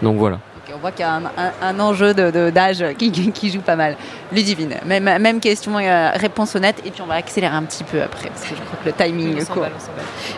Donc 0.03 0.17
voilà 0.17 0.39
on 0.75 0.79
voit 0.79 0.91
qu'il 0.91 1.01
y 1.01 1.09
a 1.09 1.15
un, 1.15 1.25
un, 1.25 1.53
un 1.63 1.81
enjeu 1.81 2.15
d'âge 2.15 2.79
de, 2.79 2.89
de, 2.89 2.93
qui, 2.93 3.11
qui, 3.11 3.51
joue 3.51 3.61
pas 3.61 3.77
mal. 3.77 3.97
Ludivine, 4.33 4.75
même, 4.85 5.05
même 5.05 5.41
question, 5.41 5.79
euh, 5.79 6.11
réponse 6.15 6.55
honnête, 6.57 6.83
et 6.85 6.91
puis 6.91 7.01
on 7.03 7.07
va 7.07 7.15
accélérer 7.15 7.55
un 7.55 7.63
petit 7.63 7.85
peu 7.85 8.03
après, 8.03 8.29
parce 8.29 8.43
que 8.43 8.57
je 8.57 8.61
crois 8.61 8.79
que 8.83 8.87
le 8.87 8.93
timing 8.93 9.39
est 9.39 9.49
court. 9.49 9.67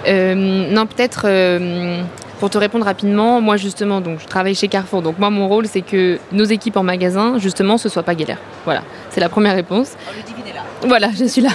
Euh, 0.06 0.34
non, 0.34 0.86
peut-être 0.86 1.22
euh, 1.24 2.02
pour 2.38 2.50
te 2.50 2.58
répondre 2.58 2.84
rapidement, 2.84 3.40
moi 3.40 3.56
justement, 3.56 4.00
donc 4.00 4.20
je 4.20 4.26
travaille 4.26 4.54
chez 4.54 4.68
Carrefour, 4.68 5.02
donc 5.02 5.18
moi 5.18 5.30
mon 5.30 5.48
rôle 5.48 5.66
c'est 5.66 5.80
que 5.80 6.18
nos 6.32 6.44
équipes 6.44 6.76
en 6.76 6.82
magasin, 6.82 7.38
justement, 7.38 7.78
ce 7.78 7.88
soit 7.88 8.02
pas 8.02 8.14
galère. 8.14 8.38
Voilà, 8.64 8.82
c'est 9.10 9.20
la 9.20 9.28
première 9.28 9.54
réponse. 9.54 9.92
Oh, 10.08 10.12
là. 10.54 10.62
Voilà, 10.82 11.08
je 11.18 11.24
suis 11.24 11.40
là. 11.40 11.50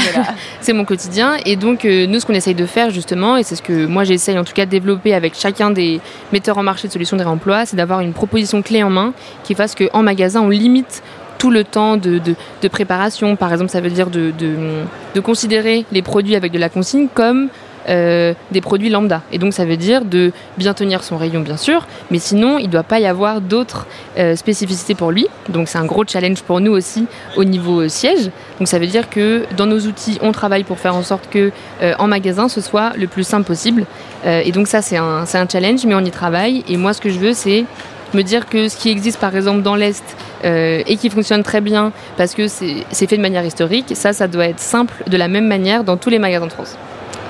c'est 0.60 0.72
mon 0.72 0.84
quotidien. 0.84 1.36
Et 1.44 1.56
donc, 1.56 1.84
euh, 1.84 2.06
nous, 2.06 2.20
ce 2.20 2.26
qu'on 2.26 2.34
essaye 2.34 2.54
de 2.54 2.66
faire, 2.66 2.90
justement, 2.90 3.36
et 3.36 3.42
c'est 3.42 3.56
ce 3.56 3.62
que 3.62 3.86
moi 3.86 4.04
j'essaye 4.04 4.38
en 4.38 4.44
tout 4.44 4.52
cas 4.52 4.66
de 4.66 4.70
développer 4.70 5.14
avec 5.14 5.34
chacun 5.34 5.70
des 5.70 6.00
metteurs 6.32 6.58
en 6.58 6.62
marché 6.62 6.88
de 6.88 6.92
solutions 6.92 7.16
de 7.16 7.22
réemploi, 7.22 7.66
c'est 7.66 7.76
d'avoir 7.76 8.00
une 8.00 8.12
proposition 8.12 8.62
clé 8.62 8.82
en 8.82 8.90
main 8.90 9.12
qui 9.44 9.54
fasse 9.54 9.74
qu'en 9.74 10.02
magasin, 10.02 10.40
on 10.40 10.48
limite 10.48 11.02
tout 11.38 11.50
le 11.50 11.64
temps 11.64 11.96
de, 11.96 12.18
de, 12.18 12.36
de, 12.62 12.68
préparation. 12.68 13.34
Par 13.34 13.52
exemple, 13.52 13.70
ça 13.70 13.80
veut 13.80 13.90
dire 13.90 14.10
de, 14.10 14.32
de, 14.38 15.20
considérer 15.20 15.84
les 15.90 16.02
produits 16.02 16.36
avec 16.36 16.52
de 16.52 16.58
la 16.58 16.68
consigne 16.68 17.08
comme 17.12 17.48
euh, 17.88 18.34
des 18.52 18.60
produits 18.60 18.90
lambda. 18.90 19.22
Et 19.32 19.38
donc 19.38 19.52
ça 19.52 19.64
veut 19.64 19.76
dire 19.76 20.04
de 20.04 20.30
bien 20.56 20.72
tenir 20.72 21.02
son 21.02 21.16
rayon 21.16 21.40
bien 21.40 21.56
sûr, 21.56 21.86
mais 22.12 22.18
sinon 22.18 22.58
il 22.58 22.66
ne 22.66 22.72
doit 22.72 22.84
pas 22.84 23.00
y 23.00 23.06
avoir 23.06 23.40
d'autres 23.40 23.86
euh, 24.18 24.36
spécificités 24.36 24.94
pour 24.94 25.10
lui. 25.10 25.26
Donc 25.48 25.68
c'est 25.68 25.78
un 25.78 25.84
gros 25.84 26.04
challenge 26.06 26.42
pour 26.42 26.60
nous 26.60 26.70
aussi 26.70 27.06
au 27.36 27.42
niveau 27.42 27.80
euh, 27.80 27.88
siège. 27.88 28.30
Donc 28.58 28.68
ça 28.68 28.78
veut 28.78 28.86
dire 28.86 29.10
que 29.10 29.44
dans 29.56 29.66
nos 29.66 29.80
outils, 29.80 30.18
on 30.22 30.30
travaille 30.30 30.62
pour 30.62 30.78
faire 30.78 30.94
en 30.94 31.02
sorte 31.02 31.28
que 31.28 31.50
en 31.98 32.06
magasin 32.06 32.48
ce 32.48 32.60
soit 32.60 32.92
le 32.96 33.08
plus 33.08 33.24
simple 33.24 33.46
possible. 33.46 33.86
Et 34.24 34.52
donc 34.52 34.68
ça 34.68 34.82
c'est 34.82 34.96
un, 34.96 35.24
un 35.32 35.48
challenge, 35.48 35.84
mais 35.84 35.94
on 35.94 36.04
y 36.04 36.10
travaille. 36.10 36.62
Et 36.68 36.76
moi 36.76 36.92
ce 36.92 37.00
que 37.00 37.10
je 37.10 37.18
veux 37.18 37.32
c'est 37.32 37.64
me 38.14 38.22
dire 38.22 38.48
que 38.48 38.68
ce 38.68 38.76
qui 38.76 38.90
existe 38.90 39.18
par 39.18 39.34
exemple 39.34 39.62
dans 39.62 39.74
l'Est 39.74 40.04
et 40.44 40.96
qui 40.96 41.10
fonctionne 41.10 41.42
très 41.42 41.60
bien 41.60 41.92
parce 42.16 42.34
que 42.34 42.46
c'est 42.46 42.84
fait 42.92 43.16
de 43.16 43.22
manière 43.22 43.44
historique, 43.44 43.92
ça, 43.94 44.12
ça 44.12 44.28
doit 44.28 44.46
être 44.46 44.60
simple 44.60 44.94
de 45.08 45.16
la 45.16 45.26
même 45.26 45.48
manière 45.48 45.82
dans 45.82 45.96
tous 45.96 46.10
les 46.10 46.20
magasins 46.20 46.46
de 46.46 46.52
France. 46.52 46.76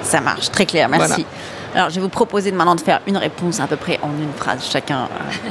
Ça 0.03 0.21
marche, 0.21 0.51
très 0.51 0.67
clair, 0.67 0.89
merci. 0.89 1.09
Voilà. 1.09 1.27
Alors, 1.75 1.91
je 1.91 1.95
vais 1.95 2.01
vous 2.03 2.09
proposer 2.11 2.53
maintenant 2.53 2.75
de 2.75 2.81
faire 2.81 3.01
une 3.07 3.17
réponse 3.17 3.59
à 3.61 3.67
peu 3.67 3.77
près 3.77 3.99
en 4.03 4.09
une 4.09 4.33
phrase 4.37 4.69
chacun. 4.71 5.09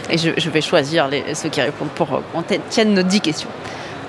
Et 0.09 0.17
je, 0.17 0.29
je, 0.37 0.49
vais 0.51 0.61
choisir 0.61 1.07
les, 1.07 1.33
ceux 1.33 1.49
qui 1.49 1.61
répondent 1.61 1.89
pour 1.89 2.07
qu'on 2.07 2.43
tienne 2.69 2.93
nos 2.93 3.01
10 3.01 3.21
questions. 3.21 3.49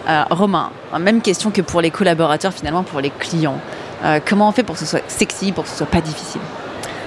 Euh, 0.09 0.24
Romain, 0.31 0.70
même 0.98 1.22
question 1.22 1.50
que 1.50 1.62
pour 1.62 1.81
les 1.81 1.90
collaborateurs, 1.90 2.52
finalement, 2.52 2.83
pour 2.83 3.00
les 3.00 3.11
clients. 3.11 3.59
Euh, 4.05 4.18
comment 4.24 4.48
on 4.48 4.52
fait 4.52 4.64
pour 4.64 4.74
que 4.74 4.81
ce 4.81 4.87
soit 4.87 5.02
sexy, 5.09 5.52
pour 5.52 5.64
que 5.64 5.70
ce 5.70 5.76
soit 5.76 5.87
pas 5.87 6.00
difficile? 6.00 6.40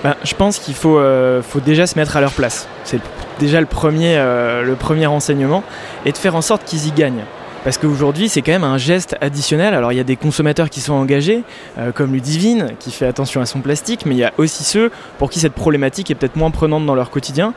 Ben, 0.03 0.15
Je 0.23 0.33
pense 0.33 0.59
qu'il 0.59 0.75
faut, 0.75 0.97
euh, 0.97 1.41
faut 1.41 1.59
déjà 1.59 1.87
se 1.87 1.99
mettre 1.99 2.15
à 2.15 2.21
leur 2.21 2.31
place. 2.31 2.67
C'est 2.83 3.01
déjà 3.37 3.59
le 3.59 3.65
premier, 3.65 4.15
le 4.15 4.75
premier 4.75 5.05
renseignement. 5.05 5.63
Et 6.05 6.11
de 6.11 6.17
faire 6.17 6.35
en 6.35 6.41
sorte 6.41 6.63
qu'ils 6.63 6.87
y 6.87 6.91
gagnent. 6.91 7.25
Parce 7.65 7.79
qu'aujourd'hui, 7.79 8.29
c'est 8.29 8.43
quand 8.43 8.51
même 8.51 8.63
un 8.63 8.77
geste 8.77 9.17
additionnel. 9.21 9.73
Alors, 9.73 9.91
il 9.91 9.95
y 9.95 9.99
a 9.99 10.03
des 10.03 10.17
consommateurs 10.17 10.69
qui 10.69 10.81
sont 10.81 10.93
engagés, 10.93 11.41
euh, 11.79 11.91
comme 11.91 12.13
Ludivine, 12.13 12.73
qui 12.79 12.91
fait 12.91 13.07
attention 13.07 13.41
à 13.41 13.47
son 13.47 13.61
plastique, 13.61 14.05
mais 14.05 14.13
il 14.13 14.19
y 14.19 14.23
a 14.23 14.31
aussi 14.37 14.63
ceux 14.63 14.91
pour 15.17 15.31
qui 15.31 15.39
cette 15.39 15.53
problématique 15.53 16.11
est 16.11 16.15
peut-être 16.15 16.35
moins 16.35 16.51
prenante 16.51 16.85
dans 16.85 16.93
leur 16.93 17.09
quotidien. 17.09 17.55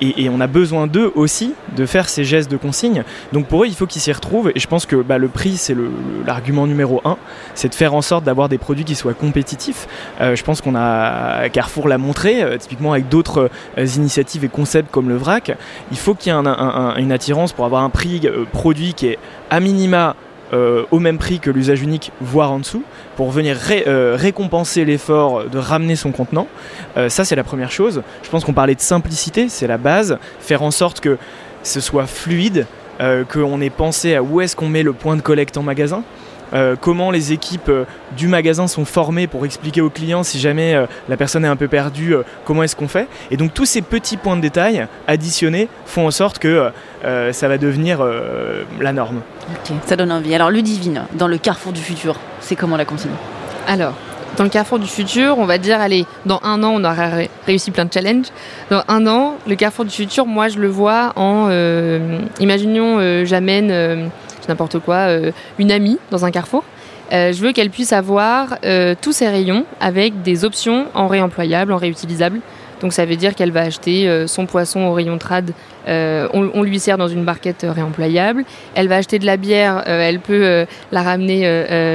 Et, 0.00 0.28
on 0.28 0.40
a 0.40 0.46
besoin 0.46 0.86
d'eux 0.86 1.12
aussi 1.14 1.54
de 1.76 1.86
faire 1.86 2.08
ces 2.08 2.24
gestes 2.24 2.50
de 2.50 2.56
consigne. 2.56 3.04
Donc 3.32 3.46
pour 3.46 3.64
eux, 3.64 3.66
il 3.66 3.74
faut 3.74 3.86
qu'ils 3.86 4.02
s'y 4.02 4.12
retrouvent. 4.12 4.50
Et 4.54 4.58
je 4.58 4.66
pense 4.66 4.86
que 4.86 4.96
bah, 4.96 5.18
le 5.18 5.28
prix, 5.28 5.56
c'est 5.56 5.76
l'argument 6.26 6.66
numéro 6.66 7.00
un, 7.04 7.16
c'est 7.54 7.68
de 7.68 7.74
faire 7.74 7.94
en 7.94 8.02
sorte 8.02 8.24
d'avoir 8.24 8.48
des 8.48 8.58
produits 8.58 8.84
qui 8.84 8.94
soient 8.94 9.14
compétitifs. 9.14 9.86
Euh, 10.20 10.36
je 10.36 10.44
pense 10.44 10.60
qu'on 10.60 10.74
a 10.74 11.48
Carrefour 11.48 11.88
l'a 11.88 11.98
montré, 11.98 12.42
euh, 12.42 12.56
typiquement 12.56 12.92
avec 12.92 13.08
d'autres 13.08 13.50
euh, 13.78 13.86
initiatives 13.96 14.44
et 14.44 14.48
concepts 14.48 14.90
comme 14.90 15.08
le 15.08 15.16
vrac. 15.16 15.56
Il 15.90 15.98
faut 15.98 16.14
qu'il 16.14 16.32
y 16.32 16.36
ait 16.36 17.00
une 17.00 17.12
attirance 17.12 17.52
pour 17.52 17.64
avoir 17.64 17.82
un 17.82 17.90
prix 17.90 18.22
produit 18.52 18.94
qui 18.94 19.08
est 19.08 19.18
à 19.50 19.60
minima 19.60 20.16
euh, 20.54 20.84
au 20.92 21.00
même 21.00 21.18
prix 21.18 21.40
que 21.40 21.50
l'usage 21.50 21.82
unique, 21.82 22.12
voire 22.20 22.52
en 22.52 22.60
dessous, 22.60 22.84
pour 23.16 23.30
venir 23.30 23.58
euh, 23.70 24.16
récompenser 24.16 24.84
l'effort 24.84 25.44
de 25.44 25.58
ramener 25.58 25.96
son 25.96 26.12
contenant. 26.12 26.46
Euh, 26.96 27.08
ça, 27.08 27.24
c'est 27.24 27.34
la 27.34 27.42
première 27.42 27.72
chose. 27.72 28.02
Je 28.22 28.30
pense 28.30 28.44
qu'on 28.44 28.52
parlait 28.52 28.76
de 28.76 28.80
simplicité, 28.80 29.48
c'est 29.48 29.66
la 29.66 29.78
base. 29.78 30.16
Faire 30.38 30.62
en 30.62 30.70
sorte 30.70 31.00
que 31.00 31.18
ce 31.64 31.80
soit 31.80 32.06
fluide, 32.06 32.66
qu'on 33.28 33.60
ait 33.60 33.70
pensé 33.70 34.14
à 34.14 34.22
où 34.22 34.40
est-ce 34.40 34.54
qu'on 34.54 34.68
met 34.68 34.84
le 34.84 34.92
point 34.92 35.16
de 35.16 35.20
collecte 35.20 35.56
en 35.56 35.64
magasin. 35.64 36.04
Euh, 36.54 36.76
comment 36.80 37.10
les 37.10 37.32
équipes 37.32 37.68
euh, 37.68 37.84
du 38.16 38.28
magasin 38.28 38.68
sont 38.68 38.84
formées 38.84 39.26
pour 39.26 39.44
expliquer 39.44 39.80
aux 39.80 39.90
clients 39.90 40.22
si 40.22 40.38
jamais 40.38 40.74
euh, 40.74 40.86
la 41.08 41.16
personne 41.16 41.44
est 41.44 41.48
un 41.48 41.56
peu 41.56 41.66
perdue, 41.68 42.14
comment 42.44 42.62
est-ce 42.62 42.76
qu'on 42.76 42.88
fait? 42.88 43.08
Et 43.30 43.36
donc 43.36 43.54
tous 43.54 43.64
ces 43.64 43.82
petits 43.82 44.16
points 44.16 44.36
de 44.36 44.40
détail 44.40 44.86
additionnés 45.08 45.68
font 45.84 46.06
en 46.06 46.10
sorte 46.10 46.38
que 46.38 46.70
ça 47.02 47.48
va 47.48 47.58
devenir 47.58 48.02
la 48.80 48.92
norme. 48.92 49.20
Ok, 49.50 49.74
ça 49.86 49.96
donne 49.96 50.12
envie. 50.12 50.34
Alors 50.34 50.50
Ludivine, 50.50 51.02
dans 51.14 51.28
le 51.28 51.38
carrefour 51.38 51.72
du 51.72 51.80
futur, 51.80 52.16
c'est 52.40 52.56
comment 52.56 52.76
la 52.76 52.84
consigne? 52.84 53.10
Alors, 53.66 53.94
dans 54.36 54.44
le 54.44 54.50
carrefour 54.50 54.78
du 54.78 54.86
futur, 54.86 55.38
on 55.38 55.44
va 55.44 55.58
dire, 55.58 55.80
allez, 55.80 56.06
dans 56.26 56.40
un 56.42 56.62
an, 56.62 56.72
on 56.74 56.84
aura 56.84 57.26
réussi 57.46 57.70
plein 57.70 57.84
de 57.84 57.92
challenges. 57.92 58.26
Dans 58.70 58.82
un 58.88 59.06
an, 59.06 59.34
le 59.46 59.54
carrefour 59.54 59.84
du 59.84 59.90
futur, 59.90 60.26
moi, 60.26 60.48
je 60.48 60.58
le 60.58 60.68
vois 60.68 61.12
en, 61.16 61.50
imaginons, 62.40 63.24
j'amène 63.24 64.10
n'importe 64.48 64.78
quoi, 64.78 64.96
euh, 64.96 65.30
une 65.58 65.72
amie 65.72 65.98
dans 66.10 66.24
un 66.24 66.30
carrefour. 66.30 66.64
Euh, 67.12 67.32
je 67.32 67.40
veux 67.40 67.52
qu'elle 67.52 67.70
puisse 67.70 67.92
avoir 67.92 68.56
euh, 68.64 68.94
tous 69.00 69.12
ses 69.12 69.28
rayons 69.28 69.64
avec 69.80 70.22
des 70.22 70.44
options 70.44 70.86
en 70.94 71.06
réemployable, 71.06 71.72
en 71.72 71.76
réutilisable. 71.76 72.40
Donc 72.80 72.92
ça 72.92 73.04
veut 73.04 73.16
dire 73.16 73.34
qu'elle 73.34 73.52
va 73.52 73.62
acheter 73.62 74.26
son 74.26 74.44
poisson 74.44 74.82
au 74.82 74.92
rayon 74.92 75.16
trad, 75.16 75.52
on, 75.86 76.62
lui 76.62 76.78
sert 76.78 76.98
dans 76.98 77.08
une 77.08 77.24
barquette 77.24 77.64
réemployable. 77.66 78.44
Elle 78.74 78.88
va 78.88 78.96
acheter 78.96 79.18
de 79.18 79.24
la 79.24 79.38
bière, 79.38 79.84
elle 79.86 80.18
peut 80.18 80.66
la 80.92 81.02
ramener 81.02 81.44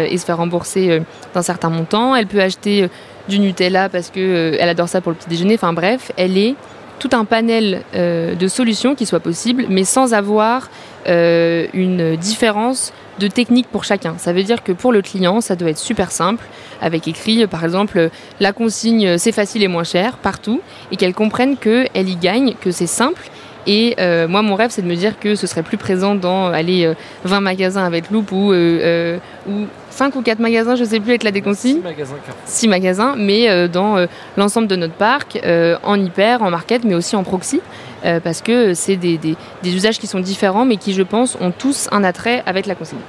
et 0.09 0.17
se 0.17 0.25
faire 0.25 0.37
rembourser 0.37 1.01
d'un 1.35 1.41
certain 1.43 1.69
montant. 1.69 2.15
Elle 2.15 2.25
peut 2.25 2.41
acheter 2.41 2.89
du 3.27 3.37
Nutella 3.37 3.89
parce 3.89 4.09
que 4.09 4.57
elle 4.59 4.69
adore 4.69 4.89
ça 4.89 4.99
pour 5.01 5.11
le 5.11 5.17
petit 5.17 5.29
déjeuner. 5.29 5.55
Enfin 5.55 5.73
bref, 5.73 6.11
elle 6.17 6.39
est 6.39 6.55
tout 6.97 7.09
un 7.11 7.25
panel 7.25 7.83
de 7.93 8.47
solutions 8.47 8.95
qui 8.95 9.05
soient 9.05 9.19
possibles, 9.19 9.65
mais 9.69 9.83
sans 9.83 10.15
avoir 10.15 10.69
euh, 11.09 11.67
une 11.73 12.15
différence 12.15 12.93
de 13.19 13.27
technique 13.27 13.67
pour 13.67 13.83
chacun. 13.83 14.15
Ça 14.17 14.31
veut 14.31 14.43
dire 14.43 14.63
que 14.63 14.71
pour 14.71 14.91
le 14.91 15.01
client, 15.01 15.41
ça 15.41 15.55
doit 15.55 15.69
être 15.69 15.77
super 15.77 16.11
simple, 16.11 16.45
avec 16.81 17.07
écrit 17.07 17.45
par 17.47 17.63
exemple 17.63 18.09
la 18.39 18.53
consigne 18.53 19.17
c'est 19.17 19.31
facile 19.31 19.63
et 19.63 19.67
moins 19.67 19.83
cher 19.83 20.17
partout, 20.17 20.61
et 20.91 20.95
qu'elle 20.95 21.13
comprenne 21.13 21.57
qu'elle 21.57 22.09
y 22.09 22.15
gagne, 22.15 22.53
que 22.61 22.71
c'est 22.71 22.87
simple. 22.87 23.29
Et 23.67 23.95
euh, 23.99 24.27
moi, 24.27 24.41
mon 24.41 24.55
rêve, 24.55 24.71
c'est 24.71 24.81
de 24.81 24.87
me 24.87 24.95
dire 24.95 25.19
que 25.19 25.35
ce 25.35 25.45
serait 25.45 25.63
plus 25.63 25.77
présent 25.77 26.15
dans 26.15 26.47
aller 26.47 26.91
20 27.25 27.37
euh, 27.37 27.39
magasins 27.41 27.85
avec 27.85 28.09
Loop 28.09 28.31
ou, 28.31 28.53
ou 28.53 29.65
5 29.89 30.15
ou 30.15 30.21
4 30.21 30.39
magasins, 30.39 30.75
je 30.75 30.83
ne 30.83 30.87
sais 30.87 30.99
plus, 30.99 31.11
avec 31.11 31.23
la 31.23 31.31
déconsigne. 31.31 31.77
6 31.77 31.83
magasins, 31.83 32.15
6 32.45 32.67
magasins, 32.67 33.15
mais 33.17 33.67
dans 33.67 34.05
l'ensemble 34.37 34.67
de 34.67 34.75
notre 34.75 34.93
parc, 34.93 35.39
en 35.83 35.99
hyper, 35.99 36.41
en 36.41 36.49
market, 36.49 36.83
mais 36.83 36.95
aussi 36.95 37.15
en 37.15 37.23
proxy. 37.23 37.61
Euh, 38.05 38.19
parce 38.19 38.41
que 38.41 38.73
c'est 38.73 38.95
des, 38.95 39.17
des, 39.17 39.35
usages 39.63 39.99
qui 39.99 40.07
sont 40.07 40.19
différents, 40.19 40.65
mais 40.65 40.77
qui, 40.77 40.93
je 40.93 41.03
pense, 41.03 41.37
ont 41.41 41.51
tous 41.51 41.89
un 41.91 42.03
attrait 42.03 42.43
avec 42.45 42.65
la 42.65 42.75
consigne. 42.75 42.99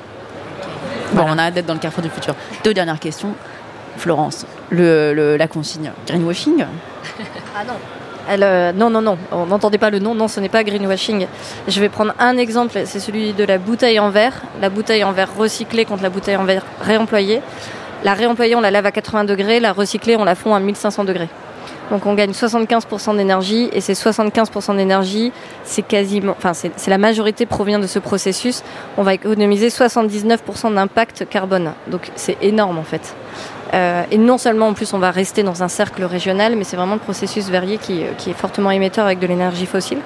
Bon, 1.13 1.25
on 1.27 1.39
a 1.39 1.45
hâte 1.45 1.55
d'être 1.55 1.67
dans 1.67 1.75
le 1.75 1.81
carrefour 1.81 2.03
du 2.03 2.11
futur. 2.11 2.35
Deux 2.65 2.75
dernières 2.75 2.99
questions. 2.99 3.35
Florence, 3.97 4.47
le, 4.71 5.37
la 5.37 5.49
consigne 5.49 5.93
greenwashing? 6.07 6.65
Ah 7.55 7.65
non. 7.67 7.75
Euh, 8.31 8.73
non, 8.73 8.91
non, 8.91 9.03
non, 9.03 9.19
on 9.33 9.47
n'entendait 9.47 9.79
pas 9.79 9.91
le 9.91 9.99
nom, 9.99 10.15
non, 10.15 10.29
ce 10.29 10.39
n'est 10.41 10.49
pas 10.49 10.63
greenwashing. 10.63 11.27
Je 11.67 11.81
vais 11.81 11.89
prendre 11.89 12.15
un 12.19 12.37
exemple, 12.37 12.81
c'est 12.85 13.01
celui 13.01 13.33
de 13.33 13.45
la 13.45 13.59
bouteille 13.59 13.99
en 13.99 14.11
verre, 14.11 14.43
la 14.61 14.71
bouteille 14.71 15.03
en 15.03 15.13
verre 15.13 15.35
recyclée 15.37 15.85
contre 15.85 16.03
la 16.03 16.11
bouteille 16.11 16.37
en 16.37 16.45
verre 16.45 16.65
réemployée. 16.81 17.43
La 18.05 18.15
réemployée, 18.15 18.55
on 18.55 18.61
la 18.61 18.71
lave 18.71 18.87
à 18.87 18.93
80 18.93 19.25
degrés, 19.25 19.61
la 19.61 19.73
recyclée, 19.73 20.17
on 20.17 20.25
la 20.25 20.35
fond 20.35 20.55
à 20.55 20.61
1500 20.61 21.05
degrés. 21.05 21.29
Donc 21.91 22.07
on 22.07 22.15
gagne 22.15 22.31
75% 22.31 23.17
d'énergie 23.17 23.69
et 23.73 23.81
ces 23.81 23.95
75% 23.95 24.77
d'énergie, 24.77 25.33
c'est 25.65 25.83
quasiment, 25.83 26.35
enfin 26.39 26.55
c'est 26.55 26.89
la 26.89 26.99
majorité 26.99 27.47
provient 27.47 27.81
de 27.81 27.89
ce 27.89 27.99
processus. 27.99 28.63
On 28.97 29.03
va 29.03 29.15
économiser 29.15 29.69
79% 29.69 30.73
d'impact 30.73 31.29
carbone. 31.29 31.73
Donc 31.89 32.13
c'est 32.15 32.37
énorme 32.43 32.79
en 32.79 32.85
fait. 32.85 33.17
Euh, 33.73 34.03
et 34.11 34.19
non 34.19 34.39
seulement 34.39 34.69
en 34.69 34.75
plus 34.75 34.93
on 34.95 34.99
va 34.99 35.11
rester 35.11 35.43
dans 35.43 35.63
un 35.63 35.69
cercle 35.69 36.05
régional, 36.05 36.57
mais 36.57 36.65
c'est 36.65 36.77
vraiment 36.77 36.95
le 36.95 37.01
processus 37.01 37.49
verrier 37.49 37.79
qui, 37.79 38.03
qui 38.19 38.31
est 38.31 38.35
fortement 38.35 38.71
émetteur 38.71 39.07
avec 39.07 39.19
de 39.19 39.27
l'énergie 39.27 39.67
fossile. 39.67 39.99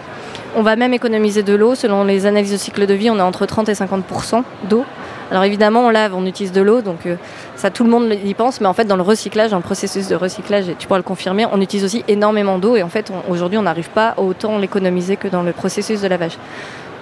On 0.57 0.63
va 0.63 0.77
même 0.77 0.95
économiser 0.95 1.43
de 1.43 1.55
l'eau. 1.55 1.75
Selon 1.75 2.05
les 2.05 2.27
analyses 2.27 2.53
de 2.53 2.57
cycle 2.57 2.87
de 2.87 2.95
vie, 2.95 3.11
on 3.11 3.19
est 3.19 3.23
entre 3.23 3.47
30 3.47 3.69
et 3.69 3.73
50% 3.73 4.43
d'eau. 4.69 4.85
Alors 5.31 5.45
évidemment, 5.45 5.81
on 5.87 5.91
lave, 5.91 6.15
on 6.15 6.27
utilise 6.27 6.53
de 6.53 6.61
l'eau, 6.61 6.83
donc 6.83 7.07
euh, 7.07 7.17
ça 7.57 7.71
tout 7.71 7.83
le 7.83 7.91
monde 7.91 8.13
y 8.25 8.35
pense, 8.35 8.61
mais 8.61 8.67
en 8.67 8.75
fait 8.75 8.85
dans 8.85 8.97
le 8.97 9.03
recyclage, 9.03 9.51
dans 9.51 9.57
le 9.57 9.63
processus 9.63 10.07
de 10.09 10.15
recyclage, 10.15 10.69
et 10.69 10.75
tu 10.75 10.87
pourras 10.87 10.99
le 10.99 11.03
confirmer, 11.03 11.47
on 11.51 11.61
utilise 11.61 11.85
aussi 11.85 12.05
énormément 12.09 12.59
d'eau 12.59 12.77
et 12.77 12.83
en 12.83 12.89
fait 12.89 13.11
aujourd'hui 13.29 13.59
on 13.59 13.63
n'arrive 13.63 13.89
pas 13.89 14.15
autant 14.19 14.59
l'économiser 14.59 15.17
que 15.17 15.27
dans 15.29 15.43
le 15.43 15.53
processus 15.53 16.03
de 16.03 16.09
lavage. 16.09 16.39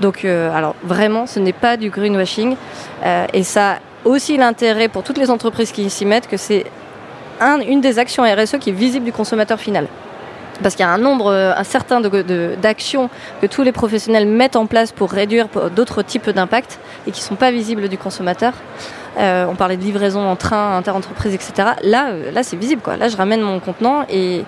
Donc 0.01 0.25
euh, 0.25 0.55
alors 0.57 0.75
vraiment, 0.85 1.27
ce 1.27 1.40
n'est 1.40 1.53
pas 1.53 1.77
du 1.77 1.90
greenwashing 1.90 2.57
euh, 3.05 3.27
et 3.33 3.42
ça 3.42 3.79
aussi 4.04 4.36
l'intérêt 4.36 4.88
pour 4.88 5.02
toutes 5.02 5.18
les 5.18 5.30
entreprises 5.30 5.72
qui 5.72 5.88
s'y 5.90 6.04
mettent 6.04 6.28
que 6.28 6.36
c'est 6.36 6.64
une 7.66 7.80
des 7.80 7.98
actions 7.98 8.22
RSE 8.22 8.58
qui 8.58 8.70
est 8.70 8.74
visible 8.74 9.04
du 9.04 9.12
consommateur 9.12 9.58
final 9.58 9.88
parce 10.62 10.74
qu'il 10.74 10.84
y 10.84 10.88
a 10.88 10.92
un 10.92 10.98
nombre 10.98 11.32
euh, 11.32 11.52
un 11.56 11.64
certain 11.64 12.00
d'actions 12.00 13.10
que 13.40 13.46
tous 13.46 13.62
les 13.62 13.72
professionnels 13.72 14.26
mettent 14.26 14.56
en 14.56 14.66
place 14.66 14.92
pour 14.92 15.10
réduire 15.10 15.48
d'autres 15.74 16.02
types 16.02 16.30
d'impacts 16.30 16.78
et 17.06 17.10
qui 17.10 17.20
ne 17.20 17.24
sont 17.24 17.34
pas 17.34 17.50
visibles 17.50 17.88
du 17.88 17.98
consommateur. 17.98 18.54
Euh, 19.18 19.44
on 19.46 19.56
parlait 19.56 19.76
de 19.76 19.82
livraison 19.82 20.26
en 20.26 20.36
train, 20.36 20.78
inter-entreprise, 20.78 21.34
etc. 21.34 21.52
Là, 21.82 22.10
euh, 22.10 22.30
là 22.32 22.42
c'est 22.42 22.56
visible. 22.56 22.80
Quoi. 22.80 22.96
Là, 22.96 23.08
je 23.08 23.16
ramène 23.16 23.42
mon 23.42 23.60
contenant 23.60 24.06
et, 24.08 24.42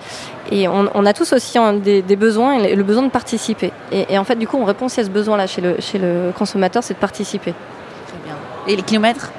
et 0.51 0.67
on, 0.67 1.05
a 1.05 1.13
tous 1.13 1.33
aussi 1.33 1.59
des, 1.83 2.15
besoins 2.15 2.59
et 2.59 2.75
le 2.75 2.83
besoin 2.83 3.03
de 3.03 3.11
participer. 3.11 3.71
Et, 3.91 4.17
en 4.17 4.23
fait, 4.23 4.37
du 4.37 4.47
coup, 4.47 4.57
on 4.57 4.65
répond 4.65 4.87
à 4.87 4.89
ce 4.89 5.09
besoin-là 5.09 5.45
chez 5.45 5.61
le, 5.61 5.75
chez 5.79 5.99
le 5.99 6.31
consommateur, 6.35 6.83
c'est 6.83 6.95
de 6.95 6.99
participer. 6.99 7.53
Très 8.07 8.17
bien. 8.25 8.35
Et 8.67 8.75
les 8.75 8.81
kilomètres? 8.81 9.31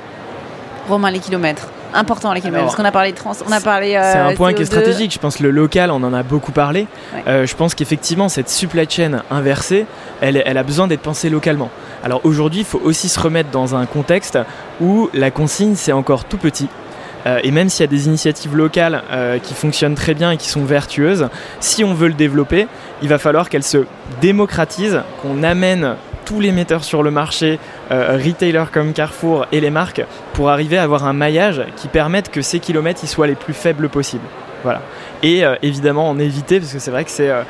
Romain, 0.88 1.10
les 1.10 1.18
kilomètres 1.20 1.68
important 1.96 2.32
les 2.32 2.40
kilomètres. 2.40 2.64
Parce 2.64 2.76
qu'on 2.76 2.84
a 2.84 2.92
parlé 2.92 3.12
de 3.12 3.16
trans, 3.16 3.32
on 3.46 3.52
a 3.52 3.60
parlé. 3.60 3.96
Euh, 3.96 4.12
c'est 4.12 4.18
un 4.18 4.34
point 4.34 4.52
qui 4.52 4.62
est 4.62 4.66
stratégique. 4.66 5.12
Je 5.12 5.18
pense 5.18 5.36
que 5.36 5.42
le 5.42 5.50
local, 5.50 5.90
on 5.90 6.02
en 6.02 6.12
a 6.12 6.22
beaucoup 6.22 6.52
parlé. 6.52 6.86
Euh, 7.26 7.46
je 7.46 7.54
pense 7.56 7.74
qu'effectivement, 7.74 8.28
cette 8.28 8.48
supply 8.48 8.86
chain 8.88 9.22
inversée, 9.30 9.86
elle, 10.20 10.42
elle 10.44 10.58
a 10.58 10.62
besoin 10.62 10.86
d'être 10.86 11.00
pensée 11.00 11.30
localement. 11.30 11.70
Alors 12.04 12.20
aujourd'hui, 12.24 12.60
il 12.60 12.66
faut 12.66 12.80
aussi 12.84 13.08
se 13.08 13.18
remettre 13.18 13.50
dans 13.50 13.74
un 13.74 13.86
contexte 13.86 14.38
où 14.80 15.08
la 15.14 15.30
consigne, 15.30 15.74
c'est 15.74 15.92
encore 15.92 16.24
tout 16.24 16.38
petit. 16.38 16.68
Euh, 17.26 17.40
et 17.42 17.50
même 17.50 17.68
s'il 17.68 17.80
y 17.80 17.88
a 17.88 17.90
des 17.90 18.06
initiatives 18.06 18.56
locales 18.56 19.02
qui 19.42 19.54
fonctionnent 19.54 19.96
très 19.96 20.14
bien 20.14 20.30
et 20.30 20.36
qui 20.36 20.48
sont 20.48 20.64
vertueuses, 20.64 21.28
si 21.60 21.82
on 21.82 21.94
veut 21.94 22.08
le 22.08 22.14
développer, 22.14 22.68
il 23.02 23.08
va 23.08 23.18
falloir 23.18 23.48
qu'elles 23.48 23.64
se 23.64 23.86
démocratisent, 24.20 25.00
qu'on 25.22 25.42
amène 25.42 25.96
tous 26.26 26.40
les 26.40 26.52
metteurs 26.52 26.84
sur 26.84 27.02
le 27.02 27.10
marché, 27.10 27.58
euh, 27.90 28.18
retailers 28.22 28.70
comme 28.70 28.92
Carrefour 28.92 29.46
et 29.52 29.60
les 29.60 29.70
marques, 29.70 30.04
pour 30.34 30.50
arriver 30.50 30.76
à 30.76 30.82
avoir 30.82 31.06
un 31.06 31.14
maillage 31.14 31.62
qui 31.76 31.88
permette 31.88 32.30
que 32.30 32.42
ces 32.42 32.58
kilomètres 32.58 33.00
ils 33.02 33.08
soient 33.08 33.28
les 33.28 33.36
plus 33.36 33.54
faibles 33.54 33.88
possibles. 33.88 34.26
Voilà. 34.62 34.82
Et 35.22 35.44
euh, 35.44 35.54
évidemment 35.62 36.10
en 36.10 36.18
éviter, 36.18 36.58
parce 36.58 36.72
que 36.72 36.80
c'est 36.80 36.90
vrai 36.90 37.04
que 37.04 37.10
c'est 37.10 37.30
euh, 37.30 37.44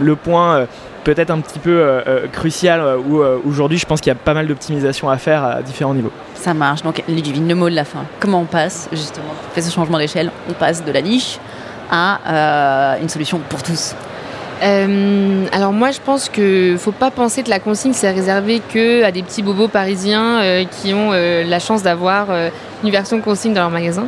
le, 0.00 0.16
point 0.16 0.66
peut-être 1.02 1.30
un 1.30 1.40
petit 1.40 1.58
peu 1.58 2.02
crucial 2.30 2.98
où 3.08 3.22
aujourd'hui 3.46 3.78
je 3.78 3.86
pense 3.86 4.02
qu'il 4.02 4.10
y 4.10 4.12
a 4.12 4.18
pas 4.18 4.34
mal 4.34 4.46
d'optimisation 4.46 5.08
à 5.08 5.16
faire 5.16 5.42
à 5.42 5.62
différents 5.62 5.94
niveaux. 5.94 6.12
Ça 6.34 6.52
marche. 6.52 6.82
Donc 6.82 7.02
Ludivine, 7.08 7.48
le 7.48 7.54
mot 7.54 7.70
de 7.70 7.74
la 7.74 7.84
fin. 7.84 8.04
Comment 8.20 8.42
on 8.42 8.44
passe 8.44 8.88
justement, 8.92 9.28
on 9.30 9.54
fait 9.54 9.62
ce 9.62 9.72
changement 9.72 9.96
d'échelle, 9.96 10.30
on 10.50 10.52
passe 10.52 10.84
de 10.84 10.92
la 10.92 11.00
niche 11.00 11.38
à 11.90 12.98
une 13.00 13.08
solution 13.08 13.40
pour 13.48 13.62
tous 13.62 13.94
euh, 14.62 15.46
alors 15.52 15.72
moi 15.72 15.90
je 15.90 16.00
pense 16.04 16.28
que 16.28 16.76
faut 16.78 16.92
pas 16.92 17.10
penser 17.10 17.42
que 17.42 17.48
la 17.48 17.60
consigne 17.60 17.94
c'est 17.94 18.10
réservé 18.10 18.60
que 18.72 19.02
à 19.04 19.10
des 19.10 19.22
petits 19.22 19.42
bobos 19.42 19.68
parisiens 19.68 20.40
euh, 20.40 20.64
qui 20.64 20.92
ont 20.92 21.12
euh, 21.12 21.44
la 21.44 21.58
chance 21.58 21.82
d'avoir 21.82 22.28
une 22.84 22.90
version 22.90 23.20
consigne 23.20 23.54
dans 23.54 23.62
leur 23.62 23.70
magasin. 23.70 24.06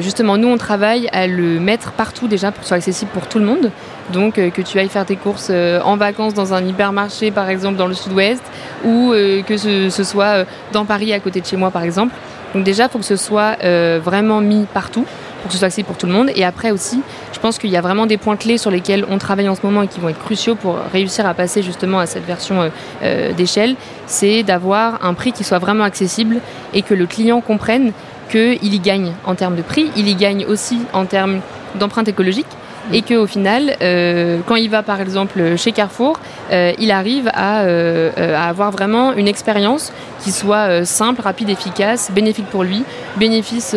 justement, 0.00 0.36
nous 0.36 0.48
on 0.48 0.58
travaille 0.58 1.08
à 1.12 1.26
le 1.26 1.58
mettre 1.60 1.92
partout 1.92 2.28
déjà 2.28 2.50
pour 2.50 2.60
que 2.60 2.64
ce 2.64 2.68
soit 2.68 2.76
accessible 2.76 3.10
pour 3.12 3.26
tout 3.26 3.38
le 3.38 3.46
monde. 3.46 3.70
Donc 4.12 4.34
que 4.34 4.62
tu 4.62 4.78
ailles 4.78 4.88
faire 4.88 5.06
tes 5.06 5.16
courses 5.16 5.50
en 5.50 5.96
vacances 5.96 6.34
dans 6.34 6.52
un 6.52 6.64
hypermarché 6.66 7.30
par 7.30 7.48
exemple 7.48 7.76
dans 7.76 7.86
le 7.86 7.94
sud-ouest 7.94 8.42
ou 8.84 9.12
que 9.46 9.56
ce, 9.56 9.88
ce 9.88 10.04
soit 10.04 10.44
dans 10.72 10.84
Paris 10.84 11.12
à 11.12 11.20
côté 11.20 11.40
de 11.40 11.46
chez 11.46 11.56
moi 11.56 11.70
par 11.70 11.82
exemple. 11.82 12.14
Donc 12.54 12.64
déjà, 12.64 12.84
il 12.84 12.90
faut 12.90 12.98
que 12.98 13.04
ce 13.04 13.16
soit 13.16 13.56
vraiment 14.00 14.40
mis 14.40 14.66
partout. 14.74 15.06
Pour 15.40 15.48
que 15.48 15.52
ce 15.52 15.58
soit 15.58 15.66
accessible 15.66 15.86
pour 15.86 15.96
tout 15.96 16.06
le 16.06 16.12
monde. 16.12 16.30
Et 16.34 16.44
après 16.44 16.70
aussi, 16.70 17.00
je 17.32 17.38
pense 17.38 17.58
qu'il 17.58 17.70
y 17.70 17.76
a 17.76 17.80
vraiment 17.80 18.06
des 18.06 18.16
points 18.16 18.36
clés 18.36 18.58
sur 18.58 18.70
lesquels 18.70 19.04
on 19.10 19.18
travaille 19.18 19.48
en 19.48 19.54
ce 19.54 19.60
moment 19.64 19.82
et 19.82 19.88
qui 19.88 20.00
vont 20.00 20.08
être 20.08 20.18
cruciaux 20.18 20.54
pour 20.54 20.78
réussir 20.92 21.26
à 21.26 21.34
passer 21.34 21.62
justement 21.62 21.98
à 21.98 22.06
cette 22.06 22.26
version 22.26 22.62
euh, 22.62 22.68
euh, 23.02 23.32
d'échelle. 23.32 23.76
C'est 24.06 24.42
d'avoir 24.42 25.04
un 25.04 25.14
prix 25.14 25.32
qui 25.32 25.44
soit 25.44 25.58
vraiment 25.58 25.84
accessible 25.84 26.40
et 26.74 26.82
que 26.82 26.94
le 26.94 27.06
client 27.06 27.40
comprenne 27.40 27.92
qu'il 28.30 28.74
y 28.74 28.78
gagne 28.78 29.12
en 29.24 29.34
termes 29.34 29.56
de 29.56 29.62
prix, 29.62 29.90
il 29.96 30.08
y 30.08 30.14
gagne 30.14 30.44
aussi 30.46 30.78
en 30.92 31.04
termes 31.04 31.40
d'empreinte 31.74 32.08
écologique 32.08 32.46
et 32.92 33.02
qu'au 33.02 33.26
final, 33.26 33.76
euh, 33.82 34.40
quand 34.46 34.56
il 34.56 34.68
va 34.68 34.82
par 34.82 35.00
exemple 35.00 35.56
chez 35.56 35.72
Carrefour, 35.72 36.18
euh, 36.50 36.72
il 36.78 36.90
arrive 36.90 37.30
à, 37.34 37.60
euh, 37.60 38.10
à, 38.16 38.48
avoir 38.48 38.70
vraiment 38.70 39.12
une 39.12 39.28
expérience 39.28 39.92
qui 40.20 40.32
soit 40.32 40.84
simple, 40.84 41.20
rapide, 41.22 41.50
efficace, 41.50 42.10
bénéfique 42.12 42.46
pour 42.46 42.64
lui, 42.64 42.84
bénéfice 43.16 43.74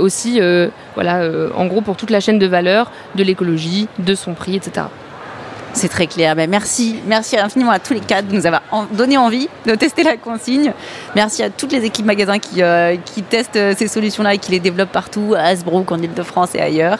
aussi, 0.00 0.40
voilà, 0.94 1.22
en 1.56 1.66
gros 1.66 1.80
pour 1.80 1.96
toute 1.96 2.10
la 2.10 2.20
chaîne 2.20 2.38
de 2.38 2.46
valeur 2.46 2.90
de 3.14 3.22
l'écologie, 3.22 3.88
de 3.98 4.14
son 4.14 4.34
prix, 4.34 4.56
etc. 4.56 4.86
C'est 5.72 5.88
très 5.88 6.06
clair. 6.06 6.34
Ben, 6.34 6.50
merci, 6.50 6.96
merci 7.06 7.38
infiniment 7.38 7.70
à 7.70 7.78
tous 7.78 7.94
les 7.94 8.00
quatre 8.00 8.28
de 8.28 8.34
nous 8.34 8.46
avoir 8.46 8.62
donné 8.92 9.16
envie 9.16 9.48
de 9.66 9.74
tester 9.74 10.02
la 10.02 10.16
consigne. 10.16 10.72
Merci 11.14 11.42
à 11.42 11.50
toutes 11.50 11.72
les 11.72 11.84
équipes 11.84 12.06
magasins 12.06 12.38
qui, 12.38 12.62
euh, 12.62 12.96
qui 13.04 13.22
testent 13.22 13.56
euh, 13.56 13.74
ces 13.76 13.88
solutions-là 13.88 14.34
et 14.34 14.38
qui 14.38 14.50
les 14.50 14.60
développent 14.60 14.92
partout, 14.92 15.34
à 15.36 15.42
Hasbrook, 15.42 15.90
en 15.92 15.98
Ile-de-France 15.98 16.54
et 16.54 16.60
ailleurs. 16.60 16.98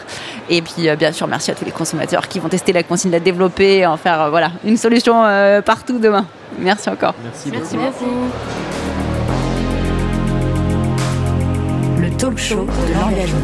Et 0.49 0.61
puis, 0.61 0.87
euh, 0.87 0.95
bien 0.95 1.11
sûr, 1.11 1.27
merci 1.27 1.51
à 1.51 1.55
tous 1.55 1.65
les 1.65 1.71
consommateurs 1.71 2.27
qui 2.27 2.39
vont 2.39 2.49
tester 2.49 2.71
la 2.71 2.83
consigne, 2.83 3.11
la 3.11 3.19
développer, 3.19 3.85
en 3.85 3.97
faire 3.97 4.29
voilà, 4.29 4.51
une 4.65 4.77
solution 4.77 5.23
partout 5.65 5.99
demain. 5.99 6.25
Merci 6.59 6.89
encore. 6.89 7.13
Merci, 7.23 7.49
merci 7.51 7.75
beaucoup. 7.75 8.05
Le 8.05 9.00
talk 12.21 12.37
show 12.37 12.67
de 12.67 12.93
l'engagement. 12.93 13.39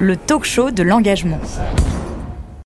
le 0.00 0.16
talk 0.16 0.44
show 0.44 0.72
de 0.72 0.82
l'engagement. 0.82 1.38